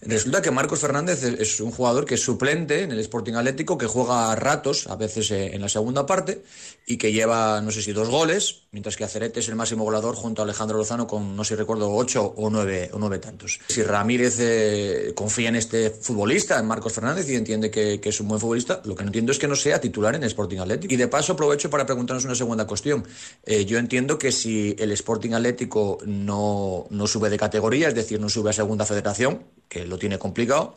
Resulta 0.01 0.41
que 0.41 0.51
Marcos 0.51 0.79
Fernández 0.79 1.23
es 1.23 1.60
un 1.60 1.71
jugador 1.71 2.05
que 2.05 2.15
es 2.15 2.21
suplente 2.21 2.83
en 2.83 2.91
el 2.91 2.99
Sporting 2.99 3.33
Atlético, 3.33 3.77
que 3.77 3.88
juega 3.88 4.31
a 4.31 4.36
ratos, 4.36 4.88
a 4.88 4.95
veces 4.95 5.31
eh, 5.31 5.55
en 5.55 5.62
la 5.62 5.69
segunda 5.69 6.05
parte, 6.05 6.43
y 6.86 6.97
que 6.97 7.12
lleva, 7.12 7.62
no 7.62 7.71
sé 7.71 7.81
si 7.81 7.93
dos 7.93 8.07
goles, 8.07 8.63
mientras 8.71 8.95
que 8.95 9.03
Acerete 9.03 9.39
es 9.39 9.49
el 9.49 9.55
máximo 9.55 9.83
goleador 9.83 10.15
junto 10.15 10.41
a 10.41 10.45
Alejandro 10.45 10.77
Lozano 10.77 11.07
con, 11.07 11.36
no 11.36 11.43
sé 11.43 11.55
si 11.55 11.55
recuerdo, 11.55 11.91
ocho 11.91 12.23
o 12.38 12.49
nueve, 12.49 12.89
o 12.93 12.99
nueve 12.99 13.17
tantos. 13.17 13.60
Si 13.67 13.81
Ramírez 13.81 14.38
eh, 14.39 15.13
confía 15.15 15.49
en 15.49 15.55
este 15.55 15.89
futbolista, 15.89 16.60
en 16.60 16.67
Marcos 16.67 16.93
Fernández, 16.93 17.27
y 17.29 17.36
entiende 17.36 17.71
que, 17.71 17.99
es 18.03 18.21
un 18.21 18.27
buen 18.27 18.39
futbolista, 18.39 18.81
lo 18.86 18.95
que 18.95 19.03
no 19.03 19.10
entiendo 19.10 19.31
es 19.31 19.39
que 19.39 19.47
no 19.47 19.55
sea 19.55 19.81
titular 19.81 20.15
en 20.15 20.23
el 20.23 20.27
Sporting 20.27 20.60
Atlético. 20.60 20.93
Y 20.93 20.97
de 20.97 21.07
paso 21.07 21.33
aprovecho 21.33 21.69
para 21.69 21.86
preguntarnos 21.86 22.23
una 22.23 22.36
segunda 22.36 22.67
cuestión. 22.67 23.05
Eh, 23.43 23.65
yo 23.65 23.79
entiendo 23.79 24.17
que 24.17 24.31
si 24.31 24.75
el 24.77 24.91
Sporting 24.91 25.31
Atlético 25.31 25.97
no, 26.05 26.86
no 26.91 27.07
sube 27.07 27.29
de 27.29 27.38
categoría, 27.38 27.88
es 27.88 27.95
decir, 27.95 28.21
no 28.21 28.29
sube 28.29 28.51
a 28.51 28.53
segunda 28.53 28.86
federación, 28.86 29.43
que 29.67 29.86
lo 29.86 29.97
tiene 29.97 30.17
complicado, 30.17 30.75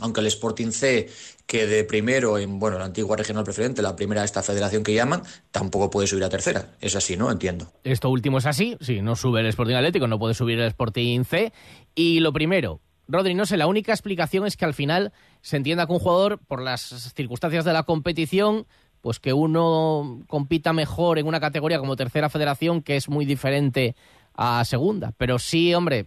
aunque 0.00 0.20
el 0.20 0.26
Sporting 0.26 0.70
C 0.70 1.08
quede 1.46 1.84
primero 1.84 2.38
en 2.38 2.58
bueno 2.58 2.78
la 2.78 2.84
antigua 2.84 3.16
regional 3.16 3.44
preferente, 3.44 3.80
la 3.82 3.96
primera 3.96 4.20
de 4.22 4.26
esta 4.26 4.42
federación 4.42 4.82
que 4.82 4.94
llaman, 4.94 5.22
tampoco 5.50 5.90
puede 5.90 6.06
subir 6.06 6.24
a 6.24 6.28
tercera. 6.28 6.74
Es 6.80 6.96
así, 6.96 7.16
¿no? 7.16 7.30
Entiendo. 7.30 7.72
Esto 7.84 8.10
último 8.10 8.38
es 8.38 8.46
así, 8.46 8.76
sí, 8.80 9.00
no 9.00 9.16
sube 9.16 9.40
el 9.40 9.46
Sporting 9.46 9.74
Atlético, 9.74 10.06
no 10.06 10.18
puede 10.18 10.34
subir 10.34 10.58
el 10.58 10.68
Sporting 10.68 11.24
C. 11.24 11.52
Y 11.94 12.20
lo 12.20 12.32
primero, 12.32 12.80
Rodri, 13.08 13.34
no 13.34 13.46
sé, 13.46 13.56
la 13.56 13.66
única 13.66 13.92
explicación 13.92 14.46
es 14.46 14.56
que 14.56 14.64
al 14.64 14.74
final 14.74 15.12
se 15.40 15.56
entienda 15.56 15.86
que 15.86 15.92
un 15.92 16.00
jugador, 16.00 16.40
por 16.46 16.60
las 16.60 17.12
circunstancias 17.14 17.64
de 17.64 17.72
la 17.72 17.84
competición, 17.84 18.66
pues 19.00 19.20
que 19.20 19.32
uno 19.32 20.24
compita 20.26 20.72
mejor 20.72 21.18
en 21.18 21.26
una 21.26 21.38
categoría 21.38 21.78
como 21.78 21.94
tercera 21.94 22.28
federación, 22.28 22.82
que 22.82 22.96
es 22.96 23.08
muy 23.08 23.24
diferente 23.24 23.94
a 24.36 24.64
segunda. 24.64 25.12
Pero 25.16 25.38
sí, 25.38 25.74
hombre, 25.74 26.06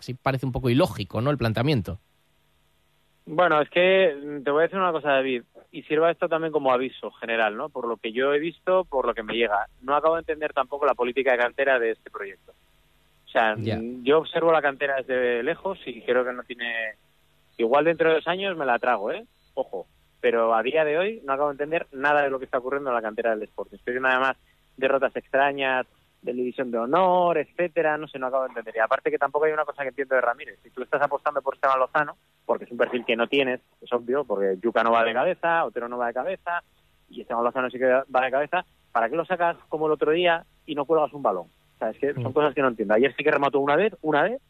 sí 0.00 0.14
parece 0.14 0.46
un 0.46 0.52
poco 0.52 0.70
ilógico, 0.70 1.20
¿no? 1.20 1.30
El 1.30 1.38
planteamiento. 1.38 1.98
Bueno, 3.26 3.60
es 3.60 3.70
que 3.70 4.40
te 4.44 4.50
voy 4.50 4.60
a 4.60 4.62
decir 4.64 4.78
una 4.78 4.92
cosa, 4.92 5.12
David, 5.12 5.44
y 5.72 5.82
sirva 5.84 6.10
esto 6.10 6.28
también 6.28 6.52
como 6.52 6.72
aviso 6.72 7.10
general, 7.12 7.56
¿no? 7.56 7.68
Por 7.68 7.88
lo 7.88 7.96
que 7.96 8.12
yo 8.12 8.32
he 8.34 8.38
visto, 8.38 8.84
por 8.84 9.06
lo 9.06 9.14
que 9.14 9.22
me 9.22 9.34
llega. 9.34 9.66
No 9.82 9.96
acabo 9.96 10.14
de 10.14 10.20
entender 10.20 10.52
tampoco 10.52 10.86
la 10.86 10.94
política 10.94 11.32
de 11.32 11.38
cantera 11.38 11.78
de 11.78 11.92
este 11.92 12.10
proyecto. 12.10 12.52
O 13.26 13.28
sea, 13.28 13.56
yeah. 13.56 13.80
yo 14.02 14.18
observo 14.18 14.52
la 14.52 14.62
cantera 14.62 14.96
desde 14.96 15.42
lejos 15.42 15.78
y 15.86 16.02
creo 16.02 16.24
que 16.24 16.32
no 16.32 16.44
tiene... 16.44 16.94
Igual 17.56 17.86
dentro 17.86 18.08
de 18.08 18.16
dos 18.16 18.28
años 18.28 18.56
me 18.56 18.66
la 18.66 18.78
trago, 18.78 19.10
¿eh? 19.10 19.24
Ojo. 19.54 19.86
Pero 20.20 20.54
a 20.54 20.62
día 20.62 20.84
de 20.84 20.98
hoy 20.98 21.22
no 21.24 21.32
acabo 21.32 21.48
de 21.48 21.54
entender 21.54 21.86
nada 21.92 22.22
de 22.22 22.30
lo 22.30 22.38
que 22.38 22.44
está 22.44 22.58
ocurriendo 22.58 22.90
en 22.90 22.96
la 22.96 23.02
cantera 23.02 23.30
del 23.30 23.40
deporte. 23.40 23.76
Estoy 23.76 23.94
viendo 23.94 24.08
además 24.08 24.36
derrotas 24.76 25.14
extrañas, 25.16 25.86
de 26.24 26.32
división 26.32 26.70
de 26.70 26.78
honor, 26.78 27.36
etcétera, 27.36 27.98
no 27.98 28.08
sé, 28.08 28.18
no 28.18 28.28
acabo 28.28 28.44
de 28.44 28.48
entender. 28.48 28.74
Y 28.76 28.78
aparte 28.78 29.10
que 29.10 29.18
tampoco 29.18 29.44
hay 29.44 29.52
una 29.52 29.66
cosa 29.66 29.82
que 29.82 29.90
entiendo 29.90 30.14
de 30.14 30.22
Ramírez. 30.22 30.58
Si 30.62 30.70
tú 30.70 30.82
estás 30.82 31.02
apostando 31.02 31.42
por 31.42 31.54
Esteban 31.54 31.78
Lozano, 31.78 32.16
porque 32.46 32.64
es 32.64 32.70
un 32.70 32.78
perfil 32.78 33.04
que 33.04 33.14
no 33.14 33.28
tienes, 33.28 33.60
es 33.82 33.92
obvio, 33.92 34.24
porque 34.24 34.56
Yuca 34.62 34.82
no 34.82 34.92
va 34.92 35.04
de 35.04 35.12
cabeza, 35.12 35.64
Otero 35.66 35.86
no 35.86 35.98
va 35.98 36.06
de 36.06 36.14
cabeza, 36.14 36.62
y 37.10 37.20
Esteban 37.20 37.44
Lozano 37.44 37.68
sí 37.68 37.78
que 37.78 37.84
va 37.86 38.24
de 38.24 38.30
cabeza, 38.30 38.64
¿para 38.90 39.10
qué 39.10 39.16
lo 39.16 39.26
sacas 39.26 39.58
como 39.68 39.86
el 39.86 39.92
otro 39.92 40.12
día 40.12 40.46
y 40.64 40.74
no 40.74 40.86
cuelgas 40.86 41.12
un 41.12 41.22
balón? 41.22 41.48
O 41.74 41.78
sea, 41.78 41.90
es 41.90 41.98
que 41.98 42.14
son 42.14 42.32
cosas 42.32 42.54
que 42.54 42.62
no 42.62 42.68
entiendo. 42.68 42.94
Ayer 42.94 43.14
sí 43.14 43.22
que 43.22 43.30
remató 43.30 43.60
una 43.60 43.76
vez, 43.76 43.94
una 44.00 44.22
vez, 44.22 44.40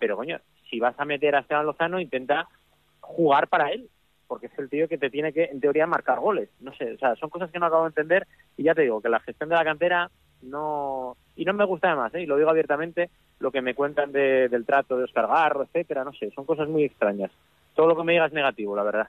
pero 0.00 0.16
coño, 0.16 0.40
si 0.68 0.80
vas 0.80 0.98
a 0.98 1.04
meter 1.04 1.36
a 1.36 1.40
Esteban 1.40 1.66
Lozano, 1.66 2.00
intenta 2.00 2.48
jugar 2.98 3.46
para 3.46 3.70
él, 3.70 3.88
porque 4.26 4.46
es 4.46 4.58
el 4.58 4.68
tío 4.68 4.88
que 4.88 4.98
te 4.98 5.10
tiene 5.10 5.32
que, 5.32 5.44
en 5.44 5.60
teoría, 5.60 5.86
marcar 5.86 6.18
goles. 6.18 6.48
No 6.58 6.74
sé, 6.74 6.94
o 6.94 6.98
sea, 6.98 7.14
son 7.14 7.30
cosas 7.30 7.52
que 7.52 7.60
no 7.60 7.66
acabo 7.66 7.82
de 7.84 7.90
entender, 7.90 8.26
y 8.56 8.64
ya 8.64 8.74
te 8.74 8.82
digo, 8.82 9.00
que 9.00 9.08
la 9.08 9.20
gestión 9.20 9.50
de 9.50 9.54
la 9.54 9.64
cantera 9.64 10.10
no 10.42 11.16
y 11.36 11.44
no 11.44 11.54
me 11.54 11.64
gusta 11.64 11.88
además, 11.88 12.14
¿eh? 12.14 12.22
y 12.22 12.26
lo 12.26 12.36
digo 12.36 12.50
abiertamente, 12.50 13.10
lo 13.38 13.50
que 13.50 13.62
me 13.62 13.74
cuentan 13.74 14.12
de, 14.12 14.48
del 14.48 14.66
trato 14.66 14.96
de 14.96 15.04
Oscar 15.04 15.26
Garro, 15.26 15.62
etcétera, 15.62 16.04
no 16.04 16.12
sé, 16.12 16.30
son 16.30 16.44
cosas 16.44 16.68
muy 16.68 16.84
extrañas. 16.84 17.30
Todo 17.74 17.86
lo 17.86 17.96
que 17.96 18.04
me 18.04 18.12
diga 18.12 18.26
es 18.26 18.32
negativo, 18.32 18.76
la 18.76 18.82
verdad. 18.82 19.08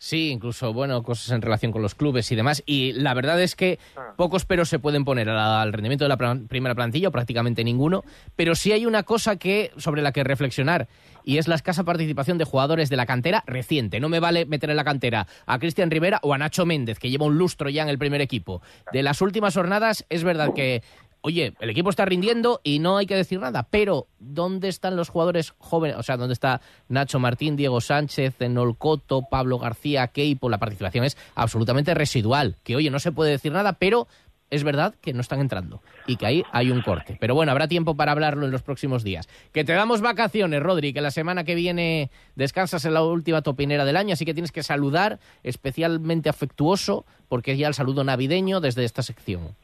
Sí, 0.00 0.30
incluso, 0.30 0.72
bueno, 0.72 1.02
cosas 1.02 1.32
en 1.32 1.42
relación 1.42 1.72
con 1.72 1.82
los 1.82 1.96
clubes 1.96 2.30
y 2.30 2.36
demás. 2.36 2.62
Y 2.66 2.92
la 2.92 3.14
verdad 3.14 3.42
es 3.42 3.56
que 3.56 3.80
ah. 3.96 4.14
pocos 4.16 4.44
peros 4.44 4.68
se 4.68 4.78
pueden 4.78 5.04
poner 5.04 5.28
al 5.28 5.72
rendimiento 5.72 6.04
de 6.04 6.08
la 6.08 6.16
primera 6.16 6.76
plantilla, 6.76 7.08
o 7.08 7.12
prácticamente 7.12 7.64
ninguno. 7.64 8.04
Pero 8.36 8.54
sí 8.54 8.70
hay 8.70 8.86
una 8.86 9.02
cosa 9.02 9.36
que 9.36 9.72
sobre 9.76 10.02
la 10.02 10.12
que 10.12 10.22
reflexionar, 10.22 10.86
y 11.24 11.38
es 11.38 11.48
la 11.48 11.56
escasa 11.56 11.82
participación 11.82 12.38
de 12.38 12.44
jugadores 12.44 12.90
de 12.90 12.96
la 12.96 13.06
cantera 13.06 13.42
reciente. 13.46 13.98
No 13.98 14.08
me 14.08 14.20
vale 14.20 14.46
meter 14.46 14.70
en 14.70 14.76
la 14.76 14.84
cantera 14.84 15.26
a 15.46 15.58
Cristian 15.58 15.90
Rivera 15.90 16.20
o 16.22 16.32
a 16.32 16.38
Nacho 16.38 16.64
Méndez, 16.64 17.00
que 17.00 17.10
lleva 17.10 17.26
un 17.26 17.36
lustro 17.36 17.68
ya 17.68 17.82
en 17.82 17.88
el 17.88 17.98
primer 17.98 18.20
equipo. 18.20 18.62
De 18.92 19.02
las 19.02 19.20
últimas 19.20 19.54
jornadas, 19.54 20.06
es 20.10 20.22
verdad 20.22 20.54
que 20.54 20.82
oye, 21.20 21.54
el 21.60 21.70
equipo 21.70 21.90
está 21.90 22.04
rindiendo 22.04 22.60
y 22.62 22.78
no 22.78 22.96
hay 22.96 23.06
que 23.06 23.16
decir 23.16 23.40
nada, 23.40 23.68
pero 23.70 24.06
¿dónde 24.18 24.68
están 24.68 24.96
los 24.96 25.08
jugadores 25.08 25.54
jóvenes? 25.58 25.96
O 25.96 26.02
sea, 26.02 26.16
¿dónde 26.16 26.34
está 26.34 26.60
Nacho 26.88 27.18
Martín, 27.18 27.56
Diego 27.56 27.80
Sánchez, 27.80 28.36
Nolcoto, 28.40 29.22
Pablo 29.22 29.58
García, 29.58 30.08
Keipo? 30.08 30.48
La 30.48 30.58
participación 30.58 31.04
es 31.04 31.16
absolutamente 31.34 31.94
residual, 31.94 32.56
que 32.62 32.76
oye, 32.76 32.90
no 32.90 33.00
se 33.00 33.12
puede 33.12 33.32
decir 33.32 33.52
nada, 33.52 33.74
pero 33.74 34.08
es 34.50 34.64
verdad 34.64 34.94
que 35.00 35.12
no 35.12 35.20
están 35.20 35.40
entrando 35.40 35.82
y 36.06 36.16
que 36.16 36.26
ahí 36.26 36.42
hay 36.52 36.70
un 36.70 36.80
corte. 36.82 37.16
Pero 37.20 37.34
bueno, 37.34 37.52
habrá 37.52 37.68
tiempo 37.68 37.96
para 37.96 38.12
hablarlo 38.12 38.46
en 38.46 38.50
los 38.50 38.62
próximos 38.62 39.04
días. 39.04 39.28
Que 39.52 39.64
te 39.64 39.72
damos 39.72 40.00
vacaciones, 40.00 40.62
Rodri, 40.62 40.92
que 40.92 41.00
la 41.00 41.10
semana 41.10 41.44
que 41.44 41.54
viene 41.54 42.10
descansas 42.34 42.84
en 42.84 42.94
la 42.94 43.02
última 43.02 43.42
topinera 43.42 43.84
del 43.84 43.96
año, 43.96 44.14
así 44.14 44.24
que 44.24 44.34
tienes 44.34 44.52
que 44.52 44.62
saludar 44.62 45.18
especialmente 45.42 46.28
afectuoso, 46.28 47.04
porque 47.28 47.52
es 47.52 47.58
ya 47.58 47.68
el 47.68 47.74
saludo 47.74 48.04
navideño 48.04 48.60
desde 48.60 48.84
esta 48.84 49.02
sección. 49.02 49.54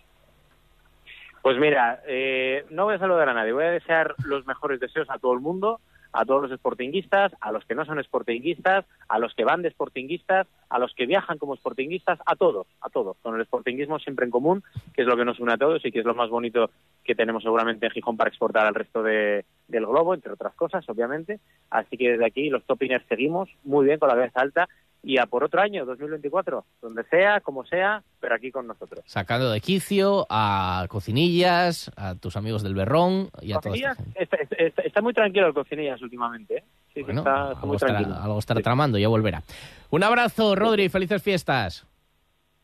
Pues 1.45 1.59
mira, 1.59 2.01
eh, 2.07 2.65
no 2.71 2.85
voy 2.85 2.95
a 2.95 2.99
saludar 2.99 3.29
a 3.29 3.35
nadie, 3.35 3.53
voy 3.53 3.65
a 3.65 3.71
desear 3.71 4.15
los 4.25 4.47
mejores 4.47 4.81
deseos 4.81 5.07
a 5.11 5.19
todo 5.19 5.35
el 5.35 5.41
mundo, 5.41 5.79
a 6.11 6.25
todos 6.25 6.49
los 6.49 6.59
sportinguistas, 6.59 7.33
a 7.39 7.53
los 7.53 7.67
que 7.67 7.75
no 7.75 7.85
son 7.85 8.03
sportinguistas, 8.03 8.87
a 9.09 9.19
los 9.19 9.35
que 9.35 9.45
van 9.45 9.61
de 9.61 9.69
sportinguistas, 9.69 10.47
a 10.71 10.79
los 10.79 10.95
que 10.95 11.05
viajan 11.05 11.37
como 11.37 11.55
sportinguistas, 11.55 12.19
a 12.25 12.35
todos, 12.35 12.67
a 12.81 12.89
todos, 12.89 13.19
con 13.21 13.39
el 13.39 13.45
sportinguismo 13.45 13.99
siempre 13.99 14.25
en 14.25 14.31
común, 14.31 14.63
que 14.95 15.03
es 15.03 15.07
lo 15.07 15.19
que 15.19 15.27
nos 15.27 15.39
une 15.39 15.53
a 15.53 15.59
todos 15.59 15.85
y 15.85 15.93
que 15.93 15.99
es 15.99 16.07
lo 16.07 16.15
más 16.15 16.31
bonito 16.31 16.71
que 17.05 17.15
tenemos 17.15 17.43
seguramente 17.43 17.85
en 17.85 17.93
Gijón 17.93 18.17
para 18.17 18.31
exportar 18.31 18.67
al 18.67 18.75
resto 18.75 19.03
de, 19.03 19.45
del 19.69 19.85
globo, 19.85 20.15
entre 20.15 20.33
otras 20.33 20.55
cosas, 20.55 20.89
obviamente. 20.89 21.41
Así 21.69 21.99
que 21.99 22.13
desde 22.13 22.25
aquí 22.25 22.49
los 22.49 22.65
topiners 22.65 23.05
seguimos 23.07 23.51
muy 23.65 23.85
bien 23.85 23.99
con 23.99 24.09
la 24.09 24.15
cabeza 24.15 24.41
alta 24.41 24.69
y 25.05 25.19
a 25.19 25.27
por 25.27 25.45
otro 25.45 25.61
año, 25.61 25.85
2024, 25.85 26.65
donde 26.81 27.05
sea, 27.05 27.41
como 27.41 27.65
sea, 27.67 28.03
pero 28.21 28.35
aquí 28.35 28.51
con 28.51 28.67
nosotros. 28.67 29.05
Sacando 29.07 29.51
de 29.51 29.61
quicio 29.61 30.27
a 30.31 30.87
Cocinillas, 30.89 31.93
a 31.97 32.15
tus 32.15 32.37
amigos 32.37 32.63
del 32.63 32.75
Berrón 32.75 33.29
y 33.43 33.53
a 33.53 33.59
todos. 33.59 33.79
Está, 34.15 34.39
está, 34.57 34.83
está, 34.83 35.03
muy 35.03 35.13
tranquilo 35.13 35.47
el 35.47 35.55
Cocinillas 35.55 36.01
últimamente, 36.01 36.59
¿eh? 36.59 36.65
Sí, 36.95 37.03
bueno, 37.03 37.21
está, 37.21 37.49
algo 37.49 37.67
muy 37.67 37.77
estará, 37.77 37.95
tranquilo. 37.95 38.17
algo 38.19 38.39
estará 38.39 38.61
tramando, 38.63 38.99
ya 38.99 39.09
volverá. 39.09 39.43
Un 39.91 40.03
abrazo, 40.03 40.55
Rodri, 40.55 40.89
felices 40.89 41.23
fiestas. 41.23 41.87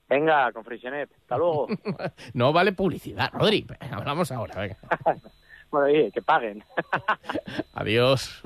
Venga, 0.08 0.50
con 0.52 0.64
Freixenet, 0.64 1.10
hasta 1.12 1.36
luego. 1.36 1.68
no 2.34 2.52
vale 2.52 2.72
publicidad, 2.72 3.30
Rodri, 3.32 3.66
hablamos 3.92 4.32
ahora, 4.32 4.60
venga. 4.60 4.78
bueno, 5.70 5.86
oye, 5.86 6.10
que 6.10 6.22
paguen. 6.22 6.64
Adiós. 7.74 8.42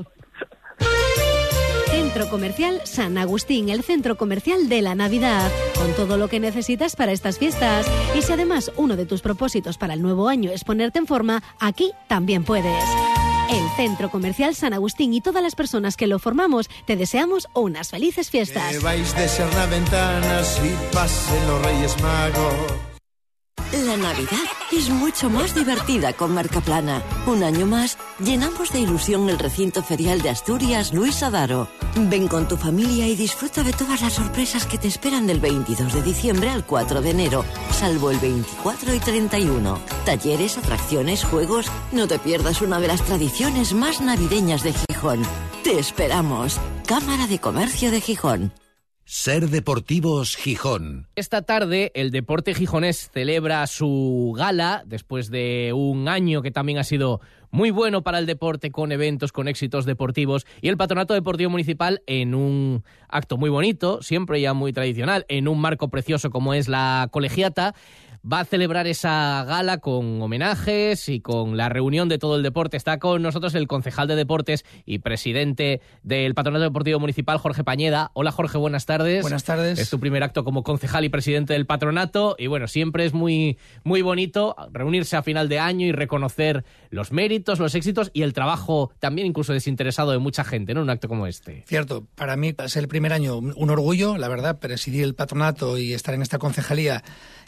Centro 1.94 2.28
Comercial 2.28 2.80
San 2.82 3.18
Agustín, 3.18 3.68
el 3.68 3.84
centro 3.84 4.16
comercial 4.16 4.68
de 4.68 4.82
la 4.82 4.96
Navidad, 4.96 5.48
con 5.76 5.92
todo 5.92 6.16
lo 6.16 6.26
que 6.26 6.40
necesitas 6.40 6.96
para 6.96 7.12
estas 7.12 7.38
fiestas. 7.38 7.86
Y 8.18 8.22
si 8.22 8.32
además 8.32 8.72
uno 8.76 8.96
de 8.96 9.06
tus 9.06 9.22
propósitos 9.22 9.78
para 9.78 9.94
el 9.94 10.02
nuevo 10.02 10.28
año 10.28 10.50
es 10.50 10.64
ponerte 10.64 10.98
en 10.98 11.06
forma, 11.06 11.40
aquí 11.60 11.92
también 12.08 12.42
puedes. 12.42 12.84
El 13.48 13.62
Centro 13.76 14.10
Comercial 14.10 14.56
San 14.56 14.74
Agustín 14.74 15.14
y 15.14 15.20
todas 15.20 15.40
las 15.40 15.54
personas 15.54 15.96
que 15.96 16.08
lo 16.08 16.18
formamos 16.18 16.68
te 16.84 16.96
deseamos 16.96 17.46
unas 17.54 17.90
felices 17.90 18.28
fiestas. 18.28 18.72
Que 18.72 18.80
vais 18.80 19.14
de 19.14 19.28
ser 19.28 19.46
si 19.46 20.74
pasen 20.92 21.46
los 21.46 21.62
Reyes 21.62 22.02
Magos. 22.02 22.93
La 23.82 23.96
Navidad 23.96 24.44
es 24.70 24.88
mucho 24.88 25.28
más 25.28 25.52
divertida 25.52 26.12
con 26.12 26.32
Marca 26.32 26.60
Plana. 26.60 27.02
Un 27.26 27.42
año 27.42 27.66
más, 27.66 27.98
llenamos 28.20 28.72
de 28.72 28.78
ilusión 28.78 29.28
el 29.28 29.36
recinto 29.36 29.82
ferial 29.82 30.22
de 30.22 30.30
Asturias 30.30 30.92
Luis 30.92 31.24
Adaro. 31.24 31.66
Ven 31.96 32.28
con 32.28 32.46
tu 32.46 32.56
familia 32.56 33.08
y 33.08 33.16
disfruta 33.16 33.64
de 33.64 33.72
todas 33.72 34.00
las 34.00 34.12
sorpresas 34.12 34.66
que 34.66 34.78
te 34.78 34.86
esperan 34.86 35.26
del 35.26 35.40
22 35.40 35.92
de 35.92 36.02
diciembre 36.02 36.50
al 36.50 36.64
4 36.64 37.02
de 37.02 37.10
enero, 37.10 37.44
salvo 37.72 38.12
el 38.12 38.18
24 38.18 38.94
y 38.94 39.00
31. 39.00 39.78
Talleres, 40.04 40.56
atracciones, 40.56 41.24
juegos. 41.24 41.66
No 41.90 42.06
te 42.06 42.20
pierdas 42.20 42.62
una 42.62 42.78
de 42.78 42.88
las 42.88 43.02
tradiciones 43.02 43.74
más 43.74 44.00
navideñas 44.00 44.62
de 44.62 44.72
Gijón. 44.72 45.22
Te 45.64 45.80
esperamos. 45.80 46.60
Cámara 46.86 47.26
de 47.26 47.40
Comercio 47.40 47.90
de 47.90 48.00
Gijón. 48.00 48.52
Ser 49.06 49.50
Deportivos 49.50 50.34
Gijón. 50.34 51.08
Esta 51.14 51.42
tarde 51.42 51.92
el 51.94 52.10
deporte 52.10 52.54
gijonés 52.54 53.10
celebra 53.12 53.66
su 53.66 54.34
gala 54.34 54.82
después 54.86 55.30
de 55.30 55.74
un 55.74 56.08
año 56.08 56.40
que 56.40 56.50
también 56.50 56.78
ha 56.78 56.84
sido 56.84 57.20
muy 57.50 57.70
bueno 57.70 58.02
para 58.02 58.18
el 58.18 58.24
deporte 58.24 58.70
con 58.70 58.92
eventos, 58.92 59.30
con 59.30 59.46
éxitos 59.46 59.84
deportivos 59.84 60.46
y 60.62 60.68
el 60.68 60.78
Patronato 60.78 61.12
Deportivo 61.12 61.50
Municipal 61.50 62.02
en 62.06 62.34
un 62.34 62.82
acto 63.10 63.36
muy 63.36 63.50
bonito, 63.50 64.00
siempre 64.00 64.40
ya 64.40 64.54
muy 64.54 64.72
tradicional, 64.72 65.26
en 65.28 65.48
un 65.48 65.60
marco 65.60 65.88
precioso 65.88 66.30
como 66.30 66.54
es 66.54 66.66
la 66.66 67.08
colegiata 67.12 67.74
va 68.30 68.40
a 68.40 68.44
celebrar 68.44 68.86
esa 68.86 69.44
gala 69.44 69.78
con 69.78 70.22
homenajes 70.22 71.08
y 71.08 71.20
con 71.20 71.56
la 71.56 71.68
reunión 71.68 72.08
de 72.08 72.18
todo 72.18 72.36
el 72.36 72.42
deporte. 72.42 72.76
Está 72.76 72.98
con 72.98 73.22
nosotros 73.22 73.54
el 73.54 73.66
concejal 73.66 74.08
de 74.08 74.16
deportes 74.16 74.64
y 74.86 75.00
presidente 75.00 75.82
del 76.02 76.34
Patronato 76.34 76.64
Deportivo 76.64 76.98
Municipal, 76.98 77.38
Jorge 77.38 77.64
Pañeda. 77.64 78.10
Hola 78.14 78.32
Jorge, 78.32 78.56
buenas 78.56 78.86
tardes. 78.86 79.22
Buenas 79.22 79.44
tardes. 79.44 79.78
Es 79.78 79.90
tu 79.90 80.00
primer 80.00 80.22
acto 80.22 80.42
como 80.42 80.62
concejal 80.62 81.04
y 81.04 81.10
presidente 81.10 81.52
del 81.52 81.66
patronato 81.66 82.34
y 82.38 82.46
bueno, 82.46 82.66
siempre 82.66 83.04
es 83.04 83.12
muy, 83.12 83.58
muy 83.82 84.00
bonito 84.00 84.56
reunirse 84.72 85.16
a 85.16 85.22
final 85.22 85.48
de 85.48 85.58
año 85.58 85.86
y 85.86 85.92
reconocer 85.92 86.64
los 86.90 87.12
méritos, 87.12 87.58
los 87.58 87.74
éxitos 87.74 88.10
y 88.14 88.22
el 88.22 88.32
trabajo 88.32 88.90
también 89.00 89.26
incluso 89.26 89.52
desinteresado 89.52 90.12
de 90.12 90.18
mucha 90.18 90.44
gente, 90.44 90.72
¿no? 90.72 90.82
Un 90.82 90.90
acto 90.90 91.08
como 91.08 91.26
este. 91.26 91.62
Cierto, 91.66 92.06
para 92.14 92.36
mí 92.36 92.54
es 92.56 92.76
el 92.76 92.88
primer 92.88 93.12
año 93.12 93.36
un 93.38 93.70
orgullo, 93.70 94.16
la 94.16 94.28
verdad, 94.28 94.58
presidir 94.58 95.04
el 95.04 95.14
patronato 95.14 95.76
y 95.76 95.92
estar 95.92 96.14
en 96.14 96.22
esta 96.22 96.38
concejalía 96.38 97.02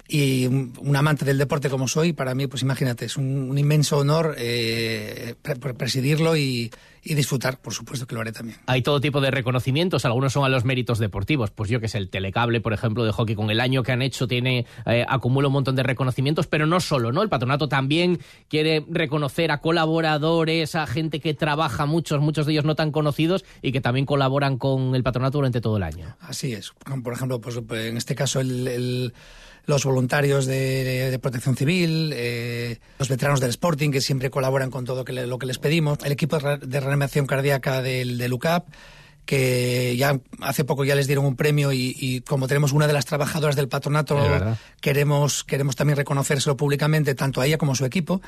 y 0.09 0.47
un 0.47 0.97
amante 0.97 1.25
del 1.25 1.39
deporte 1.39 1.69
como 1.69 1.89
soy, 1.89 2.13
para 2.13 2.35
mí, 2.35 2.47
pues 2.47 2.63
imagínate, 2.63 3.07
es 3.07 3.17
un, 3.17 3.51
un 3.51 3.59
inmenso 3.59 3.99
honor 3.99 4.35
eh, 4.39 5.35
presidirlo 5.77 6.37
y, 6.37 6.71
y, 7.07 7.15
disfrutar, 7.15 7.59
por 7.59 7.73
supuesto 7.73 8.07
que 8.07 8.15
lo 8.15 8.21
haré 8.21 8.33
también. 8.33 8.59
Hay 8.67 8.83
todo 8.83 9.01
tipo 9.01 9.21
de 9.21 9.31
reconocimientos, 9.31 10.05
algunos 10.05 10.33
son 10.33 10.45
a 10.45 10.49
los 10.49 10.65
méritos 10.65 10.99
deportivos, 10.99 11.51
pues 11.51 11.71
yo 11.71 11.81
que 11.81 11.89
sé, 11.89 11.99
el 11.99 12.09
telecable, 12.09 12.61
por 12.61 12.73
ejemplo, 12.73 13.05
de 13.05 13.13
hockey, 13.13 13.35
con 13.35 13.51
el 13.51 13.61
año 13.61 13.83
que 13.83 13.93
han 13.93 14.03
hecho, 14.03 14.27
tiene 14.27 14.67
eh, 14.87 15.05
acumula 15.09 15.49
un 15.49 15.55
montón 15.55 15.77
de 15.77 15.83
reconocimientos, 15.83 16.47
pero 16.47 16.67
no 16.67 16.81
solo, 16.81 17.13
¿no? 17.13 17.23
El 17.23 17.29
patronato 17.29 17.69
también 17.69 18.19
quiere 18.49 18.85
reconocer 18.89 19.51
a 19.51 19.61
colaboradores, 19.61 20.75
a 20.75 20.87
gente 20.87 21.21
que 21.21 21.35
trabaja 21.35 21.87
muchos, 21.87 22.21
muchos 22.21 22.47
de 22.47 22.53
ellos 22.53 22.65
no 22.65 22.75
tan 22.75 22.93
conocidos 22.93 23.45
y 23.63 23.73
que 23.73 23.81
también 23.81 24.07
colaboran 24.07 24.59
con 24.59 24.95
el 24.95 25.03
patronato 25.03 25.39
durante 25.39 25.61
todo 25.61 25.77
el 25.77 25.83
año. 25.83 26.17
Así 26.21 26.53
es, 26.53 26.73
por 27.03 27.13
ejemplo, 27.13 27.41
pues 27.41 27.57
en 27.71 27.97
este 27.97 28.15
caso 28.15 28.41
el, 28.41 28.69
el 28.69 29.15
los 29.67 29.85
voluntarios 29.85 30.47
de, 30.47 31.11
de 31.11 31.19
protección 31.19 31.57
civil, 31.57 32.13
eh, 32.15 32.79
los 32.99 33.09
veteranos 33.09 33.41
del 33.41 33.51
Sporting 33.51 33.91
que 33.91 34.01
siempre 34.01 34.31
colaboran 34.31 34.71
con 34.71 34.85
todo 34.85 35.05
que 35.05 35.13
le, 35.13 35.27
lo 35.27 35.39
que 35.39 35.47
les 35.47 35.59
pedimos, 35.59 35.99
el 36.05 36.13
equipo 36.13 36.39
de 36.39 36.81
reanimación 36.97 37.27
cardíaca 37.27 37.83
del, 37.83 38.19
del 38.19 38.33
UCAP, 38.33 38.67
que 39.27 39.97
ya 39.97 40.21
hace 40.41 40.65
poco 40.65 40.85
ya 40.85 40.95
les 40.95 41.09
dieron 41.09 41.27
un 41.27 41.35
premio 41.35 41.73
y, 41.73 41.97
y 41.99 42.21
como 42.21 42.47
tenemos 42.47 42.73
una 42.73 42.87
de 42.87 42.93
las 42.93 43.07
trabajadoras 43.07 43.57
del 43.57 43.69
patronato, 43.69 44.17
queremos, 44.81 45.43
queremos 45.43 45.75
también 45.75 45.97
reconocérselo 45.97 46.57
públicamente, 46.57 47.15
tanto 47.17 47.41
a 47.41 47.47
ella 47.47 47.59
como 47.59 47.73
a 47.73 47.75
su 47.75 47.85
equipo, 47.85 48.23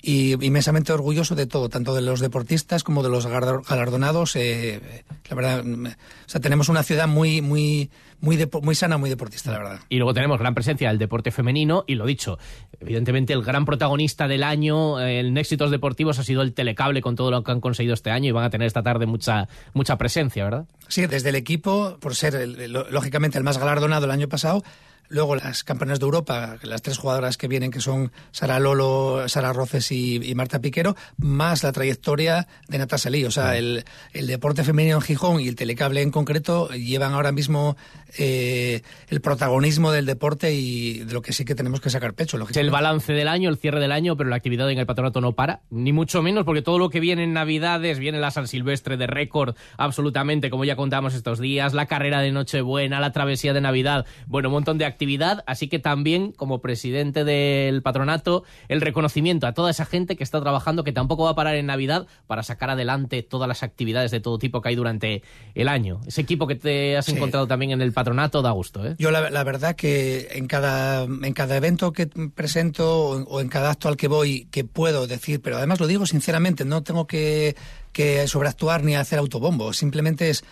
y 0.00 0.32
inmensamente 0.46 0.92
orgulloso 0.92 1.34
de 1.34 1.46
todo, 1.46 1.68
tanto 1.68 1.92
de 1.94 2.02
los 2.02 2.20
deportistas 2.20 2.84
como 2.84 3.02
de 3.02 3.08
los 3.08 3.26
galardonados. 3.26 4.36
Eh, 4.36 4.80
la 5.28 5.34
verdad, 5.36 5.64
o 5.66 6.28
sea, 6.28 6.40
tenemos 6.40 6.68
una 6.68 6.84
ciudad 6.84 7.08
muy, 7.08 7.42
muy, 7.42 7.90
muy, 8.24 8.48
muy 8.62 8.74
sana, 8.74 8.98
muy 8.98 9.10
deportista, 9.10 9.52
la 9.52 9.58
verdad. 9.58 9.80
Y 9.88 9.98
luego 9.98 10.14
tenemos 10.14 10.38
gran 10.38 10.54
presencia 10.54 10.88
del 10.88 10.98
deporte 10.98 11.30
femenino 11.30 11.84
y 11.86 11.94
lo 11.94 12.06
dicho, 12.06 12.38
evidentemente 12.80 13.32
el 13.32 13.42
gran 13.42 13.64
protagonista 13.64 14.26
del 14.26 14.42
año 14.42 15.00
en 15.00 15.36
éxitos 15.36 15.70
deportivos 15.70 16.18
ha 16.18 16.24
sido 16.24 16.42
el 16.42 16.54
telecable 16.54 17.02
con 17.02 17.14
todo 17.14 17.30
lo 17.30 17.44
que 17.44 17.52
han 17.52 17.60
conseguido 17.60 17.94
este 17.94 18.10
año 18.10 18.30
y 18.30 18.32
van 18.32 18.44
a 18.44 18.50
tener 18.50 18.66
esta 18.66 18.82
tarde 18.82 19.06
mucha, 19.06 19.48
mucha 19.74 19.98
presencia, 19.98 20.44
¿verdad? 20.44 20.66
Sí, 20.88 21.06
desde 21.06 21.28
el 21.28 21.36
equipo, 21.36 21.98
por 22.00 22.14
ser 22.14 22.34
el, 22.34 22.72
lógicamente 22.72 23.38
el 23.38 23.44
más 23.44 23.58
galardonado 23.58 24.06
el 24.06 24.10
año 24.10 24.28
pasado, 24.28 24.64
Luego 25.08 25.36
las 25.36 25.64
campeonas 25.64 26.00
de 26.00 26.04
Europa, 26.04 26.56
las 26.62 26.82
tres 26.82 26.98
jugadoras 26.98 27.36
que 27.36 27.48
vienen, 27.48 27.70
que 27.70 27.80
son 27.80 28.12
Sara 28.32 28.58
Lolo, 28.58 29.28
Sara 29.28 29.52
Roces 29.52 29.92
y, 29.92 30.16
y 30.22 30.34
Marta 30.34 30.60
Piquero, 30.60 30.96
más 31.18 31.62
la 31.62 31.72
trayectoria 31.72 32.48
de 32.68 32.78
Natasha 32.78 33.10
Lee. 33.10 33.24
O 33.24 33.30
sea, 33.30 33.56
el, 33.56 33.84
el, 34.12 34.26
deporte 34.26 34.64
femenino 34.64 34.96
en 34.96 35.02
Gijón 35.02 35.40
y 35.40 35.48
el 35.48 35.56
telecable 35.56 36.02
en 36.02 36.10
concreto 36.10 36.68
llevan 36.70 37.12
ahora 37.12 37.32
mismo 37.32 37.76
eh, 38.18 38.82
el 39.08 39.20
protagonismo 39.20 39.90
del 39.90 40.06
deporte 40.06 40.54
y 40.54 41.00
de 41.00 41.12
lo 41.12 41.22
que 41.22 41.32
sí 41.32 41.44
que 41.44 41.54
tenemos 41.54 41.80
que 41.80 41.90
sacar 41.90 42.14
pecho. 42.14 42.38
Es 42.48 42.56
el 42.56 42.70
balance 42.70 43.12
del 43.12 43.28
año, 43.28 43.50
el 43.50 43.56
cierre 43.56 43.80
del 43.80 43.92
año, 43.92 44.16
pero 44.16 44.30
la 44.30 44.36
actividad 44.36 44.70
en 44.70 44.78
el 44.78 44.86
patronato 44.86 45.20
no 45.20 45.32
para, 45.32 45.60
ni 45.70 45.92
mucho 45.92 46.22
menos, 46.22 46.44
porque 46.44 46.62
todo 46.62 46.78
lo 46.78 46.90
que 46.90 47.00
viene 47.00 47.24
en 47.24 47.32
Navidades, 47.32 47.98
viene 47.98 48.18
la 48.18 48.30
San 48.30 48.46
Silvestre 48.46 48.96
de 48.96 49.06
récord, 49.06 49.56
absolutamente, 49.76 50.50
como 50.50 50.64
ya 50.64 50.76
contamos 50.76 51.14
estos 51.14 51.40
días, 51.40 51.74
la 51.74 51.86
carrera 51.86 52.20
de 52.20 52.32
Nochebuena, 52.32 53.00
la 53.00 53.12
travesía 53.12 53.52
de 53.52 53.60
Navidad, 53.60 54.06
bueno, 54.26 54.48
un 54.48 54.54
montón 54.54 54.78
de 54.78 54.84
actividad, 54.94 55.42
así 55.46 55.68
que 55.68 55.78
también 55.78 56.32
como 56.32 56.60
presidente 56.60 57.24
del 57.24 57.82
patronato, 57.82 58.44
el 58.68 58.80
reconocimiento 58.80 59.46
a 59.46 59.52
toda 59.52 59.70
esa 59.70 59.84
gente 59.84 60.16
que 60.16 60.24
está 60.24 60.40
trabajando, 60.40 60.84
que 60.84 60.92
tampoco 60.92 61.24
va 61.24 61.30
a 61.30 61.34
parar 61.34 61.56
en 61.56 61.66
Navidad 61.66 62.06
para 62.26 62.42
sacar 62.42 62.70
adelante 62.70 63.22
todas 63.22 63.48
las 63.48 63.62
actividades 63.62 64.10
de 64.10 64.20
todo 64.20 64.38
tipo 64.38 64.60
que 64.60 64.70
hay 64.70 64.76
durante 64.76 65.22
el 65.54 65.68
año. 65.68 66.00
Ese 66.06 66.20
equipo 66.20 66.46
que 66.46 66.54
te 66.54 66.96
has 66.96 67.06
sí. 67.06 67.12
encontrado 67.12 67.46
también 67.46 67.72
en 67.72 67.80
el 67.80 67.92
patronato 67.92 68.40
da 68.40 68.52
gusto. 68.52 68.86
¿eh? 68.86 68.94
Yo 68.98 69.10
la, 69.10 69.30
la, 69.30 69.44
verdad 69.44 69.76
que 69.76 70.28
en 70.32 70.46
cada, 70.46 71.04
en 71.04 71.32
cada 71.32 71.56
evento 71.56 71.92
que 71.92 72.06
presento 72.06 73.08
o, 73.08 73.24
o 73.24 73.40
en 73.40 73.48
cada 73.48 73.70
acto 73.70 73.88
al 73.88 73.96
que 73.96 74.08
voy, 74.08 74.46
que 74.50 74.64
puedo 74.64 75.06
decir, 75.06 75.42
pero 75.42 75.56
además 75.56 75.80
lo 75.80 75.86
digo 75.86 76.06
sinceramente, 76.06 76.64
no 76.64 76.82
tengo 76.82 77.06
que, 77.06 77.56
que 77.92 78.26
sobreactuar 78.28 78.84
ni 78.84 78.94
hacer 78.94 79.18
autobombo, 79.18 79.72
simplemente 79.72 80.30
es 80.30 80.44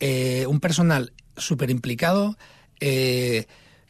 eh, 0.00 0.46
un 0.46 0.60
personal 0.60 1.12
súper 1.36 1.70
implicado. 1.70 2.36
Eh, 2.80 3.46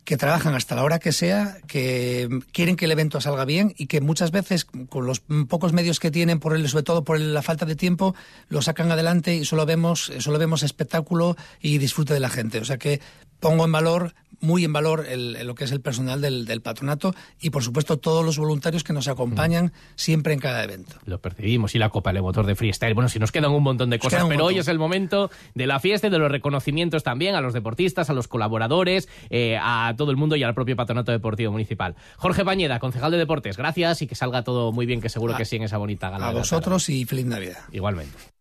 que 0.06 0.16
trabajan 0.16 0.54
hasta 0.54 0.76
la 0.76 0.84
hora 0.84 1.00
que 1.00 1.10
sea, 1.10 1.58
que 1.66 2.28
quieren 2.52 2.76
que 2.76 2.84
el 2.84 2.92
evento 2.92 3.20
salga 3.20 3.44
bien 3.44 3.74
y 3.76 3.88
que 3.88 4.00
muchas 4.00 4.30
veces 4.30 4.64
con 4.64 5.04
los 5.04 5.20
pocos 5.48 5.72
medios 5.72 5.98
que 5.98 6.12
tienen, 6.12 6.38
por 6.38 6.54
el, 6.54 6.66
sobre 6.68 6.84
todo 6.84 7.02
por 7.02 7.18
la 7.18 7.42
falta 7.42 7.66
de 7.66 7.74
tiempo, 7.74 8.14
lo 8.48 8.62
sacan 8.62 8.90
adelante 8.92 9.34
y 9.34 9.44
solo 9.44 9.66
vemos, 9.66 10.12
solo 10.20 10.38
vemos 10.38 10.62
espectáculo 10.62 11.36
y 11.60 11.78
disfrute 11.78 12.14
de 12.14 12.20
la 12.20 12.30
gente. 12.30 12.60
O 12.60 12.64
sea 12.64 12.78
que 12.78 13.00
pongo 13.40 13.64
en 13.64 13.72
valor 13.72 14.14
muy 14.40 14.64
en 14.64 14.72
valor 14.72 15.06
el, 15.08 15.36
el, 15.36 15.46
lo 15.46 15.54
que 15.54 15.64
es 15.64 15.72
el 15.72 15.80
personal 15.80 16.20
del, 16.20 16.44
del, 16.44 16.60
patronato 16.60 17.14
y, 17.40 17.50
por 17.50 17.62
supuesto, 17.62 17.98
todos 17.98 18.24
los 18.24 18.38
voluntarios 18.38 18.84
que 18.84 18.92
nos 18.92 19.08
acompañan 19.08 19.66
mm. 19.66 19.70
siempre 19.96 20.32
en 20.32 20.40
cada 20.40 20.62
evento. 20.64 20.96
Lo 21.04 21.20
percibimos 21.20 21.74
y 21.74 21.78
la 21.78 21.90
Copa 21.90 22.12
de 22.12 22.20
Motor 22.20 22.46
de 22.46 22.54
Freestyle. 22.54 22.94
Bueno, 22.94 23.08
si 23.08 23.18
nos 23.18 23.32
quedan 23.32 23.50
un 23.50 23.62
montón 23.62 23.90
de 23.90 23.98
cosas, 23.98 24.24
pero 24.28 24.44
hoy 24.44 24.58
es 24.58 24.68
el 24.68 24.78
momento 24.78 25.30
de 25.54 25.66
la 25.66 25.80
fiesta 25.80 26.06
y 26.06 26.10
de 26.10 26.18
los 26.18 26.30
reconocimientos 26.30 27.02
también 27.02 27.34
a 27.34 27.40
los 27.40 27.54
deportistas, 27.54 28.10
a 28.10 28.12
los 28.12 28.28
colaboradores, 28.28 29.08
eh, 29.30 29.58
a 29.60 29.94
todo 29.96 30.10
el 30.10 30.16
mundo 30.16 30.36
y 30.36 30.42
al 30.42 30.54
propio 30.54 30.76
Patronato 30.76 31.12
Deportivo 31.12 31.52
Municipal. 31.52 31.96
Jorge 32.16 32.44
Pañeda, 32.44 32.78
concejal 32.78 33.10
de 33.10 33.18
Deportes, 33.18 33.56
gracias 33.56 34.02
y 34.02 34.06
que 34.06 34.14
salga 34.14 34.42
todo 34.42 34.72
muy 34.72 34.86
bien, 34.86 35.00
que 35.00 35.08
seguro 35.08 35.34
a, 35.34 35.36
que 35.36 35.44
sí 35.44 35.56
en 35.56 35.62
esa 35.62 35.78
bonita 35.78 36.10
gala. 36.10 36.28
A 36.28 36.32
vosotros 36.32 36.88
y 36.88 37.04
feliz 37.04 37.26
Navidad. 37.26 37.58
Igualmente. 37.72 38.35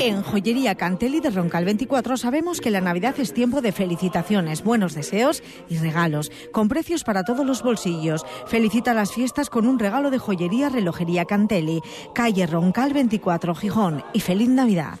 En 0.00 0.22
Joyería 0.22 0.76
Cantelli 0.76 1.18
de 1.20 1.30
Roncal 1.30 1.64
24 1.64 2.16
sabemos 2.16 2.60
que 2.60 2.70
la 2.70 2.80
Navidad 2.80 3.18
es 3.18 3.34
tiempo 3.34 3.60
de 3.60 3.72
felicitaciones, 3.72 4.62
buenos 4.62 4.94
deseos 4.94 5.42
y 5.68 5.76
regalos, 5.76 6.30
con 6.52 6.68
precios 6.68 7.02
para 7.02 7.24
todos 7.24 7.44
los 7.44 7.62
bolsillos. 7.64 8.24
Felicita 8.46 8.94
las 8.94 9.12
fiestas 9.12 9.50
con 9.50 9.66
un 9.66 9.80
regalo 9.80 10.10
de 10.10 10.18
joyería 10.18 10.68
Relojería 10.68 11.24
Cantelli, 11.24 11.80
calle 12.14 12.46
Roncal 12.46 12.92
24, 12.92 13.56
Gijón, 13.56 14.04
y 14.12 14.20
feliz 14.20 14.48
Navidad. 14.48 15.00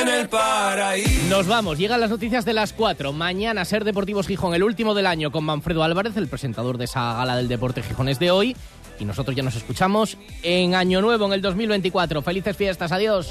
En 0.00 0.08
el 0.08 0.28
paraíso. 0.28 1.28
Nos 1.28 1.46
vamos, 1.46 1.78
llegan 1.78 2.00
las 2.00 2.10
noticias 2.10 2.44
de 2.44 2.52
las 2.52 2.72
4. 2.72 3.12
Mañana 3.12 3.64
Ser 3.64 3.84
Deportivos 3.84 4.26
Gijón, 4.26 4.54
el 4.54 4.62
último 4.62 4.94
del 4.94 5.06
año, 5.06 5.30
con 5.30 5.44
Manfredo 5.44 5.82
Álvarez, 5.82 6.16
el 6.16 6.28
presentador 6.28 6.78
de 6.78 6.84
esa 6.84 7.14
gala 7.14 7.36
del 7.36 7.48
deporte 7.48 7.82
gijones 7.82 8.18
de 8.18 8.30
hoy. 8.30 8.56
y 8.98 9.04
nosotros 9.04 9.36
ya 9.36 9.42
nos 9.42 9.56
escuchamos 9.56 10.16
en 10.42 10.74
Año 10.74 11.00
Nuevo, 11.00 11.26
en 11.26 11.32
el 11.34 11.42
2024. 11.42 12.22
Felices 12.22 12.56
fiestas, 12.56 12.92
adiós. 12.92 13.30